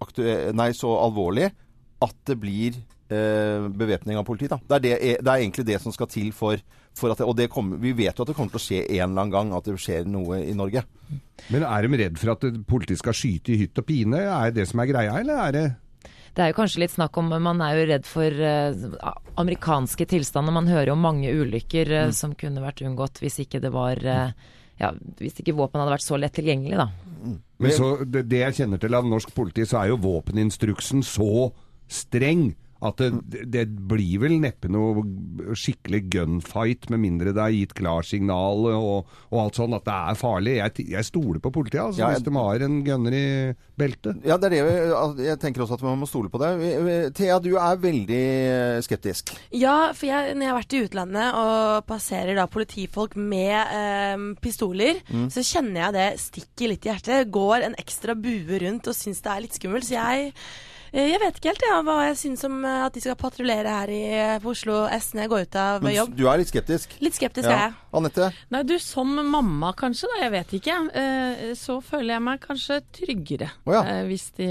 nei, 0.57 0.71
så 0.77 0.95
alvorlig 1.01 1.51
at 2.05 2.17
det 2.29 2.37
blir 2.37 2.77
eh, 3.09 3.67
bevæpning 3.69 4.19
av 4.19 4.25
politiet. 4.27 4.53
Da. 4.53 4.59
Det, 4.59 4.77
er 4.77 4.83
det, 4.83 5.15
det 5.23 5.31
er 5.31 5.41
egentlig 5.41 5.65
det 5.67 5.79
som 5.83 5.95
skal 5.95 6.09
til 6.11 6.31
for, 6.35 6.61
for 6.97 7.13
at 7.13 7.21
det, 7.21 7.27
Og 7.27 7.35
det 7.37 7.49
kommer, 7.53 7.79
vi 7.81 7.93
vet 7.97 8.17
jo 8.17 8.25
at 8.25 8.31
det 8.31 8.37
kommer 8.37 8.53
til 8.53 8.61
å 8.61 8.65
skje 8.65 8.83
en 8.83 9.09
eller 9.09 9.23
annen 9.23 9.33
gang 9.35 9.55
at 9.57 9.67
det 9.67 9.77
skjer 9.81 10.07
noe 10.09 10.41
i 10.43 10.55
Norge. 10.57 10.83
Men 11.53 11.67
er 11.67 11.87
de 11.87 12.01
redd 12.03 12.21
for 12.21 12.35
at 12.35 12.47
politiet 12.67 13.01
skal 13.01 13.17
skyte 13.17 13.53
i 13.53 13.61
hytt 13.63 13.79
og 13.79 13.87
pine? 13.87 14.23
Er 14.27 14.55
det 14.55 14.67
som 14.69 14.83
er 14.83 14.91
greia, 14.91 15.19
eller 15.21 15.43
er 15.47 15.55
det 15.55 15.65
Det 16.35 16.43
er 16.43 16.51
jo 16.51 16.59
kanskje 16.59 16.83
litt 16.83 16.93
snakk 16.93 17.17
om 17.17 17.31
Man 17.41 17.63
er 17.65 17.77
jo 17.77 17.87
redd 17.93 18.05
for 18.05 18.43
uh, 18.43 19.15
amerikanske 19.39 20.05
tilstander. 20.05 20.53
Man 20.53 20.69
hører 20.69 20.91
jo 20.91 20.99
mange 20.99 21.31
ulykker 21.33 21.91
eh, 21.91 22.11
som 22.11 22.35
kunne 22.37 22.61
vært 22.61 22.83
unngått 22.85 23.23
hvis 23.23 23.41
ikke 23.45 23.61
det 23.63 23.71
var 23.73 24.01
uh, 24.03 24.29
ja, 24.77 24.91
hvis 25.17 25.39
ikke 25.41 25.55
våpen 25.57 25.81
hadde 25.81 25.95
vært 25.95 26.05
så 26.05 26.19
lett 26.21 26.35
tilgjengelig, 26.37 26.77
da. 26.77 26.89
Men 27.57 27.73
så, 27.73 27.87
det, 28.05 28.27
det 28.29 28.43
jeg 28.43 28.57
kjenner 28.59 28.81
til 28.81 28.93
av 28.93 29.07
norsk 29.09 29.31
politi, 29.33 29.65
så 29.65 29.81
er 29.81 29.91
jo 29.91 30.01
våpeninstruksen 30.03 31.01
så 31.05 31.49
streng 31.89 32.51
At 32.81 32.97
det, 33.01 33.45
det 33.49 33.63
blir 33.89 34.19
vel 34.21 34.35
neppe 34.39 34.69
noe 34.69 35.01
skikkelig 35.57 36.03
gunfight, 36.13 36.89
med 36.93 36.99
mindre 37.01 37.33
det 37.33 37.41
er 37.41 37.55
gitt 37.55 37.73
klarsignal 37.77 38.67
og, 38.69 39.07
og 39.31 39.39
alt 39.41 39.57
sånn, 39.57 39.73
at 39.77 39.85
det 39.87 39.95
er 39.95 40.19
farlig. 40.19 40.55
Jeg, 40.59 40.85
jeg 40.93 41.07
stoler 41.07 41.39
på 41.41 41.51
politiet, 41.55 41.81
altså, 41.81 41.99
Ja, 42.03 42.09
jeg- 42.11 42.21
hvis 42.21 42.27
de 42.27 42.35
har 42.37 42.65
en 42.67 42.77
gunner 42.85 43.17
i 43.17 43.55
beltet. 43.77 44.21
Ja, 44.25 44.37
det 44.37 44.51
er 44.51 44.55
det 44.55 44.63
vi- 44.67 45.25
Jeg 45.27 45.39
tenker 45.39 45.61
også 45.65 45.73
at 45.79 45.81
man 45.87 45.99
må 45.99 46.07
stole 46.07 46.29
på 46.29 46.39
det. 46.39 47.13
Thea, 47.17 47.39
du 47.39 47.55
er 47.57 47.77
veldig 47.77 48.21
skeptisk. 48.85 49.33
Ja, 49.51 49.91
for 49.93 50.05
jeg, 50.09 50.35
når 50.35 50.41
jeg 50.45 50.51
har 50.53 50.61
vært 50.61 50.73
i 50.77 50.83
utlandet 50.87 51.33
og 51.33 51.85
passerer 51.89 52.35
da 52.35 52.45
politifolk 52.47 53.15
med 53.15 53.57
eh, 53.73 54.17
pistoler, 54.41 55.01
Mm. 55.07 55.27
så 55.31 55.39
kjenner 55.45 55.85
jeg 55.87 55.93
det 55.93 56.19
stikker 56.19 56.67
litt 56.69 56.85
i 56.85 56.89
hjertet. 56.91 57.31
Går 57.31 57.63
en 57.65 57.75
ekstra 57.79 58.13
bue 58.19 58.59
rundt 58.59 58.87
og 58.87 58.93
syns 58.97 59.21
det 59.23 59.31
er 59.31 59.41
litt 59.41 59.53
skummelt. 59.57 59.85
Så 59.87 59.95
jeg, 59.95 60.27
eh, 60.27 60.33
jeg 60.93 61.19
vet 61.21 61.37
ikke 61.39 61.51
helt 61.53 61.65
ja, 61.67 61.77
hva 61.87 61.95
jeg 62.07 62.17
syns 62.21 62.43
om 62.47 62.59
eh, 62.65 62.85
at 62.85 62.93
de 62.93 63.01
skal 63.03 63.17
patruljere 63.19 63.73
her 63.79 63.89
i, 63.93 64.01
på 64.43 64.51
Oslo 64.53 64.83
S 64.93 65.11
når 65.13 65.23
jeg 65.25 65.31
går 65.33 65.45
ut 65.47 65.57
av 65.63 65.83
Men 65.83 65.95
jobb. 65.97 66.15
du 66.17 66.23
er 66.31 66.37
litt 66.41 66.51
skeptisk? 66.53 66.95
Litt 67.03 67.17
skeptisk 67.17 67.49
er 67.49 67.57
jeg. 67.67 67.73
Anette? 67.97 68.29
Nei, 68.53 68.63
du 68.67 68.75
som 68.83 69.15
mamma 69.31 69.73
kanskje, 69.77 70.09
da, 70.13 70.21
jeg 70.25 70.33
vet 70.35 70.53
ikke. 70.59 70.77
Eh, 70.93 71.43
Så 71.57 71.79
føler 71.81 72.15
jeg 72.17 72.25
meg 72.27 72.39
kanskje 72.43 72.81
tryggere. 72.93 73.49
Oh, 73.65 73.73
ja. 73.73 73.83
Eh, 73.83 74.03
Hvis, 74.07 74.29
de, 74.37 74.47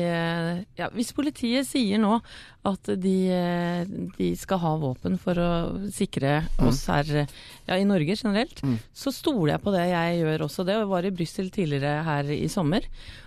ja, 0.77 0.89
hvis 0.95 1.13
politiet 1.17 1.67
sier 1.69 1.99
nå 2.03 2.19
at 2.67 2.89
de, 2.99 3.15
eh, 3.31 3.85
de 4.17 4.33
skal 4.37 4.59
ha 4.59 4.73
våpen 4.83 5.19
for 5.23 5.39
å 5.39 5.51
sikre 5.95 6.41
Mm. 6.57 6.69
oss 6.69 6.87
her 6.91 7.05
eh, 7.23 7.27
ja, 7.69 7.77
i 7.77 7.85
Norge 7.87 8.17
generelt, 8.17 8.61
så 8.97 9.13
stoler 9.15 9.55
jeg 9.55 9.63
på 9.63 9.73
det. 9.75 9.85
Jeg 9.91 10.19
gjør 10.23 10.45
også 10.49 10.65
det. 10.67 10.75
Jeg 10.81 10.89
var 10.91 11.05
i 11.07 11.11
Brussel 11.15 11.51
tidligere 11.55 12.03
her 12.07 12.25
i 12.35 12.49
sommer. 12.49 12.83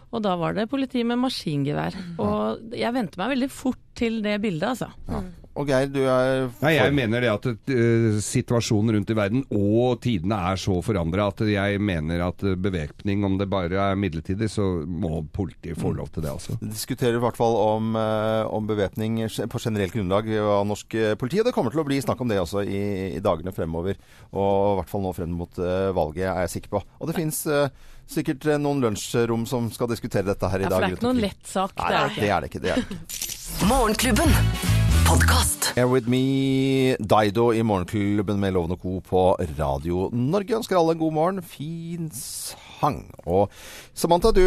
Og 0.09 0.23
da 0.25 0.35
var 0.39 0.55
det 0.57 0.69
politi 0.71 1.03
med 1.05 1.21
maskingevær. 1.21 1.97
Og 2.21 2.73
jeg 2.77 2.95
venter 2.95 3.21
meg 3.21 3.35
veldig 3.35 3.51
fort 3.53 3.83
til 3.99 4.23
det 4.25 4.39
bildet, 4.41 4.71
altså. 4.73 4.89
Og 5.59 5.67
Geir, 5.67 5.89
du 5.91 5.99
er 6.07 6.45
Nei, 6.61 6.71
Jeg 6.77 6.93
mener 6.95 7.23
det 7.23 7.31
at 7.31 7.47
uh, 7.49 8.19
situasjonen 8.23 8.95
rundt 8.95 9.11
i 9.11 9.17
verden 9.17 9.41
og 9.51 9.99
tidene 10.05 10.37
er 10.51 10.59
så 10.61 10.77
forandra 10.85 11.25
at 11.33 11.43
jeg 11.49 11.81
mener 11.83 12.23
at 12.29 12.45
bevæpning, 12.63 13.25
om 13.27 13.35
det 13.39 13.49
bare 13.51 13.81
er 13.89 13.99
midlertidig, 13.99 14.47
så 14.53 14.67
må 14.85 15.23
politiet 15.35 15.79
få 15.79 15.91
lov 15.97 16.13
til 16.13 16.23
det, 16.23 16.31
altså. 16.31 16.55
Vi 16.61 16.71
diskuterer 16.71 17.17
i 17.17 17.23
hvert 17.23 17.39
fall 17.39 17.57
om, 17.59 17.91
uh, 17.99 18.47
om 18.55 18.69
bevæpning 18.69 19.19
på 19.51 19.61
generelt 19.61 19.95
grunnlag 19.95 20.31
av 20.39 20.63
norsk 20.69 20.95
eh, 20.95 21.13
politi. 21.19 21.41
Og 21.41 21.49
det 21.49 21.53
kommer 21.55 21.73
til 21.73 21.83
å 21.83 21.87
bli 21.87 21.99
snakk 22.03 22.21
om 22.23 22.31
det 22.31 22.39
også 22.39 22.63
i, 22.63 22.81
i 23.17 23.23
dagene 23.23 23.53
fremover. 23.55 23.99
Og 24.31 24.49
i 24.53 24.75
hvert 24.79 24.91
fall 24.91 25.03
nå 25.03 25.13
frem 25.17 25.33
mot 25.35 25.59
uh, 25.59 25.91
valget, 25.97 26.29
er 26.29 26.45
jeg 26.45 26.55
sikker 26.59 26.77
på. 26.77 26.83
Og 27.01 27.09
det 27.09 27.17
fins 27.17 27.43
sikkert 28.09 28.45
eh, 28.49 28.57
noen 28.61 28.81
lunsjrom 28.83 29.45
som 29.49 29.69
skal 29.73 29.91
diskutere 29.91 30.25
dette 30.31 30.49
her 30.49 30.59
i 30.59 30.67
Ja, 30.67 30.69
dag. 30.69 30.79
for 30.79 30.85
det 30.87 30.91
er 30.91 30.97
ikke 30.97 31.07
noen 31.09 31.21
lett 31.23 31.47
sak. 31.47 31.75
Nei, 31.77 31.89
det 31.89 31.95
er 31.95 32.01
det 32.01 32.09
det 32.09 32.23
ikke. 32.23 32.35
er 32.35 32.41
det 32.41 32.49
ikke. 32.49 32.61
Det 32.61 32.71
er 32.71 32.75
det 32.75 32.99
ikke. 32.99 33.65
Morgenklubben. 33.69 34.35
Podkast. 35.09 35.71
Air 35.77 35.87
With 35.89 36.07
Me, 36.09 36.95
Daido 37.01 37.47
i 37.53 37.63
Morgenklubben 37.65 38.37
med 38.39 38.53
Loven 38.53 38.75
og 38.75 38.81
Co. 38.83 38.99
på 39.01 39.23
Radio 39.57 40.09
Norge. 40.13 40.59
Ønsker 40.59 40.77
alle 40.77 40.93
en 40.97 41.01
god 41.01 41.13
morgen. 41.15 41.41
Fin 41.41 42.11
sang. 42.79 43.01
Og 43.27 43.49
Samantha, 43.93 44.31
du 44.35 44.41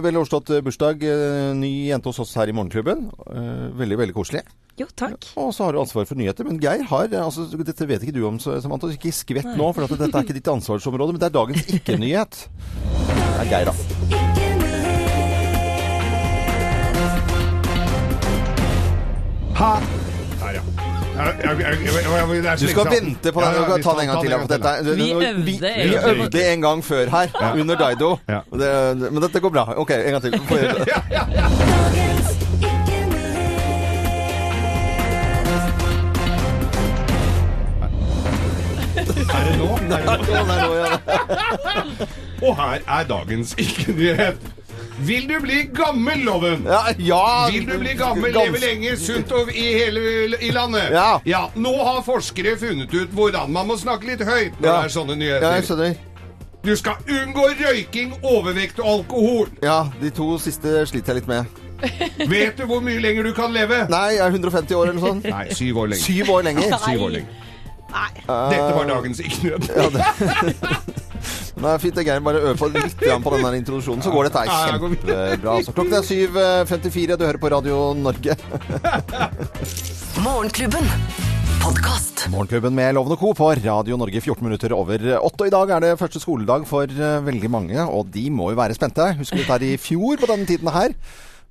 veldig 0.00 0.20
overstått 0.22 0.52
bursdag. 0.64 1.02
eh, 1.02 1.52
Ny 1.58 1.88
jente 1.90 2.08
hos 2.12 2.20
oss 2.22 2.34
her 2.38 2.48
i 2.48 2.54
Morgenklubben. 2.56 3.10
Eh, 3.30 3.66
Veldig, 3.76 3.98
veldig 3.98 4.14
koselig. 4.16 4.42
Jo, 4.76 4.86
takk. 4.94 5.24
Og 5.40 5.52
så 5.56 5.64
har 5.64 5.72
du 5.72 5.80
ansvar 5.80 6.04
for 6.06 6.14
nyheter. 6.20 6.44
Men 6.44 6.58
Geir 6.60 6.82
har 6.90 7.08
altså, 7.08 7.46
Dette 7.64 7.86
vet 7.88 8.02
ikke 8.04 8.12
du 8.18 8.26
om, 8.28 8.38
Samantha. 8.38 8.90
Ikke 8.92 9.12
skvett 9.12 9.48
nå, 9.56 9.70
for 9.74 9.86
dette 9.88 10.10
er 10.12 10.22
ikke 10.26 10.36
ditt 10.36 10.52
ansvarsområde. 10.52 11.16
Men 11.16 11.20
det 11.24 11.30
er 11.30 11.38
dagens 11.38 11.66
ikke-nyhet. 11.80 12.42
Det 13.36 13.44
er 13.44 13.50
Geir, 13.52 13.68
da. 13.72 14.45
Du 21.36 22.68
skal 22.68 22.86
vente 22.90 23.32
på 23.32 23.40
den. 23.40 23.54
Du 23.54 23.64
kan 23.64 23.82
ta 23.82 23.90
den 23.90 24.00
en 24.00 24.06
gang 24.08 24.22
til. 24.22 24.30
ja, 24.30 24.38
for 24.40 24.46
dette, 24.46 24.84
Vi 24.84 25.02
vi, 25.02 25.12
øvde 25.12 25.44
vi, 25.44 25.54
en 25.62 25.90
vi 25.90 25.96
øvde 25.96 26.52
en 26.52 26.62
gang 26.62 26.84
før 26.84 27.10
her, 27.10 27.28
under 27.60 27.76
Daido. 27.76 28.16
Ja. 28.28 28.40
Det, 28.52 29.12
men 29.12 29.22
dette 29.22 29.40
går 29.40 29.50
bra. 29.50 29.66
OK, 29.76 29.90
en 29.90 30.12
gang 30.12 30.22
til. 30.22 30.32
Er 39.34 39.44
det 39.44 39.58
nå? 39.58 39.66
Er 39.76 39.88
det 39.88 40.06
nå? 40.28 40.44
Nei, 40.46 40.58
nå, 40.62 40.74
ja. 40.74 42.06
Og 42.42 42.56
her 42.56 42.78
er 42.98 43.04
dagens 43.08 43.54
ikke-nyhet. 43.58 44.55
Vil 44.98 45.26
du 45.28 45.34
bli 45.40 45.62
gammel, 45.76 46.22
Loven? 46.24 46.62
Ja, 46.64 46.80
ja. 46.98 47.24
Vil 47.52 47.66
du 47.68 47.74
bli 47.78 47.92
gammel, 47.98 48.32
Gans- 48.32 48.46
leve 48.48 48.60
lenge, 48.62 48.96
sunt 48.96 49.32
og 49.36 49.50
i 49.52 49.66
hele 49.76 50.38
i 50.40 50.50
landet? 50.54 50.88
Ja. 50.94 51.18
ja. 51.28 51.42
Nå 51.54 51.74
har 51.84 52.00
forskere 52.06 52.56
funnet 52.60 52.94
ut 52.94 53.12
hvordan 53.12 53.52
man 53.52 53.68
må 53.68 53.76
snakke 53.76 54.08
litt 54.08 54.24
høyt 54.24 54.56
når 54.60 54.66
det 54.70 54.78
er 54.88 54.94
sånne 54.96 55.16
nyheter. 55.20 55.44
Ja, 55.44 55.54
jeg 55.60 55.68
skjønner. 55.68 55.96
Du 56.66 56.72
skal 56.76 56.96
unngå 57.12 57.44
røyking, 57.60 58.14
overvekt 58.26 58.80
og 58.82 58.88
alkohol. 58.94 59.52
Ja, 59.62 59.84
de 60.00 60.10
to 60.10 60.32
siste 60.42 60.80
sliter 60.88 61.12
jeg 61.14 61.20
litt 61.22 61.28
med. 61.30 61.62
Vet 62.32 62.56
du 62.56 62.64
hvor 62.66 62.80
mye 62.80 62.98
lenger 63.04 63.28
du 63.28 63.34
kan 63.36 63.52
leve? 63.52 63.82
Nei, 63.92 64.06
jeg 64.16 64.24
er 64.24 64.32
150 64.32 64.74
år 64.80 64.90
eller 64.94 65.02
sånt. 65.04 65.28
Nei, 65.28 65.44
syv 65.54 65.82
år 65.84 65.92
lenger. 65.92 66.06
Syv 66.08 66.32
år 66.38 66.46
lenger. 66.48 66.78
Syv 66.88 67.04
år 67.10 67.12
lenger. 67.18 67.42
Dette 67.90 68.72
var 68.76 68.88
dagens 68.90 69.20
ikke-nød. 69.24 69.68
Ja, 69.76 69.88
det. 69.94 70.02
Nei, 71.56 71.72
fint, 71.80 71.96
det 71.96 72.02
er 72.02 72.08
Geir. 72.10 72.24
Bare 72.24 72.40
øve 72.44 72.56
på 72.60 72.68
litt 72.68 73.00
på 73.00 73.30
den 73.32 73.54
introduksjonen, 73.62 74.02
så 74.04 74.12
går 74.12 74.28
dette 74.28 74.42
her 74.44 74.76
kjempebra. 74.76 75.54
Så 75.64 75.72
Klokken 75.76 75.96
er 75.96 76.04
7.54. 76.04 77.16
Du 77.16 77.24
hører 77.24 77.40
på 77.40 77.50
Radio 77.54 77.78
Norge. 77.96 78.36
Morgenklubben. 80.26 80.90
Podcast. 81.62 82.26
Morgenklubben 82.30 82.76
med 82.76 82.92
Loven 82.94 83.16
og 83.16 83.22
Co. 83.22 83.32
på 83.36 83.48
Radio 83.64 83.96
Norge 83.98 84.20
14 84.20 84.44
minutter 84.44 84.74
over 84.76 85.02
åtte. 85.16 85.48
I 85.48 85.54
dag 85.54 85.72
er 85.74 85.86
det 85.86 85.94
første 85.98 86.20
skoledag 86.22 86.66
for 86.68 86.84
eh, 86.92 87.16
veldig 87.26 87.50
mange, 87.50 87.80
og 87.88 88.12
de 88.14 88.28
må 88.30 88.52
jo 88.52 88.60
være 88.60 88.76
spente. 88.76 89.08
Husker 89.18 89.40
du 89.40 89.42
dette 89.42 89.56
her 89.56 89.66
i 89.66 89.80
fjor 89.80 90.20
på 90.20 90.28
denne 90.30 90.46
tiden 90.46 90.70
her? 90.74 90.94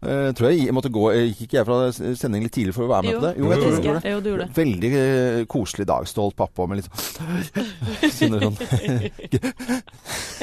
Eh, 0.06 0.30
tror 0.38 0.52
jeg 0.52 0.68
jeg 0.68 0.76
måtte 0.76 0.92
gå 0.94 1.04
Gikk 1.16 1.42
ikke 1.48 1.58
jeg 1.60 1.68
fra 1.68 1.78
sending 2.20 2.46
litt 2.46 2.54
tidlig 2.56 2.76
for 2.76 2.86
å 2.86 2.92
være 2.92 3.08
med 3.08 3.14
Jo, 3.16 3.20
på 3.20 3.26
det? 3.26 3.34
Jo, 3.42 3.50
jeg 3.52 3.60
tror 3.62 3.72
jeg 3.74 4.14
jeg. 4.14 4.22
du 4.22 4.30
gjorde 4.30 4.46
det. 4.46 4.56
Veldig 4.60 4.92
uh, 4.96 5.42
koselig 5.52 5.88
dag. 5.90 6.08
Stolt 6.10 6.38
pappa 6.38 6.68
med 6.70 6.82
litt 6.82 6.90
sånn 8.16 8.38
sånn 8.40 8.60
Det 8.60 9.42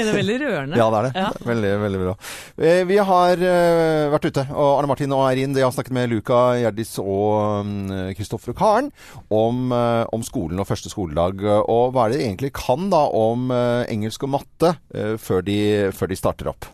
er 0.02 0.12
veldig 0.20 0.38
rørende. 0.42 0.80
Ja, 0.80 0.88
det 0.92 1.00
er 1.00 1.08
det. 1.08 1.12
Ja. 1.22 1.30
Veldig, 1.52 1.72
veldig 1.86 2.02
bra. 2.04 2.16
Uh, 2.58 2.82
Vi 2.90 3.00
har 3.12 3.46
eh, 3.52 4.10
vært 4.12 4.28
ute, 4.28 4.46
og 4.50 4.70
Arne 4.76 4.90
Martin 4.90 5.14
og 5.14 5.24
Eirin 5.28 5.54
de 5.56 5.64
har 5.64 5.72
snakket 5.74 5.94
med 5.96 6.10
Luca, 6.12 6.42
Gjerdis 6.60 6.96
og 7.02 7.70
Kristoffer 8.16 8.32
Kristoffer 8.32 8.52
og 8.52 8.58
Karen 8.58 8.90
om, 9.30 9.72
eh, 9.72 10.04
om 10.12 10.22
skolen 10.22 10.60
og 10.60 10.66
første 10.68 10.90
skoledag. 10.92 11.42
Og 11.68 11.92
hva 11.92 12.06
er 12.06 12.12
det 12.12 12.20
de 12.20 12.26
egentlig 12.28 12.52
kan 12.52 12.90
da 12.90 13.06
om 13.08 13.50
eh, 13.50 13.84
engelsk 13.92 14.24
og 14.24 14.34
matte 14.38 14.76
eh, 14.94 15.16
før 15.18 15.42
de, 15.42 15.58
før 15.92 16.08
de 16.08 16.16
starter 16.16 16.52
opp. 16.52 16.66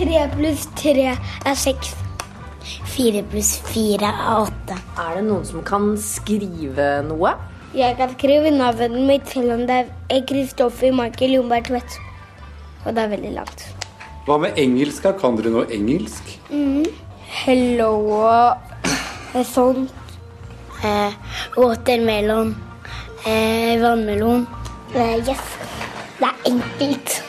Tre 0.00 0.20
pluss 0.32 0.62
tre 0.80 1.10
er 1.12 1.56
seks. 1.60 1.90
Fire 2.88 3.20
pluss 3.28 3.50
fire 3.68 4.08
er 4.08 4.38
åtte. 4.46 4.78
Er 4.96 5.18
det 5.18 5.24
noen 5.26 5.44
som 5.44 5.60
kan 5.66 5.90
skrive 6.00 6.86
noe? 7.04 7.34
Jeg 7.76 7.98
kan 7.98 8.14
skrive 8.14 8.48
navnet 8.54 8.96
mitt 9.10 9.28
selv 9.28 9.58
om 9.58 9.66
det 9.68 9.82
er 9.84 10.24
Kristoffer 10.30 10.96
Michael 10.96 11.36
Jomberg 11.36 11.68
Tvedt. 11.68 11.98
Og 12.86 12.96
det 12.96 13.04
er 13.04 13.12
veldig 13.12 13.34
langt. 13.36 13.68
Hva 14.24 14.40
med 14.40 14.56
engelsk? 14.64 15.04
Kan 15.20 15.36
dere 15.36 15.52
noe 15.52 15.68
engelsk? 15.68 16.32
Hello 17.44 17.92
og 18.16 19.46
sånt. 19.52 20.16
Eh, 20.80 21.12
watermelon. 21.60 22.56
Eh, 23.28 23.76
vannmelon. 23.84 24.48
Eh, 24.94 25.18
yes. 25.28 25.50
Det 26.16 26.30
er 26.32 26.54
enkelt. 26.54 27.20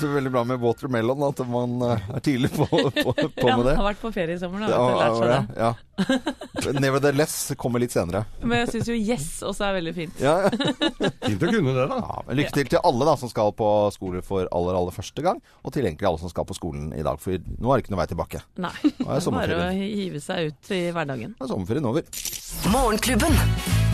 Så 0.00 0.08
veldig 0.08 0.32
bra 0.32 0.42
med 0.48 0.60
watermelon, 0.62 1.22
at 1.28 1.40
man 1.50 1.74
eh, 1.84 2.06
er 2.16 2.22
tidlig 2.24 2.50
på, 2.54 2.66
på, 2.66 3.12
på 3.12 3.48
med 3.56 3.66
det. 3.68 3.74
har 3.76 3.86
vært 3.90 4.00
på 4.00 4.12
ferie 4.14 4.38
i 4.38 4.40
sommer, 4.40 4.64
da. 4.64 4.70
Ja, 4.72 5.10
det. 5.28 5.40
ja. 5.60 5.70
Nevertheless 6.84 7.52
kommer 7.60 7.82
litt 7.82 7.94
senere. 7.94 8.24
Men 8.42 8.62
jeg 8.64 8.72
syns 8.74 8.90
jo 8.90 8.96
yes 8.96 9.28
også 9.46 9.66
er 9.68 9.76
veldig 9.78 9.94
fint. 9.96 10.22
Ja, 10.22 10.36
Fint 11.26 11.44
å 11.44 11.50
kunne 11.50 11.74
det, 11.76 11.86
da. 11.90 12.00
Ja, 12.00 12.20
men 12.26 12.40
lykke 12.40 12.54
til 12.56 12.70
til 12.74 12.84
alle 12.86 13.08
da, 13.08 13.16
som 13.20 13.32
skal 13.32 13.52
på 13.56 13.68
skole 13.94 14.22
for 14.26 14.48
aller, 14.56 14.78
aller 14.78 14.94
første 14.94 15.24
gang, 15.24 15.40
og 15.64 15.74
til 15.74 15.86
egentlig 15.88 16.08
alle 16.10 16.22
som 16.22 16.32
skal 16.32 16.48
på 16.48 16.56
skolen 16.58 16.90
i 16.96 17.04
dag, 17.06 17.20
for 17.22 17.36
nå 17.36 17.72
er 17.72 17.80
det 17.80 17.86
ikke 17.86 17.94
noe 17.96 18.02
vei 18.02 18.10
tilbake. 18.12 18.44
Nei. 18.60 18.74
Nå 19.00 19.10
er 19.10 19.30
bare 19.34 19.60
å 19.66 19.70
hive 19.76 20.22
seg 20.24 20.50
ut 20.50 20.74
i 20.76 20.82
hverdagen. 20.94 21.36
Nå 21.36 21.46
er 21.46 21.54
sommerferien 21.54 21.90
over. 21.92 22.10
Morgenklubben. 22.70 23.88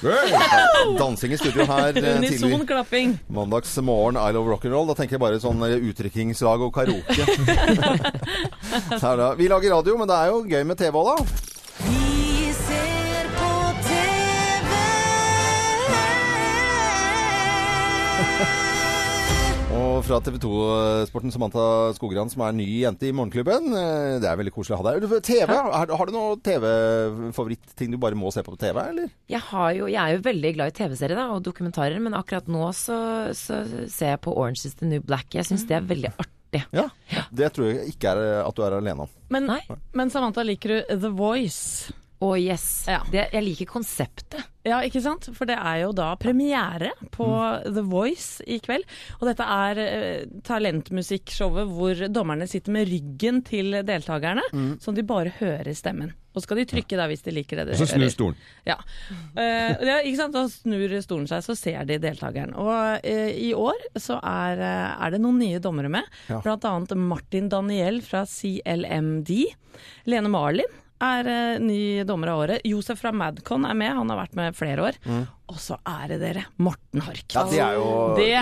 Hey! 0.00 0.32
Dansing 0.98 1.32
i 1.32 1.36
studio 1.38 1.64
her 1.68 1.96
eh, 1.96 2.16
Unison 2.16 2.66
klapping. 2.66 3.18
mandags 3.28 3.76
morgen, 3.84 4.16
I 4.16 4.32
love 4.32 4.48
rock'n'roll. 4.48 4.86
Da 4.88 4.94
tenker 4.96 5.16
jeg 5.16 5.20
bare 5.20 5.40
sånn 5.42 5.60
eh, 5.66 5.76
og 5.76 6.72
karaoke. 6.72 7.26
Vi 9.36 9.48
lager 9.50 9.74
radio, 9.74 9.96
men 10.00 10.08
det 10.08 10.16
er 10.16 10.30
jo 10.32 10.38
gøy 10.48 10.64
med 10.64 10.78
TV 10.80 10.96
òg, 10.96 11.07
da. 11.08 11.16
Vi 11.84 12.52
ser 12.58 13.28
på 13.38 13.50
TV. 13.88 14.72
Og 19.78 20.00
fra 20.06 20.18
TV 20.24 20.38
2-sporten 20.42 21.32
Samantha 21.34 21.64
Skogran, 21.96 22.30
som 22.32 22.42
er 22.46 22.54
ny 22.56 22.66
jente 22.82 23.08
i 23.08 23.12
Morgenklubben. 23.14 23.68
Eh, 23.76 24.16
Det 24.22 24.28
er 24.30 24.38
veldig 24.40 24.52
koselig 24.54 24.76
å 24.78 24.80
ha 24.82 24.94
deg. 24.94 25.06
TV, 25.26 25.52
har, 25.52 25.92
har 26.00 26.06
du 26.08 26.14
noen 26.14 26.40
TV-favorittting 26.42 27.92
du 27.92 27.98
bare 28.00 28.18
må 28.18 28.32
se 28.34 28.42
på 28.42 28.54
på 28.54 28.60
TV, 28.60 28.80
eller? 28.80 29.12
Jeg, 29.28 29.42
har 29.50 29.74
jo, 29.76 29.86
jeg 29.92 30.00
er 30.00 30.16
jo 30.16 30.24
veldig 30.24 30.54
glad 30.56 30.72
i 30.72 30.76
TV-serier 30.80 31.20
og 31.34 31.44
dokumentarer, 31.46 32.00
men 32.02 32.16
akkurat 32.16 32.48
nå 32.50 32.70
så, 32.76 32.98
så 33.36 33.60
ser 33.92 34.14
jeg 34.16 34.22
på 34.24 34.34
Orange 34.34 34.64
is 34.66 34.74
the 34.80 34.88
New 34.88 35.04
Black. 35.04 35.28
Jeg 35.36 35.46
syns 35.50 35.66
det 35.68 35.76
er 35.78 35.86
veldig 35.86 36.14
artig. 36.16 36.37
Ja. 36.72 36.88
Det 37.30 37.52
tror 37.54 37.70
jeg 37.72 37.94
ikke 37.94 38.12
er 38.14 38.42
at 38.42 38.56
du 38.56 38.64
er 38.64 38.78
alene 38.78 39.06
om. 39.06 39.16
Men, 39.32 39.50
men 39.96 40.12
Samantha, 40.12 40.44
liker 40.46 40.74
du 40.74 41.00
The 41.00 41.10
Voice? 41.14 41.92
Å 42.18 42.32
yes. 42.34 42.64
Ja. 42.90 42.98
Det, 43.06 43.28
jeg 43.30 43.44
liker 43.46 43.68
konseptet. 43.70 44.40
Ja, 44.66 44.80
ikke 44.82 45.00
sant? 45.04 45.28
For 45.36 45.46
det 45.48 45.54
er 45.54 45.84
jo 45.84 45.92
da 45.96 46.10
premiere 46.18 46.90
på 47.14 47.28
The 47.62 47.84
Voice 47.86 48.42
i 48.42 48.58
kveld. 48.62 48.86
Og 49.20 49.28
dette 49.30 49.46
er 49.46 49.80
eh, 49.84 50.24
talentmusikkshowet 50.48 51.70
hvor 51.70 52.02
dommerne 52.10 52.48
sitter 52.50 52.74
med 52.74 52.90
ryggen 52.90 53.44
til 53.46 53.78
deltakerne, 53.86 54.48
sånn 54.82 54.96
at 54.96 54.98
de 54.98 55.06
bare 55.06 55.36
hører 55.38 55.70
stemmen. 55.78 56.10
Og 56.38 56.42
så 56.44 56.46
skal 56.46 56.60
de 56.62 56.66
trykke 56.70 56.98
da 57.00 57.08
hvis 57.10 57.24
de 57.26 57.32
liker 57.34 57.58
det 57.58 57.64
de 57.68 57.74
Og 57.74 57.80
så 57.82 57.88
snur 57.90 58.12
stolen. 58.14 58.36
Ja. 58.68 58.76
Uh, 59.34 59.72
ja, 59.88 59.96
ikke 60.06 60.20
sant? 60.20 60.36
Da 60.36 60.44
snur 60.52 60.94
stolen 61.02 61.26
seg, 61.30 61.42
så 61.42 61.56
ser 61.58 61.86
de 61.88 61.96
deltakeren. 62.02 62.54
Og 62.54 63.02
uh, 63.02 63.30
i 63.34 63.50
år 63.58 63.88
så 63.98 64.20
er, 64.22 64.62
eh, 64.62 64.92
er 65.06 65.14
det 65.16 65.20
noen 65.24 65.40
nye 65.42 65.58
dommere 65.62 65.90
med. 65.92 66.06
Ja. 66.30 66.38
Blant 66.44 66.66
annet 66.68 66.94
Martin 66.98 67.50
Daniel 67.50 67.98
fra 68.06 68.22
CLMD. 68.28 69.32
Lene 70.10 70.30
Marlin 70.30 70.70
er 71.02 71.28
uh, 71.30 71.58
ny 71.62 72.04
dommer 72.06 72.30
av 72.32 72.44
året. 72.46 72.62
Josef 72.68 73.02
fra 73.02 73.10
Madcon 73.14 73.66
er 73.66 73.74
med, 73.78 73.96
han 73.98 74.14
har 74.14 74.22
vært 74.22 74.38
med 74.38 74.56
flere 74.58 74.88
år. 74.92 75.02
Og 75.48 75.58
så 75.62 75.78
er 75.82 76.14
det 76.14 76.22
dere, 76.22 76.46
Morten 76.62 77.02
Harket. 77.02 77.34
Ja, 77.34 77.46
det 77.50 77.62
er 77.66 77.78
jo- 77.80 78.14
Det 78.18 78.32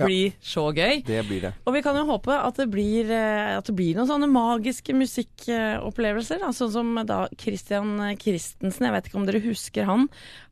blir 0.00 0.34
så 0.42 0.66
gøy. 0.74 1.02
Det 1.06 1.20
blir 1.28 1.44
det. 1.46 1.52
Og 1.64 1.76
vi 1.76 1.82
kan 1.84 1.96
jo 1.98 2.04
håpe 2.08 2.34
at 2.34 2.58
det 2.60 2.66
blir, 2.72 3.10
eh, 3.10 3.54
at 3.58 3.68
det 3.68 3.76
blir 3.76 3.98
noen 3.98 4.10
sånne 4.10 4.28
magiske 4.30 4.96
musikkopplevelser. 4.96 6.42
Da. 6.42 6.52
Sånn 6.56 6.72
som 6.74 6.94
da 7.06 7.24
Christian 7.40 7.96
Christensen, 8.20 8.88
jeg 8.88 8.96
vet 8.96 9.10
ikke 9.10 9.20
om 9.20 9.28
dere 9.28 9.44
husker 9.44 9.88
han. 9.88 10.08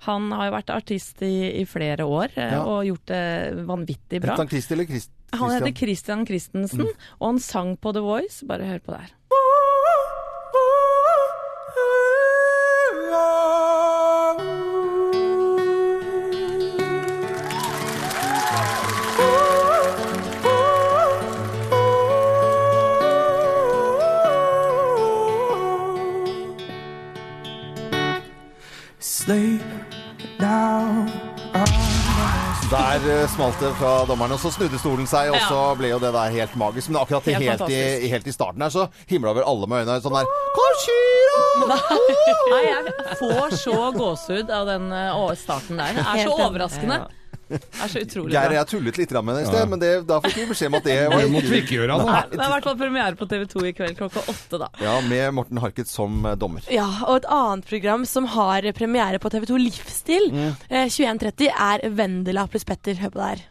Han 0.09 0.30
har 0.34 0.51
jo 0.51 0.57
vært 0.59 0.74
artist 0.74 1.22
i, 1.26 1.34
i 1.62 1.66
flere 1.68 2.07
år 2.07 2.30
eh, 2.36 2.53
Ja. 2.53 2.62
og 2.66 2.84
gjort 2.86 3.07
det 3.11 3.24
vanvittig 3.68 4.22
bra. 4.22 4.36
Han 5.32 5.51
heter 5.55 5.72
Christian? 5.72 6.26
Christensen, 6.28 6.84
mm. 6.84 7.05
og 7.20 7.26
han 7.30 7.38
sang 7.40 7.76
på 7.80 7.93
The 7.97 8.03
Voice. 8.05 8.45
Bare 8.47 8.68
hør 8.68 8.82
på 8.84 8.93
det 8.93 9.01
her. 9.07 9.14
Smalt 33.31 33.61
det 33.61 33.70
fra 33.79 33.93
dommeren, 34.09 34.33
og 34.35 34.41
så 34.43 34.51
snudde 34.55 34.79
stolen 34.81 35.07
seg, 35.07 35.31
og 35.35 35.39
så 35.49 35.61
ble 35.79 35.93
jo 35.93 35.99
det 36.03 36.12
der 36.14 36.35
helt 36.35 36.57
magisk. 36.59 36.91
Men 36.91 37.01
akkurat 37.03 37.29
Helt 37.33 37.45
helt, 37.45 37.70
i, 37.70 38.09
helt 38.12 38.27
i 38.27 38.35
starten 38.35 38.62
her, 38.64 38.73
så 38.75 38.89
himla 39.11 39.33
vel 39.37 39.47
alle 39.47 39.68
med 39.70 39.85
øynene 39.85 40.03
sånn 40.05 40.16
der 40.18 40.29
Nei. 41.68 41.79
Nei, 42.53 42.62
jeg 42.66 43.16
får 43.20 43.57
så 43.61 43.79
gåsehud 43.97 44.51
av 44.51 44.66
den 44.70 44.89
eh, 44.93 45.35
starten 45.39 45.79
der. 45.81 45.95
Det 45.99 46.07
er 46.07 46.25
så 46.27 46.37
overraskende. 46.49 47.01
Det 47.53 47.82
er 47.84 47.92
så 47.92 48.03
utrolig 48.03 48.34
Geir, 48.34 48.48
bra. 48.48 48.57
jeg 48.59 48.70
tullet 48.72 49.00
litt 49.00 49.14
med 49.18 49.36
det 49.36 49.44
i 49.44 49.48
sted, 49.50 49.68
men 49.72 49.82
det, 49.82 49.92
da 50.09 50.18
fikk 50.24 50.38
vi 50.40 50.46
beskjed 50.53 50.72
om 50.72 50.78
at 50.80 50.88
det 50.88 50.98
var 51.12 51.22
Det 51.22 51.30
måtte 51.34 51.53
vi 51.53 51.61
ikke 51.62 51.78
gjøre, 51.78 51.98
da. 52.00 52.22
Det 52.32 52.40
er 52.40 52.46
i 52.48 52.53
hvert 52.55 52.68
fall 52.70 52.80
premiere 52.80 53.18
på 53.20 53.28
TV 53.30 53.46
2 53.53 53.66
i 53.68 53.74
kveld 53.76 54.00
klokka 54.00 54.24
åtte, 54.32 54.61
da. 54.62 54.70
Ja, 54.82 54.96
med 55.07 55.36
Morten 55.36 55.62
Harket 55.62 55.90
som 55.90 56.24
eh, 56.26 56.36
dommer. 56.40 56.66
Ja, 56.72 56.88
og 57.07 57.22
et 57.22 57.30
annet 57.32 57.68
program 57.68 58.07
som 58.09 58.28
har 58.34 58.68
premiere 58.76 59.22
på 59.22 59.32
TV2 59.32 59.62
Livsstil 59.62 60.28
eh, 60.32 60.88
21.30 60.88 61.48
er 61.53 61.88
Vendela 61.92 62.48
pluss 62.50 62.68
Petter. 62.68 62.98
Hør 63.03 63.12
på 63.14 63.22
det 63.22 63.32
her. 63.32 63.48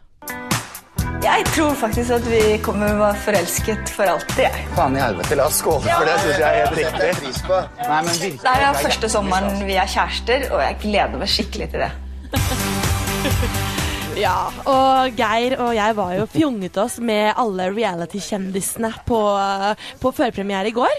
Jeg 1.22 1.44
tror 1.54 1.74
faktisk 1.74 2.10
at 2.10 2.24
vi 2.26 2.40
kommer 2.66 2.88
til 2.88 2.96
å 2.98 3.02
være 3.04 3.18
forelsket 3.22 3.92
for 3.94 4.10
alltid, 4.10 4.40
jeg. 4.42 4.64
Faen 4.74 4.96
i 4.98 5.02
helvete, 5.02 5.36
la 5.38 5.46
oss 5.46 5.60
skåle 5.62 5.84
for 5.86 6.08
det, 6.08 6.16
syns 6.24 6.40
jeg 6.42 6.48
er 6.48 6.56
helt 6.64 6.80
riktig. 6.80 7.34
Nei, 7.78 8.00
men 8.08 8.16
virkelig. 8.16 8.40
Det 8.42 8.54
er 8.54 8.64
den 8.64 8.80
første 8.88 9.12
sommeren 9.12 9.62
vi 9.68 9.76
er 9.78 9.92
kjærester, 9.94 10.48
og 10.50 10.64
jeg 10.66 10.80
gleder 10.82 11.22
meg 11.22 11.30
skikkelig 11.36 11.70
til 11.76 11.86
det. 11.86 13.78
Ja, 14.18 14.52
og 14.68 15.16
Geir 15.16 15.54
og 15.62 15.72
jeg 15.74 15.94
var 15.96 16.12
jo 16.18 16.26
fjonget 16.30 16.76
oss 16.82 16.98
med 17.02 17.32
alle 17.40 17.70
reality-kjendisene 17.72 18.90
på, 19.08 19.18
på 20.02 20.12
førpremiere 20.14 20.68
i 20.68 20.74
går. 20.76 20.92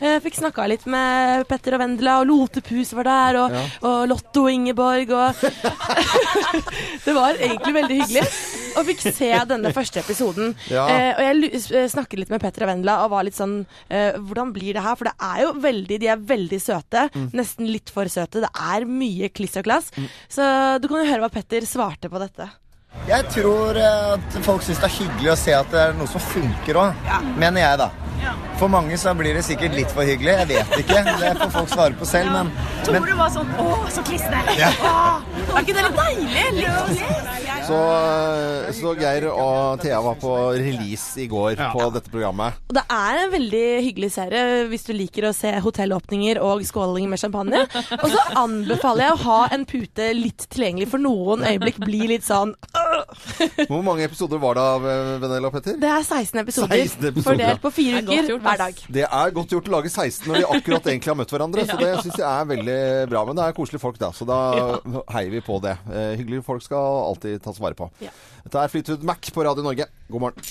Jeg 0.00 0.22
fikk 0.24 0.38
snakka 0.38 0.64
litt 0.70 0.86
med 0.88 1.42
Petter 1.50 1.74
og 1.76 1.82
Vendela, 1.82 2.14
og 2.22 2.30
Lotepus 2.30 2.94
var 2.96 3.04
der, 3.10 3.38
og, 3.42 3.56
Ja. 3.56 3.64
og 3.84 4.06
Lotto 4.08 4.46
og 4.46 4.54
Ingeborg, 4.54 5.10
og 5.12 5.42
Det 7.04 7.12
var 7.16 7.36
egentlig 7.36 7.74
veldig 7.76 7.98
hyggelig. 8.00 8.22
Og 8.78 8.86
fikk 8.86 9.02
se 9.02 9.28
denne 9.50 9.72
første 9.74 10.00
episoden. 10.00 10.54
Ja. 10.70 10.86
Eh, 10.88 11.10
og 11.18 11.26
jeg 11.26 11.60
eh, 11.74 11.88
snakket 11.90 12.22
litt 12.22 12.32
med 12.32 12.40
Petter 12.40 12.64
og 12.64 12.70
Vendela 12.70 13.00
og 13.04 13.10
var 13.12 13.26
litt 13.26 13.34
sånn 13.36 13.56
eh, 13.90 14.14
Hvordan 14.14 14.52
blir 14.54 14.76
det 14.78 14.84
her? 14.84 14.94
For 14.96 15.10
det 15.10 15.16
er 15.26 15.42
jo 15.42 15.50
veldig 15.64 15.98
De 16.04 16.10
er 16.14 16.22
veldig 16.30 16.60
søte. 16.62 17.04
Nesten 17.36 17.66
litt 17.68 17.90
for 17.92 18.08
søte. 18.08 18.44
Det 18.46 18.52
er 18.54 18.86
mye 18.88 19.28
kliss 19.34 19.58
og 19.60 19.66
klass. 19.66 19.90
Så 20.30 20.46
du 20.80 20.86
kan 20.88 21.02
jo 21.02 21.10
høre 21.10 21.26
hva 21.26 21.32
Petter 21.34 21.66
svarte 21.68 22.08
på 22.12 22.22
dette. 22.22 22.46
Jeg 23.08 23.24
tror 23.32 23.78
eh, 23.78 24.12
at 24.14 24.38
folk 24.44 24.62
syns 24.62 24.78
det 24.82 24.88
er 24.90 24.96
hyggelig 24.96 25.32
å 25.32 25.38
se 25.38 25.54
at 25.56 25.70
det 25.72 25.80
er 25.82 25.96
noe 25.98 26.10
som 26.10 26.22
funker 26.22 26.78
òg. 26.78 27.08
Mener 27.40 27.64
jeg, 27.64 27.80
da. 27.80 27.88
For 28.60 28.68
mange 28.68 28.96
så 29.00 29.14
blir 29.16 29.34
det 29.38 29.44
sikkert 29.46 29.74
litt 29.76 29.92
for 29.94 30.04
hyggelig. 30.04 30.34
Jeg 30.42 30.48
vet 30.50 30.74
ikke. 30.82 31.04
Det 31.20 31.32
får 31.40 31.52
folk 31.54 31.70
svare 31.72 31.96
på 31.96 32.08
selv, 32.08 32.32
men, 32.34 32.50
men 32.92 33.08
var 33.18 33.30
sånn 33.32 33.48
Å, 33.60 33.68
så 33.92 34.02
klissende! 34.06 34.56
Ja. 34.58 34.70
Er 35.50 35.62
ikke 35.64 35.74
det 35.76 35.84
litt 35.86 35.96
deilig? 35.96 37.06
Så, 37.70 37.76
eh, 37.78 38.70
så 38.74 38.92
Geir 38.98 39.26
og 39.30 39.80
Thea 39.82 40.00
var 40.02 40.16
på 40.20 40.30
release 40.56 41.20
i 41.22 41.26
går 41.30 41.54
Ja. 41.60 41.68
på 41.74 41.86
dette 41.94 42.10
programmet. 42.10 42.56
Og 42.70 42.74
det 42.78 42.82
er 42.90 43.20
en 43.24 43.32
veldig 43.32 43.64
hyggelig 43.84 44.10
serie 44.16 44.44
hvis 44.70 44.84
du 44.88 44.92
liker 44.96 45.28
å 45.28 45.32
se 45.36 45.52
hotellåpninger 45.62 46.40
og 46.42 46.64
skåling 46.66 47.08
med 47.12 47.20
champagne. 47.22 47.62
Og 48.00 48.06
så 48.10 48.24
anbefaler 48.40 49.06
jeg 49.08 49.16
å 49.16 49.22
ha 49.24 49.38
en 49.54 49.64
pute 49.68 50.10
litt 50.16 50.46
tilgjengelig, 50.50 50.88
for 50.90 51.02
noen 51.02 51.44
øyeblikk 51.46 51.78
blir 51.84 52.08
litt 52.10 52.26
sånn 52.26 52.54
Hvor 53.68 53.82
mange 53.86 54.04
episoder 54.08 54.40
var 54.42 54.56
det 54.58 54.64
av 54.74 54.86
eh, 54.90 55.12
Venella 55.22 55.50
og 55.50 55.56
Petter? 55.58 55.78
Det 55.80 55.90
er 55.90 56.02
16 56.04 56.42
episoder, 56.42 56.76
16 56.88 57.08
episoder, 57.12 57.28
fordelt 57.30 57.62
på 57.64 57.72
fire 57.76 58.02
Det 58.10 58.18
er 58.18 58.22
godt 58.22 58.32
gjort, 58.34 58.44
hver 58.46 58.60
dag. 58.60 58.82
Det 58.98 59.04
er 59.06 59.34
godt 59.38 59.54
gjort 59.54 59.70
å 59.70 59.74
lage 59.76 59.92
16 59.92 60.28
når 60.28 60.40
de 60.40 60.46
akkurat 60.58 60.90
egentlig 60.92 61.12
har 61.12 61.18
møtt 61.22 61.34
hverandre. 61.34 61.66
Så 61.70 61.78
det 61.84 61.90
syns 62.02 62.20
jeg 62.20 62.28
er 62.28 62.48
veldig 62.52 62.78
bra. 63.12 63.24
Men 63.28 63.40
det 63.40 63.46
er 63.46 63.56
koselige 63.56 63.84
folk, 63.86 64.00
da. 64.02 64.12
Så 64.16 64.28
da 64.28 64.40
heier 65.14 65.32
vi 65.34 65.42
på 65.46 65.58
det. 65.64 65.76
Eh, 65.90 66.12
hyggelige 66.20 66.46
folk 66.46 66.64
skal 66.66 67.02
alltid 67.08 67.40
tas 67.46 67.60
vare 67.62 67.78
på. 67.78 67.90
Ja. 68.04 68.14
Dette 68.44 68.64
er 68.64 68.72
Flytud 68.72 69.06
Mac 69.06 69.32
på 69.34 69.46
Radio 69.46 69.66
Norge. 69.66 69.88
God 70.10 70.26
morgen. 70.28 70.50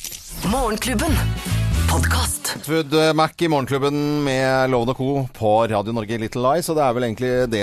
Morgenklubben. 0.49 1.69
Podkast. 1.92 2.56
Eh, 2.70 3.14
Mac 3.14 3.32
i 3.42 3.48
Morgenklubben 3.48 4.24
med 4.24 4.70
Loven 4.70 4.90
og 4.92 4.98
Co. 4.98 5.08
på 5.34 5.52
Radio 5.72 5.94
Norge 5.96 6.18
Little 6.22 6.42
Lies. 6.46 6.70
Og 6.70 6.78
det 6.78 6.84
er 6.86 6.94
vel 6.98 7.06
egentlig 7.08 7.32
det 7.50 7.62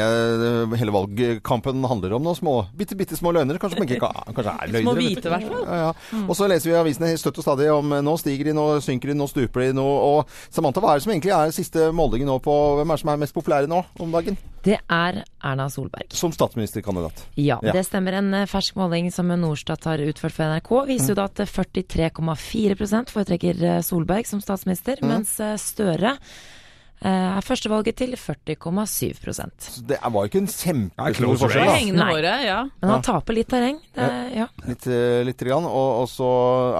hele 0.81 0.95
valgkampen 0.95 1.85
handler 1.87 2.17
om 2.19 2.25
nå. 2.27 2.35
Små, 2.39 2.55
bitte, 2.77 2.97
bitte 2.99 3.19
små 3.19 3.33
løgner. 3.37 3.59
Kanskje, 3.63 3.79
man 3.83 3.89
ikke, 3.93 4.11
kanskje 4.35 4.55
er 4.57 4.73
løgner. 4.75 4.83
Små 4.89 4.97
hvite, 4.99 5.29
i 5.29 5.33
hvert 5.35 5.47
fall. 5.51 5.63
Ja, 5.67 5.79
ja. 5.85 6.23
Og 6.27 6.35
så 6.39 6.49
leser 6.51 6.71
vi 6.71 6.75
i 6.75 6.81
avisene 6.81 7.13
støtt 7.21 7.39
og 7.43 7.47
stadig 7.47 7.71
om 7.75 7.95
eh, 7.99 8.03
nå 8.07 8.17
stiger 8.21 8.51
de, 8.51 8.57
nå 8.59 8.67
synker 8.85 9.13
de, 9.13 9.19
nå 9.21 9.29
stuper 9.31 9.67
de. 9.69 9.71
Nå, 9.79 9.87
og 9.87 10.37
Samantha, 10.51 10.83
hva 10.83 10.95
er 10.97 11.01
det 11.01 11.07
som 11.07 11.15
egentlig 11.15 11.35
er 11.39 11.55
siste 11.57 11.89
målingen 11.95 12.31
nå 12.33 12.41
på 12.45 12.59
hvem 12.81 12.91
er 12.91 12.99
det 12.99 13.05
som 13.07 13.15
er 13.15 13.23
mest 13.27 13.37
populære 13.37 13.71
nå 13.71 13.83
om 14.03 14.15
dagen? 14.15 14.39
Det 14.67 14.81
er 14.91 15.21
Erna 15.47 15.69
Solberg. 15.71 16.11
Som 16.19 16.33
statsministerkandidat. 16.35 17.21
Ja, 17.39 17.61
Ja. 17.63 17.71
det 17.77 17.85
stemmer. 17.87 18.17
En 18.19 18.33
eh, 18.35 18.49
fersk 18.51 18.75
måling 18.81 19.13
som 19.15 19.31
Norstat 19.31 19.85
har 19.87 20.03
utført 20.03 20.35
for 20.35 20.51
NRK, 20.51 20.73
viser 20.91 21.15
jo 21.15 21.19
da 21.21 21.29
at 21.31 21.39
43,4% 21.47 23.13
foretrekker 23.15 23.63
eh, 23.63 23.79
Solberg 24.17 24.29
som 24.29 24.41
statsminister, 24.41 25.01
mens 25.05 25.37
eh, 25.41 25.57
Støre 25.61 26.17
eh, 26.17 27.37
er 27.37 27.45
førstevalget 27.45 27.99
til 27.99 28.15
40,7 28.17 29.13
Så 29.61 29.83
det 29.85 29.99
var 30.01 30.25
jo 30.25 30.31
ikke 30.31 30.41
en 30.41 30.49
kjempestor 30.49 31.37
forskjell. 31.43 31.93
Da. 31.93 32.37
ja. 32.41 32.63
Men 32.81 32.91
han 32.95 33.05
taper 33.05 33.37
litt 33.37 33.51
terreng. 33.53 33.77
Det, 33.93 34.09
ja. 34.33 34.47
Litt, 34.65 34.87
eh, 34.89 35.21
litt 35.27 35.37
grann, 35.45 35.69
og, 35.69 36.01
og 36.01 36.09
så 36.09 36.31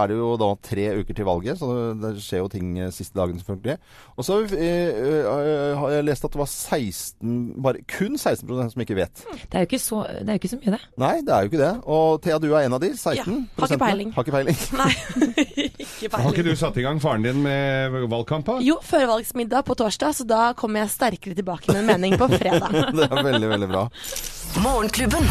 er 0.01 0.09
det 0.09 0.17
jo 0.17 0.31
da 0.41 0.49
tre 0.65 0.87
uker 1.03 1.19
til 1.19 1.29
valget, 1.29 1.61
så 1.61 1.93
det 2.01 2.15
skjer 2.25 2.41
jo 2.41 2.49
ting 2.57 2.73
siste 2.95 3.19
dagen 3.19 3.37
selvfølgelig. 3.43 3.77
Og 4.17 4.25
så 4.25 4.41
har 4.49 5.93
jeg 5.93 6.09
lest 6.09 6.25
at 6.25 6.33
det 6.33 6.41
var 6.41 6.49
16, 6.49 7.37
bare 7.61 7.85
kun 7.85 8.17
16% 8.17 8.73
som 8.73 8.87
ikke 8.87 8.97
vet. 8.97 9.27
Det 9.45 9.61
er 9.61 9.67
jo 9.67 9.69
ikke 9.69 9.83
så, 9.83 10.07
det 10.23 10.31
er 10.31 10.39
jo 10.39 10.41
ikke 10.41 10.55
så 10.55 10.61
mye, 10.63 10.79
det. 10.79 10.83
Nei, 11.05 11.15
det 11.21 11.37
er 11.37 11.45
jo 11.45 11.53
ikke 11.53 11.61
det. 11.61 11.75
Og 11.85 12.23
Thea, 12.25 12.41
du 12.41 12.49
er 12.55 12.65
en 12.65 12.79
av 12.79 12.81
de. 12.81 12.95
16 12.97 13.21
Ja, 13.21 13.29
har 13.61 13.69
ikke 13.69 13.85
peiling. 13.85 14.17
Har 14.17 14.25
ikke 14.25 14.39
peiling. 14.39 14.65
Nei, 14.81 14.93
ikke 15.97 16.21
Har 16.23 16.33
ikke 16.33 16.47
du 16.47 16.57
satt 16.59 16.79
i 16.81 16.85
gang 16.85 17.01
faren 17.03 17.25
din 17.27 17.43
med 17.45 17.97
valgkamp? 18.11 18.51
Jo, 18.65 18.79
førvalgsmiddag 18.85 19.67
på 19.67 19.77
torsdag, 19.79 20.17
så 20.21 20.27
da 20.29 20.43
kommer 20.59 20.85
jeg 20.85 20.95
sterkere 20.95 21.39
tilbake 21.39 21.73
med 21.73 21.85
en 21.85 21.93
mening 21.95 22.17
på 22.21 22.29
fredag. 22.37 22.73
det 22.97 23.09
er 23.11 23.23
veldig, 23.31 23.53
veldig 23.57 23.71
bra. 23.73 23.87
Morgenklubben. 24.65 25.31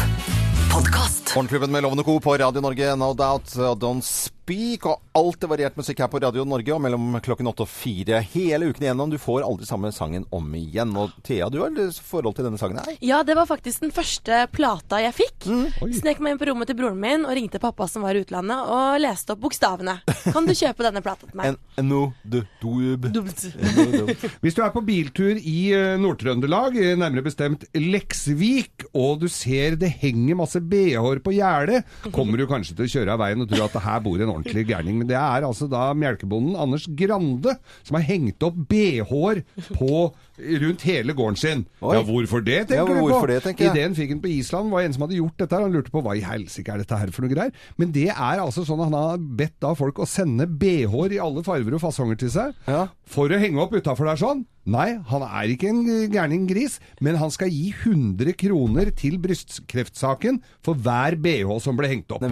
Podcast. 0.72 1.34
Morgenklubben 1.34 1.72
med 1.72 1.86
Lovende 1.86 2.04
Co. 2.04 2.18
på 2.20 2.38
Radio 2.38 2.60
Norge, 2.60 2.96
no 2.96 3.12
doubt. 3.14 3.56
og 3.58 3.78
Don't 3.82 4.35
Speak 4.46 4.84
og 4.86 5.00
alt 5.18 5.40
det 5.42 5.48
variert 5.50 5.74
musikk 5.74 5.98
her 6.04 6.10
på 6.12 6.20
Radio 6.22 6.44
Norge 6.46 6.70
og 6.70 6.78
mellom 6.84 7.16
klokken 7.24 7.48
åtte 7.50 7.64
og 7.64 7.70
fire 7.70 8.20
hele 8.30 8.68
uken 8.70 8.84
igjennom. 8.84 9.10
Du 9.10 9.18
får 9.18 9.42
aldri 9.42 9.66
samme 9.66 9.88
sangen 9.90 10.22
om 10.30 10.52
igjen. 10.54 10.92
Og 10.94 11.16
Thea, 11.26 11.48
du 11.50 11.56
har 11.64 11.72
litt 11.74 11.96
forhold 11.98 12.36
til 12.36 12.46
denne 12.46 12.60
sangen 12.60 12.78
her? 12.78 12.92
Ja, 13.02 13.24
det 13.26 13.34
var 13.34 13.48
faktisk 13.50 13.82
den 13.82 13.90
første 13.96 14.44
plata 14.54 15.00
jeg 15.02 15.16
fikk. 15.16 15.48
Mm. 15.50 15.96
Snek 15.98 16.22
meg 16.22 16.36
inn 16.36 16.38
på 16.38 16.46
rommet 16.46 16.70
til 16.70 16.78
broren 16.78 17.00
min 17.02 17.26
og 17.26 17.34
ringte 17.34 17.58
pappa 17.58 17.88
som 17.90 18.06
var 18.06 18.14
i 18.14 18.22
utlandet, 18.22 18.70
og 18.70 19.00
leste 19.02 19.34
opp 19.34 19.42
bokstavene. 19.48 19.96
Kan 20.28 20.46
du 20.46 20.54
kjøpe 20.54 20.86
denne 20.86 21.02
plata 21.02 21.26
til 21.26 21.42
meg? 21.42 21.58
no, 21.90 22.04
du, 22.22 22.38
du, 22.62 22.94
du 23.02 23.18
Hvis 24.44 24.54
du 24.54 24.62
er 24.62 24.70
på 24.70 24.84
biltur 24.86 25.42
i 25.42 25.56
eh, 25.74 25.96
Nord-Trøndelag, 25.98 26.78
eh, 26.78 26.94
nærmere 26.94 27.26
bestemt 27.26 27.66
Leksvik, 27.74 28.86
og 28.94 29.24
du 29.24 29.26
ser 29.32 29.74
det 29.80 29.90
henger 30.04 30.38
masse 30.38 30.62
BH-er 30.62 31.24
på 31.26 31.34
gjerdet, 31.34 31.82
kommer 32.14 32.38
du 32.38 32.46
kanskje 32.46 32.78
til 32.78 32.86
å 32.86 32.94
kjøre 32.94 33.18
av 33.18 33.24
veien 33.26 33.42
og 33.42 33.50
tro 33.50 33.66
at 33.66 33.74
det 33.80 33.86
her 33.90 34.06
bor 34.06 34.22
en 34.22 34.35
ordentlig 34.36 34.66
gærning. 34.68 34.98
Men 35.00 35.10
det 35.10 35.16
er 35.18 35.46
altså 35.48 35.68
da 35.70 35.88
melkebonden 35.96 36.56
Anders 36.60 36.86
Grande 36.98 37.56
som 37.86 37.98
har 37.98 38.06
hengt 38.06 38.42
opp 38.46 38.56
BH-er 38.70 39.42
på 39.76 39.90
rundt 40.62 40.82
hele 40.84 41.14
gården 41.16 41.38
sin. 41.40 41.62
Oi. 41.80 41.94
Ja, 41.96 42.02
hvorfor 42.04 42.44
det, 42.44 42.58
tenker 42.68 42.92
Ja, 42.96 43.02
du 43.06 43.12
på? 43.14 43.26
det, 43.30 43.38
tenker. 43.46 43.70
Ideen 43.72 43.94
fikk 43.96 44.12
han 44.14 44.20
på 44.24 44.32
Island, 44.34 44.70
var 44.74 44.84
en 44.84 44.92
som 44.96 45.06
hadde 45.06 45.16
gjort 45.20 45.38
dette. 45.40 45.60
Han 45.64 45.72
lurte 45.72 45.92
på 45.94 46.02
hva 46.04 46.16
i 46.18 46.24
helsike 46.26 46.72
er 46.74 46.82
dette 46.84 46.98
her 47.00 47.12
for 47.14 47.24
noe 47.24 47.32
greier. 47.32 47.54
Men 47.80 47.92
det 47.96 48.08
er 48.12 48.42
altså 48.42 48.66
sånn 48.68 48.82
at 48.84 48.90
han 48.90 48.98
har 49.00 49.22
bedt 49.40 49.56
da 49.64 49.72
folk 49.78 49.98
å 50.04 50.08
sende 50.08 50.46
BH-er 50.46 51.16
i 51.16 51.22
alle 51.22 51.44
farver 51.46 51.78
og 51.78 51.82
fasonger 51.86 52.20
til 52.20 52.32
seg. 52.36 52.52
For 53.08 53.32
å 53.32 53.40
henge 53.40 53.62
opp 53.64 53.72
utafor 53.78 54.10
der 54.12 54.20
sånn. 54.20 54.44
Nei, 54.66 54.96
han 55.10 55.22
er 55.22 55.50
ikke 55.52 55.68
en 55.70 55.84
gærning 56.10 56.48
gris, 56.50 56.80
men 57.04 57.14
han 57.20 57.30
skal 57.30 57.52
gi 57.54 57.68
100 57.84 58.32
kroner 58.40 58.88
til 58.98 59.14
brystkreftsaken 59.22 60.40
for 60.66 60.74
hver 60.82 61.14
BH 61.22 61.52
som 61.62 61.76
ble 61.78 61.86
hengt 61.92 62.10
opp. 62.10 62.24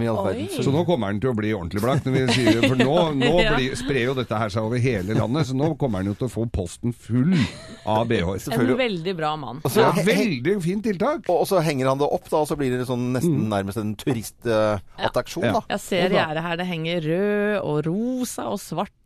Så 0.59 0.73
nå 0.73 0.81
kommer 0.87 1.13
han 1.13 1.21
til 1.23 1.31
å 1.31 1.35
bli 1.37 1.53
ordentlig 1.55 1.79
blakk. 1.85 2.03
Når 2.03 2.17
vi 2.17 2.25
sier, 2.35 2.59
for 2.67 2.75
nå, 2.81 2.97
nå 3.21 3.31
Ja. 3.45 3.53
blir, 3.55 3.75
sprer 3.77 4.07
jo 4.09 4.13
dette 4.17 4.37
her 4.39 4.49
seg 4.51 4.65
over 4.67 4.81
hele 4.81 5.15
landet, 5.17 5.47
så 5.47 5.55
nå 5.55 5.71
kommer 5.79 6.01
han 6.01 6.09
jo 6.11 6.15
til 6.19 6.27
å 6.27 6.31
få 6.33 6.45
posten 6.51 6.91
full 6.95 7.33
av 7.85 8.07
BH-er. 8.09 8.41
En 8.57 8.75
veldig 8.79 9.15
bra 9.19 9.31
mann. 9.39 9.63
Også, 9.67 9.83
Ja, 9.85 9.91
veldig 10.07 10.57
fint 10.65 10.83
tiltak. 10.87 11.29
Og 11.31 11.45
så 11.47 11.61
henger 11.63 11.91
han 11.91 12.01
det 12.01 12.09
opp, 12.09 12.27
da, 12.31 12.41
og 12.43 12.49
så 12.49 12.57
blir 12.59 12.73
det 12.75 12.87
sånn 12.89 13.11
nesten 13.15 13.47
nærmest 13.51 13.79
en 13.79 13.95
turistattraksjon, 14.01 15.47
da. 15.55 15.63
Jeg 15.75 15.83
ser 15.85 16.15
gjerdet 16.19 16.43
her, 16.49 16.59
det 16.59 16.67
henger 16.69 17.09
rød 17.09 17.57
og 17.63 17.81
rosa 17.87 18.49
og 18.51 18.59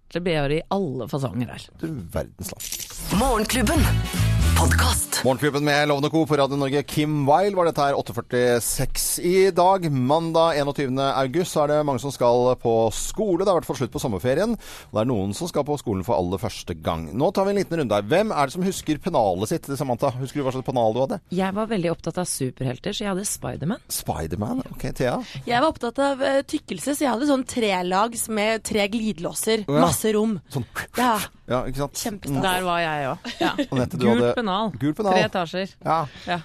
svarte 0.09 0.21
BH-er 0.21 0.51
i 0.51 0.61
alle 0.69 1.07
fasonger 1.07 1.47
her. 1.47 1.69
Du 1.79 1.87
verdens 2.11 2.51
land. 2.51 3.19
Morgenklubben. 3.19 4.28
Podkast. 4.59 5.21
Morgenklubben 5.23 5.63
med 5.63 5.87
Lovende 5.87 6.09
Co. 6.09 6.25
på 6.25 6.35
Radio 6.37 6.57
Norge. 6.59 6.81
Kim 6.83 7.25
Weil 7.27 7.55
var 7.55 7.67
dette 7.69 7.79
her 7.83 7.95
8.46 7.95 9.19
i 9.23 9.51
dag. 9.55 9.85
Mandag 9.91 10.57
21. 10.59 10.99
august 10.99 11.55
så 11.55 11.61
er 11.63 11.71
det 11.71 11.77
mange 11.87 12.01
som 12.03 12.11
skal 12.11 12.53
på 12.59 12.73
skole. 12.95 13.43
Det 13.45 13.47
er 13.47 13.55
i 13.55 13.59
hvert 13.59 13.67
fall 13.69 13.79
slutt 13.79 13.93
på 13.93 14.01
sommerferien. 14.03 14.57
Og 14.57 14.97
det 14.97 15.01
er 15.05 15.09
noen 15.11 15.31
som 15.37 15.47
skal 15.51 15.63
på 15.67 15.77
skolen 15.79 16.03
for 16.07 16.19
aller 16.19 16.41
første 16.41 16.75
gang. 16.75 17.07
Nå 17.15 17.29
tar 17.35 17.47
vi 17.47 17.53
en 17.55 17.59
liten 17.61 17.79
runde 17.81 17.95
her. 17.99 18.07
Hvem 18.11 18.33
er 18.35 18.49
det 18.51 18.55
som 18.57 18.65
husker 18.67 18.99
pennalet 19.03 19.51
sitt, 19.53 19.71
Samantha? 19.79 20.11
Husker 20.19 20.41
du 20.41 20.47
hva 20.47 20.53
slags 20.55 20.67
pennal 20.67 20.95
du 20.95 21.01
hadde? 21.05 21.21
Jeg 21.39 21.55
var 21.59 21.71
veldig 21.71 21.93
opptatt 21.95 22.19
av 22.23 22.27
superhelter, 22.31 22.95
så 22.99 23.05
jeg 23.07 23.11
hadde 23.13 23.27
Spiderman. 23.31 23.83
Spiderman? 23.91 24.63
Ok, 24.75 24.87
Thea? 24.99 25.15
Jeg 25.47 25.55
var 25.63 25.69
opptatt 25.71 26.03
av 26.03 26.23
eh, 26.33 26.41
tykkelse, 26.47 26.95
så 26.99 27.07
jeg 27.07 27.13
hadde 27.15 27.31
sånn 27.31 27.47
trelags 27.47 28.27
med 28.31 28.63
tre 28.67 28.87
glidelåser. 28.91 29.63
Ja. 29.67 29.83
Masse 29.87 30.15
rom. 30.15 30.39
Sånn. 30.51 30.67
Ja. 30.99 31.15
Ja, 31.49 31.63
ikke 31.65 31.81
sant? 31.87 31.97
Kjempestas. 31.97 32.43
Der 32.45 32.61
var 32.67 32.83
jeg 32.83 33.07
òg. 33.09 33.31
Ja. 33.41 33.53
Gult 33.57 33.95
hadde- 33.95 34.35
pennal. 34.49 34.71
Gul 34.81 34.93
pennal. 34.97 35.13
Tre 35.13 35.25
etasjer. 35.29 35.73
Ja. 35.85 36.39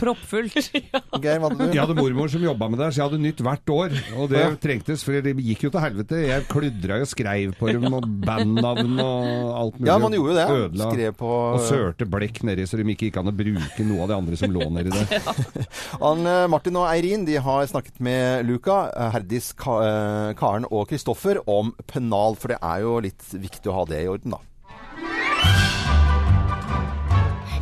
Proppfullt. 0.00 0.56
Geir, 1.24 1.40
hva 1.40 1.48
hadde 1.50 1.58
du? 1.68 1.72
Jeg 1.74 1.80
hadde 1.82 1.96
mormor 1.98 2.30
som 2.32 2.42
jobba 2.44 2.68
med 2.72 2.80
det, 2.82 2.88
så 2.92 3.00
jeg 3.00 3.06
hadde 3.08 3.20
nytt 3.24 3.42
hvert 3.44 3.72
år. 3.74 3.94
Og 4.18 4.28
det 4.32 4.42
Ja. 4.42 4.50
trengtes, 4.60 5.04
for 5.06 5.16
det 5.24 5.34
gikk 5.36 5.64
jo 5.66 5.70
til 5.74 5.82
helvete. 5.82 6.20
Jeg 6.28 6.46
kludra 6.50 6.98
jo 7.00 7.08
skreiv 7.08 7.54
på 7.58 7.70
dem, 7.72 7.88
og 7.94 8.06
bandnavn 8.24 8.98
og 9.00 9.28
alt 9.62 9.78
mulig. 9.80 9.88
Ja, 9.90 9.98
man 10.02 10.16
gjorde 10.16 10.34
jo 10.34 10.38
det. 10.38 10.46
Ødela. 10.58 10.90
Skrev 10.92 11.16
på- 11.18 11.34
Og 11.54 11.60
sørte 11.68 12.08
blekk 12.08 12.42
nedi, 12.48 12.66
så 12.68 12.76
de 12.80 12.84
ikke 12.94 13.08
gikk 13.10 13.20
an 13.22 13.32
å 13.32 13.36
bruke 13.36 13.86
noe 13.88 14.02
av 14.02 14.08
det 14.12 14.16
andre 14.18 14.36
som 14.40 14.52
lå 14.54 14.68
nedi 14.74 14.90
der. 14.90 15.66
Anne, 16.10 16.36
Martin 16.52 16.76
og 16.80 16.88
Eirin 16.90 17.24
de 17.28 17.36
har 17.36 17.66
snakket 17.70 18.00
med 18.04 18.46
Luca, 18.48 18.90
eh, 18.94 19.10
Herdis, 19.16 19.52
eh, 19.58 20.34
Karen 20.38 20.66
og 20.70 20.88
Kristoffer 20.90 21.40
om 21.48 21.72
pennal, 21.86 22.36
for 22.36 22.48
det 22.54 22.58
er 22.62 22.80
jo 22.84 22.98
litt 23.00 23.22
viktig 23.32 23.70
å 23.72 23.78
ha 23.80 23.84
det 23.88 24.04
i 24.04 24.08
orden, 24.10 24.30
da. 24.36 24.38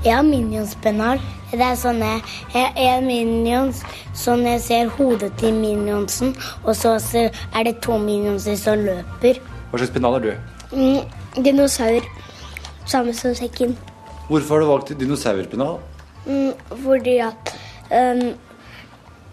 Jeg 0.06 0.14
har 0.14 0.22
minionspennal. 0.22 1.18
Det 1.50 1.64
er 1.66 1.78
sånne 1.78 2.08
Jeg 2.54 2.68
er 2.78 3.00
minions 3.02 3.80
sånn 4.14 4.44
jeg 4.46 4.60
ser 4.62 4.92
hodet 4.94 5.32
til 5.40 5.56
minionsen, 5.58 6.30
og 6.62 6.76
så 6.78 6.92
er 7.26 7.66
det 7.66 7.72
to 7.82 7.98
minionser 7.98 8.54
som 8.60 8.84
løper. 8.86 9.40
Hva 9.72 9.80
slags 9.80 9.92
pennal 9.96 10.20
er 10.20 10.22
du? 10.22 10.30
Mm, 10.70 11.42
dinosaur. 11.42 12.06
Samme 12.86 13.16
som 13.18 13.34
sekken. 13.34 13.74
Hvorfor 14.30 14.54
har 14.54 14.62
du 14.62 14.70
valgt 14.70 14.94
dinosaurpennal? 15.02 15.82
Mm, 16.26 16.54
fordi 16.86 17.18
at 17.26 17.54
um, 17.90 18.24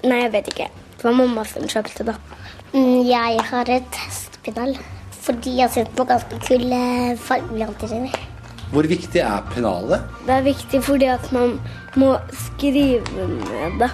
Nei, 0.04 0.20
jeg 0.26 0.34
vet 0.34 0.54
ikke. 0.56 0.72
Det 0.98 1.06
var 1.06 1.18
mamma 1.22 1.46
som 1.48 1.70
kjøpte 1.70 2.10
det. 2.10 2.20
Mm, 2.74 3.06
jeg 3.14 3.50
har 3.54 3.78
et 3.78 4.04
hestepennal. 4.08 4.78
Fordi 5.22 5.60
jeg 5.62 5.68
har 5.70 5.76
sett 5.78 5.94
på 5.96 6.10
ganske 6.10 6.42
kule 6.50 6.86
fargeblanter 7.30 8.00
inni. 8.02 8.33
Hvor 8.74 8.88
viktig 8.90 9.22
er 9.22 9.44
pennalet? 9.54 10.02
Det 10.26 10.34
er 10.34 10.46
viktig 10.48 10.80
fordi 10.84 11.06
at 11.14 11.28
man 11.32 11.60
må 11.96 12.16
skrive 12.34 13.04
med 13.22 13.78
det. 13.80 13.90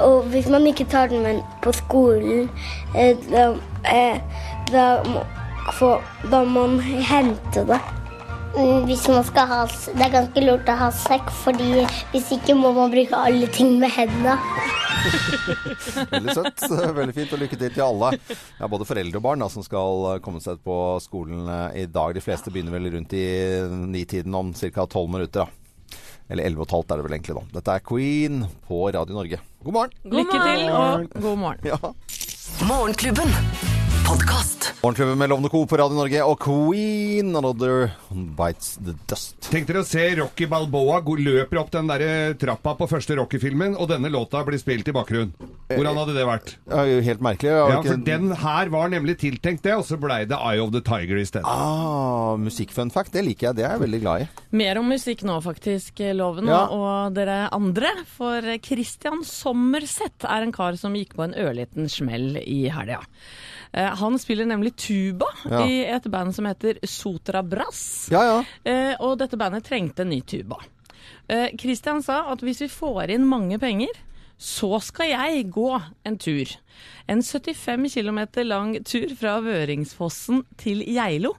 Og 0.00 0.28
hvis 0.32 0.48
man 0.48 0.66
ikke 0.66 0.86
tar 0.90 1.10
den 1.10 1.22
med 1.22 1.40
på 1.62 1.72
skolen, 1.72 2.46
eh, 2.96 3.16
da, 3.32 3.48
eh, 3.90 4.20
da, 4.70 4.86
må, 5.10 5.24
da 6.30 6.44
må 6.44 6.66
man 6.66 6.80
hente 6.80 7.66
det. 7.66 7.80
Mm, 8.52 8.84
Hvis 8.84 9.06
man 9.08 9.24
skal 9.24 9.46
ha, 9.48 9.60
det 9.96 10.02
er 10.04 10.12
ganske 10.12 10.42
lurt 10.44 10.68
å 10.68 10.74
ha 10.76 10.88
sekk, 10.92 11.30
fordi 11.42 11.70
hvis 12.12 12.28
ikke 12.36 12.54
må 12.58 12.72
man 12.76 12.92
bruke 12.92 13.16
alle 13.16 13.48
ting 13.54 13.78
med 13.80 13.90
hendene. 13.94 14.34
Veldig 16.12 16.34
søtt. 16.36 16.66
Veldig 16.98 17.14
fint, 17.16 17.32
og 17.32 17.40
lykke 17.42 17.58
til 17.58 17.72
til 17.72 17.84
alle. 17.86 18.12
Ja, 18.60 18.68
både 18.70 18.86
foreldre 18.88 19.18
og 19.22 19.24
barn 19.24 19.42
da, 19.42 19.48
som 19.52 19.64
skal 19.66 20.04
eh, 20.12 20.20
komme 20.24 20.42
seg 20.44 20.60
på 20.66 20.76
skolen 21.02 21.48
eh, 21.48 21.80
i 21.84 21.88
dag. 21.88 22.12
De 22.16 22.22
fleste 22.24 22.52
begynner 22.52 22.76
vel 22.76 22.90
rundt 22.92 23.16
i 23.16 23.24
nitiden 23.96 24.36
om 24.38 24.52
ca. 24.52 24.86
tolv 24.86 25.10
minutter. 25.16 25.46
da. 25.48 25.98
Eller 26.30 26.46
elleve 26.46 26.62
og 26.64 26.68
et 26.68 26.76
halvt 26.76 26.92
er 26.92 27.00
det 27.00 27.06
vel 27.08 27.16
egentlig, 27.18 27.38
da. 27.40 27.44
Dette 27.58 27.74
er 27.78 27.86
Queen 27.88 28.44
på 28.68 28.84
Radio 28.94 29.16
Norge. 29.16 29.40
God 29.64 29.78
morgen! 29.80 29.98
Lykke 30.12 30.44
til 30.44 30.68
og 30.70 31.08
god 31.24 31.42
morgen. 31.46 31.72
Ja. 31.72 31.94
Morgenklubben. 32.68 33.32
Podkast. 34.62 34.82
Morgenklubben 34.82 35.18
med 35.18 35.28
Lovende 35.30 35.48
Co. 35.50 35.66
på 35.66 35.76
Radio 35.78 35.96
Norge 35.96 36.20
og 36.24 36.38
Queen, 36.42 37.32
Another 37.36 37.90
Bites 38.38 38.76
the 38.84 38.92
Dust. 39.10 39.48
Tenk 39.50 39.66
dere 39.66 39.80
å 39.82 39.86
se 39.86 40.02
Rocky 40.18 40.46
Balboa 40.46 41.00
gå- 41.02 41.16
løper 41.18 41.58
opp 41.60 41.70
den 41.72 41.86
der 41.90 42.34
trappa 42.38 42.74
på 42.78 42.86
første 42.90 43.16
Rocky-filmen, 43.18 43.74
og 43.76 43.88
denne 43.90 44.10
låta 44.10 44.44
blir 44.46 44.58
spilt 44.62 44.86
i 44.88 44.92
bakgrunnen. 44.94 45.32
Hvordan 45.72 45.96
hadde 45.98 46.14
det 46.14 46.26
vært? 46.28 46.54
Helt 47.02 47.20
merkelig. 47.20 47.50
Ja, 47.50 47.80
ikke- 47.80 47.90
for 47.90 47.96
den 48.06 48.30
her 48.30 48.68
var 48.68 48.88
nemlig 48.88 49.18
tiltenkt 49.18 49.62
det, 49.62 49.72
og 49.74 49.84
så 49.84 49.98
blei 49.98 50.24
det 50.26 50.38
Eye 50.38 50.60
of 50.62 50.70
the 50.72 50.80
Tiger 50.80 51.16
i 51.18 51.24
stedet. 51.24 51.44
Ah, 51.46 52.36
Musikkfun 52.36 52.90
fact, 52.92 53.12
det 53.12 53.24
liker 53.24 53.48
jeg. 53.48 53.56
Det 53.56 53.64
er 53.64 53.78
jeg 53.78 53.80
veldig 53.80 54.00
glad 54.00 54.22
i. 54.22 54.28
Mer 54.52 54.78
om 54.78 54.88
musikk 54.88 55.22
nå, 55.24 55.40
faktisk, 55.42 55.98
Loven 56.14 56.46
Ja. 56.46 56.66
og, 56.66 57.08
og 57.08 57.14
dere 57.14 57.48
andre. 57.52 57.88
For 58.06 58.40
Christian 58.62 59.24
Sommerseth 59.24 60.24
er 60.24 60.42
en 60.42 60.52
kar 60.52 60.76
som 60.76 60.94
gikk 60.94 61.14
på 61.14 61.24
en 61.24 61.34
ørliten 61.34 61.88
smell 61.90 62.36
i 62.36 62.68
helga. 62.68 63.00
Eh, 63.72 63.88
han 63.96 64.18
spiller 64.20 64.44
nemlig 64.46 64.74
tuba 64.76 65.26
Ja. 65.48 65.62
i 65.66 65.80
et 65.88 66.04
band 66.10 66.34
som 66.36 66.44
heter 66.44 66.78
Sotra 66.84 67.42
Brass. 67.42 68.08
Ja, 68.12 68.22
ja. 68.24 68.44
Eh, 68.68 68.94
og 69.00 69.18
dette 69.18 69.36
bandet 69.40 69.64
trengte 69.64 70.02
en 70.04 70.10
ny 70.12 70.20
tuba. 70.20 70.56
Eh, 71.28 71.48
Christian 71.58 72.02
sa 72.02 72.26
at 72.32 72.40
hvis 72.44 72.60
vi 72.60 72.68
får 72.68 73.10
inn 73.14 73.24
mange 73.28 73.58
penger, 73.58 73.88
så 74.38 74.80
skal 74.82 75.08
jeg 75.12 75.50
gå 75.54 75.70
en 76.04 76.18
tur. 76.18 76.50
En 77.08 77.22
75 77.22 77.94
km 77.94 78.20
lang 78.44 78.74
tur 78.84 79.08
fra 79.16 79.36
Vøringsfossen 79.40 80.44
til 80.58 80.82
Geilo, 80.84 81.32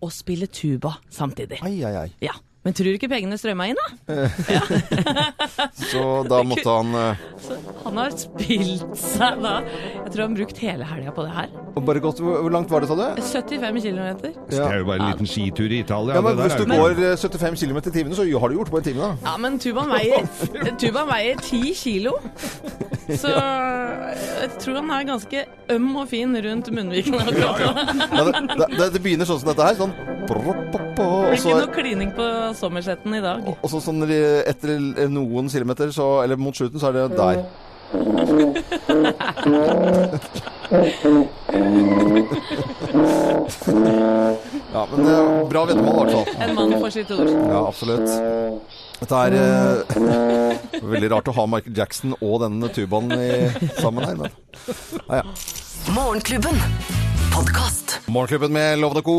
og 0.00 0.12
spille 0.12 0.46
tuba 0.46 0.94
samtidig. 1.10 1.58
Ai, 1.64 1.82
ai, 1.84 1.94
ai. 2.04 2.10
Ja. 2.22 2.32
Men 2.64 2.72
tror 2.72 2.88
du 2.88 2.96
ikke 2.96 3.10
pengene 3.12 3.36
strømma 3.36 3.66
inn, 3.68 3.76
da? 3.76 4.14
Så 5.90 6.00
da 6.24 6.38
måtte 6.48 6.64
han 6.64 6.94
uh... 6.96 7.24
Så 7.44 7.58
han 7.82 7.98
har 8.00 8.14
spilt 8.16 8.94
seg 8.96 9.42
da 9.44 9.58
Jeg 9.66 10.12
tror 10.14 10.22
han 10.22 10.32
har 10.32 10.38
brukt 10.38 10.60
hele 10.62 10.88
helga 10.88 11.12
på 11.12 11.26
det 11.26 11.34
her. 11.34 11.52
og 11.74 11.82
bare 11.84 12.00
gått, 12.00 12.22
hvor, 12.24 12.48
langt 12.54 12.72
var 12.72 12.84
det, 12.84 12.88
sa 12.88 12.96
du? 12.96 13.20
75 13.20 13.80
km. 13.84 14.00
Det 14.48 14.62
er 14.62 14.78
jo 14.80 14.88
bare 14.88 14.96
en 15.02 15.12
liten 15.12 15.28
skitur 15.28 15.68
i 15.68 15.82
Italia. 15.84 16.16
Ja, 16.16 16.24
men 16.24 16.38
det 16.38 16.40
der 16.40 16.54
Hvis 16.54 16.64
du 16.64 16.72
går 16.72 17.04
eh, 17.10 17.16
75 17.20 17.60
km 17.66 17.82
i 17.82 17.94
timen, 17.98 18.16
så 18.16 18.24
har 18.24 18.48
du 18.48 18.56
gjort 18.56 18.72
på 18.72 18.80
en 18.80 18.88
time, 18.88 19.02
da. 19.02 19.12
Ja, 19.28 19.36
men 19.44 19.60
tubaen 19.60 19.92
veier, 19.92 20.28
tubaen 20.80 21.10
veier 21.12 21.44
10 21.44 21.74
kilo. 21.82 22.16
Så 23.04 23.28
jeg 23.28 24.48
tror 24.62 24.78
han 24.80 24.88
er 24.96 25.02
ganske 25.10 25.44
øm 25.74 25.90
og 26.00 26.08
fin 26.08 26.32
rundt 26.46 26.70
munnviken. 26.72 27.20
akkurat 27.20 27.60
nå. 27.60 28.06
Ja, 28.16 28.24
det, 28.30 28.70
det, 28.78 28.92
det 28.96 29.02
begynner 29.04 29.28
sånn 29.28 29.42
som 29.42 29.52
dette 29.52 29.68
her. 29.68 29.76
Sånn 29.76 29.92
og 30.80 31.34
så, 31.38 31.50
ikke 31.50 31.58
noe 31.60 31.74
klining 31.74 32.10
på 32.16 32.26
sommersetten 32.58 33.14
i 33.18 33.22
dag. 33.24 33.46
og 33.54 33.68
så 33.70 33.80
sånn 33.84 34.02
etter 34.08 34.76
noen 35.12 35.50
kilometer, 35.52 35.92
så, 35.94 36.08
eller 36.24 36.40
mot 36.40 36.56
slutten, 36.56 36.80
så 36.82 36.90
er 36.90 36.98
det 36.98 37.18
der. 37.18 37.44
Ja, 44.74 44.86
men 44.90 45.04
det 45.04 45.12
er 45.14 45.44
bra 45.50 45.62
veddemål 45.68 45.94
i 45.94 46.16
hvert 46.16 46.16
fall. 46.16 46.42
En 46.42 46.56
mann 46.56 46.74
for 46.80 46.94
sitt 46.94 47.12
ord. 47.14 47.30
Ja, 47.30 47.60
absolutt. 47.68 48.08
Dette 48.98 49.20
er 49.28 49.36
eh, 49.38 50.82
veldig 50.94 51.10
rart 51.12 51.30
å 51.30 51.36
ha 51.36 51.46
Michael 51.50 51.76
Jackson 51.78 52.14
og 52.18 52.40
denne 52.44 52.70
tubaen 52.74 53.12
i, 53.14 53.30
sammen 53.78 54.06
her. 54.08 54.18
Men. 54.24 54.38
Ja, 55.08 55.22
ja. 55.22 55.24
Morgenklubben. 55.94 56.62
Podcast. 57.34 57.98
Morgenklubben 58.08 58.54
med 58.56 58.78
Lovende 58.82 59.04
Co. 59.06 59.18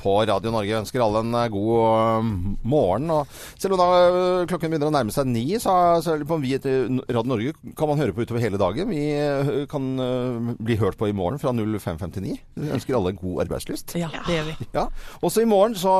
På 0.00 0.16
Radio 0.24 0.52
Norge 0.52 0.78
ønsker 0.80 1.02
alle 1.04 1.20
en 1.24 1.36
eh, 1.36 1.48
god 1.52 1.80
eh, 1.84 2.28
morgen. 2.72 3.10
Og 3.12 3.40
selv 3.60 3.76
om 3.76 3.80
da 3.80 3.88
eh, 3.98 4.46
klokken 4.50 4.72
begynner 4.72 4.88
å 4.88 4.94
nærme 4.94 5.14
seg 5.14 5.28
ni, 5.28 5.44
så 5.60 5.74
så 6.00 6.14
er 6.14 6.22
det 6.22 6.28
på 6.28 6.38
vi 6.40 6.54
etter 6.56 6.88
Radio 7.10 7.28
Norge 7.28 7.74
kan 7.76 7.90
man 7.90 8.00
høre 8.00 8.14
på 8.16 8.24
utover 8.24 8.42
hele 8.42 8.60
dagen. 8.60 8.90
Vi 8.90 9.66
kan 9.70 9.86
bli 10.60 10.76
hørt 10.80 10.96
på 11.00 11.08
i 11.10 11.14
morgen 11.16 11.38
fra 11.40 11.52
0559. 11.52 12.36
Vi 12.56 12.72
ønsker 12.72 12.96
alle 12.96 13.12
en 13.12 13.20
god 13.20 13.42
arbeidslyst. 13.44 13.94
Ja, 14.00 14.08
det 14.26 14.38
gjør 14.38 14.48
vi. 14.48 14.54
Ja. 14.76 14.86
Også 15.26 15.44
i 15.44 15.48
morgen 15.48 15.76
så 15.78 15.92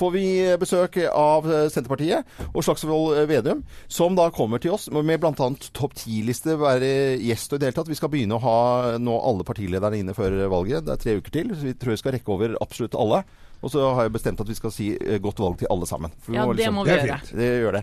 får 0.00 0.12
vi 0.14 0.24
besøk 0.60 0.98
av 1.10 1.46
Senterpartiet 1.72 2.26
og 2.50 2.64
Slagsvold 2.66 3.20
Vedum, 3.30 3.62
som 3.92 4.18
da 4.18 4.28
kommer 4.34 4.62
til 4.62 4.74
oss 4.76 4.88
med 4.92 5.20
bl.a. 5.22 5.34
topp 5.76 5.96
10-liste, 5.96 6.56
være 6.60 6.90
gjest 7.22 7.54
og 7.54 7.60
i 7.60 7.62
det 7.62 7.70
hele 7.70 7.78
tatt. 7.78 7.92
Vi 7.92 7.98
skal 7.98 8.12
begynne 8.12 8.38
å 8.38 8.44
ha 8.44 8.58
nå 9.00 9.16
alle 9.30 9.46
partilederne 9.46 10.02
inne 10.02 10.16
før 10.16 10.36
valget. 10.52 10.86
Det 10.86 10.96
er 10.96 11.04
tre 11.04 11.16
uker 11.20 11.36
til, 11.36 11.54
så 11.54 11.70
vi 11.70 11.76
tror 11.78 11.94
vi 11.94 12.02
skal 12.02 12.16
rekke 12.16 12.34
over 12.36 12.56
absolutt 12.64 12.98
alle. 12.98 13.19
Og 13.62 13.70
så 13.70 13.82
har 13.94 14.06
jeg 14.06 14.12
bestemt 14.14 14.40
at 14.40 14.48
vi 14.48 14.54
skal 14.56 14.72
si 14.72 14.86
eh, 14.96 15.18
godt 15.20 15.38
valg 15.42 15.58
til 15.60 15.68
alle 15.70 15.86
sammen. 15.86 16.10
Ja, 16.32 16.46
det 16.52 16.68
må 16.72 16.84
vi 16.84 16.90
Det 16.90 16.98
gjøre. 17.04 17.18
fint. 17.20 17.36
det 17.38 17.48
gjør 17.60 17.72
det. 17.78 17.82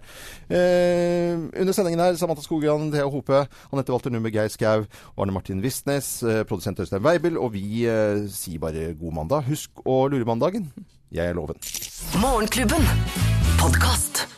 Eh, 0.49 1.61
under 1.61 1.73
sendingen 1.73 1.99
her, 1.99 2.15
Samantha 2.15 2.41
Skogran, 2.41 2.91
Thea 2.91 3.05
Hope, 3.09 3.43
Anette 3.73 3.91
Walter 3.93 4.09
Numme, 4.13 4.31
Geir 4.33 4.47
Skau, 4.49 4.85
Arne 5.17 5.31
Martin 5.35 5.61
Vistnes, 5.61 6.23
eh, 6.23 6.43
produsent 6.43 6.79
Øystein 6.79 7.03
Weibel, 7.05 7.37
og 7.37 7.53
vi 7.53 7.85
eh, 7.85 8.23
sier 8.29 8.59
bare 8.59 8.93
god 8.99 9.13
mandag. 9.21 9.45
Husk 9.51 9.83
å 9.85 10.07
lure 10.09 10.25
mandagen. 10.25 10.71
Jeg 11.11 11.29
er 11.29 11.33
loven. 11.37 11.55
Morgenklubben. 12.19 12.83
Podkast. 13.59 14.36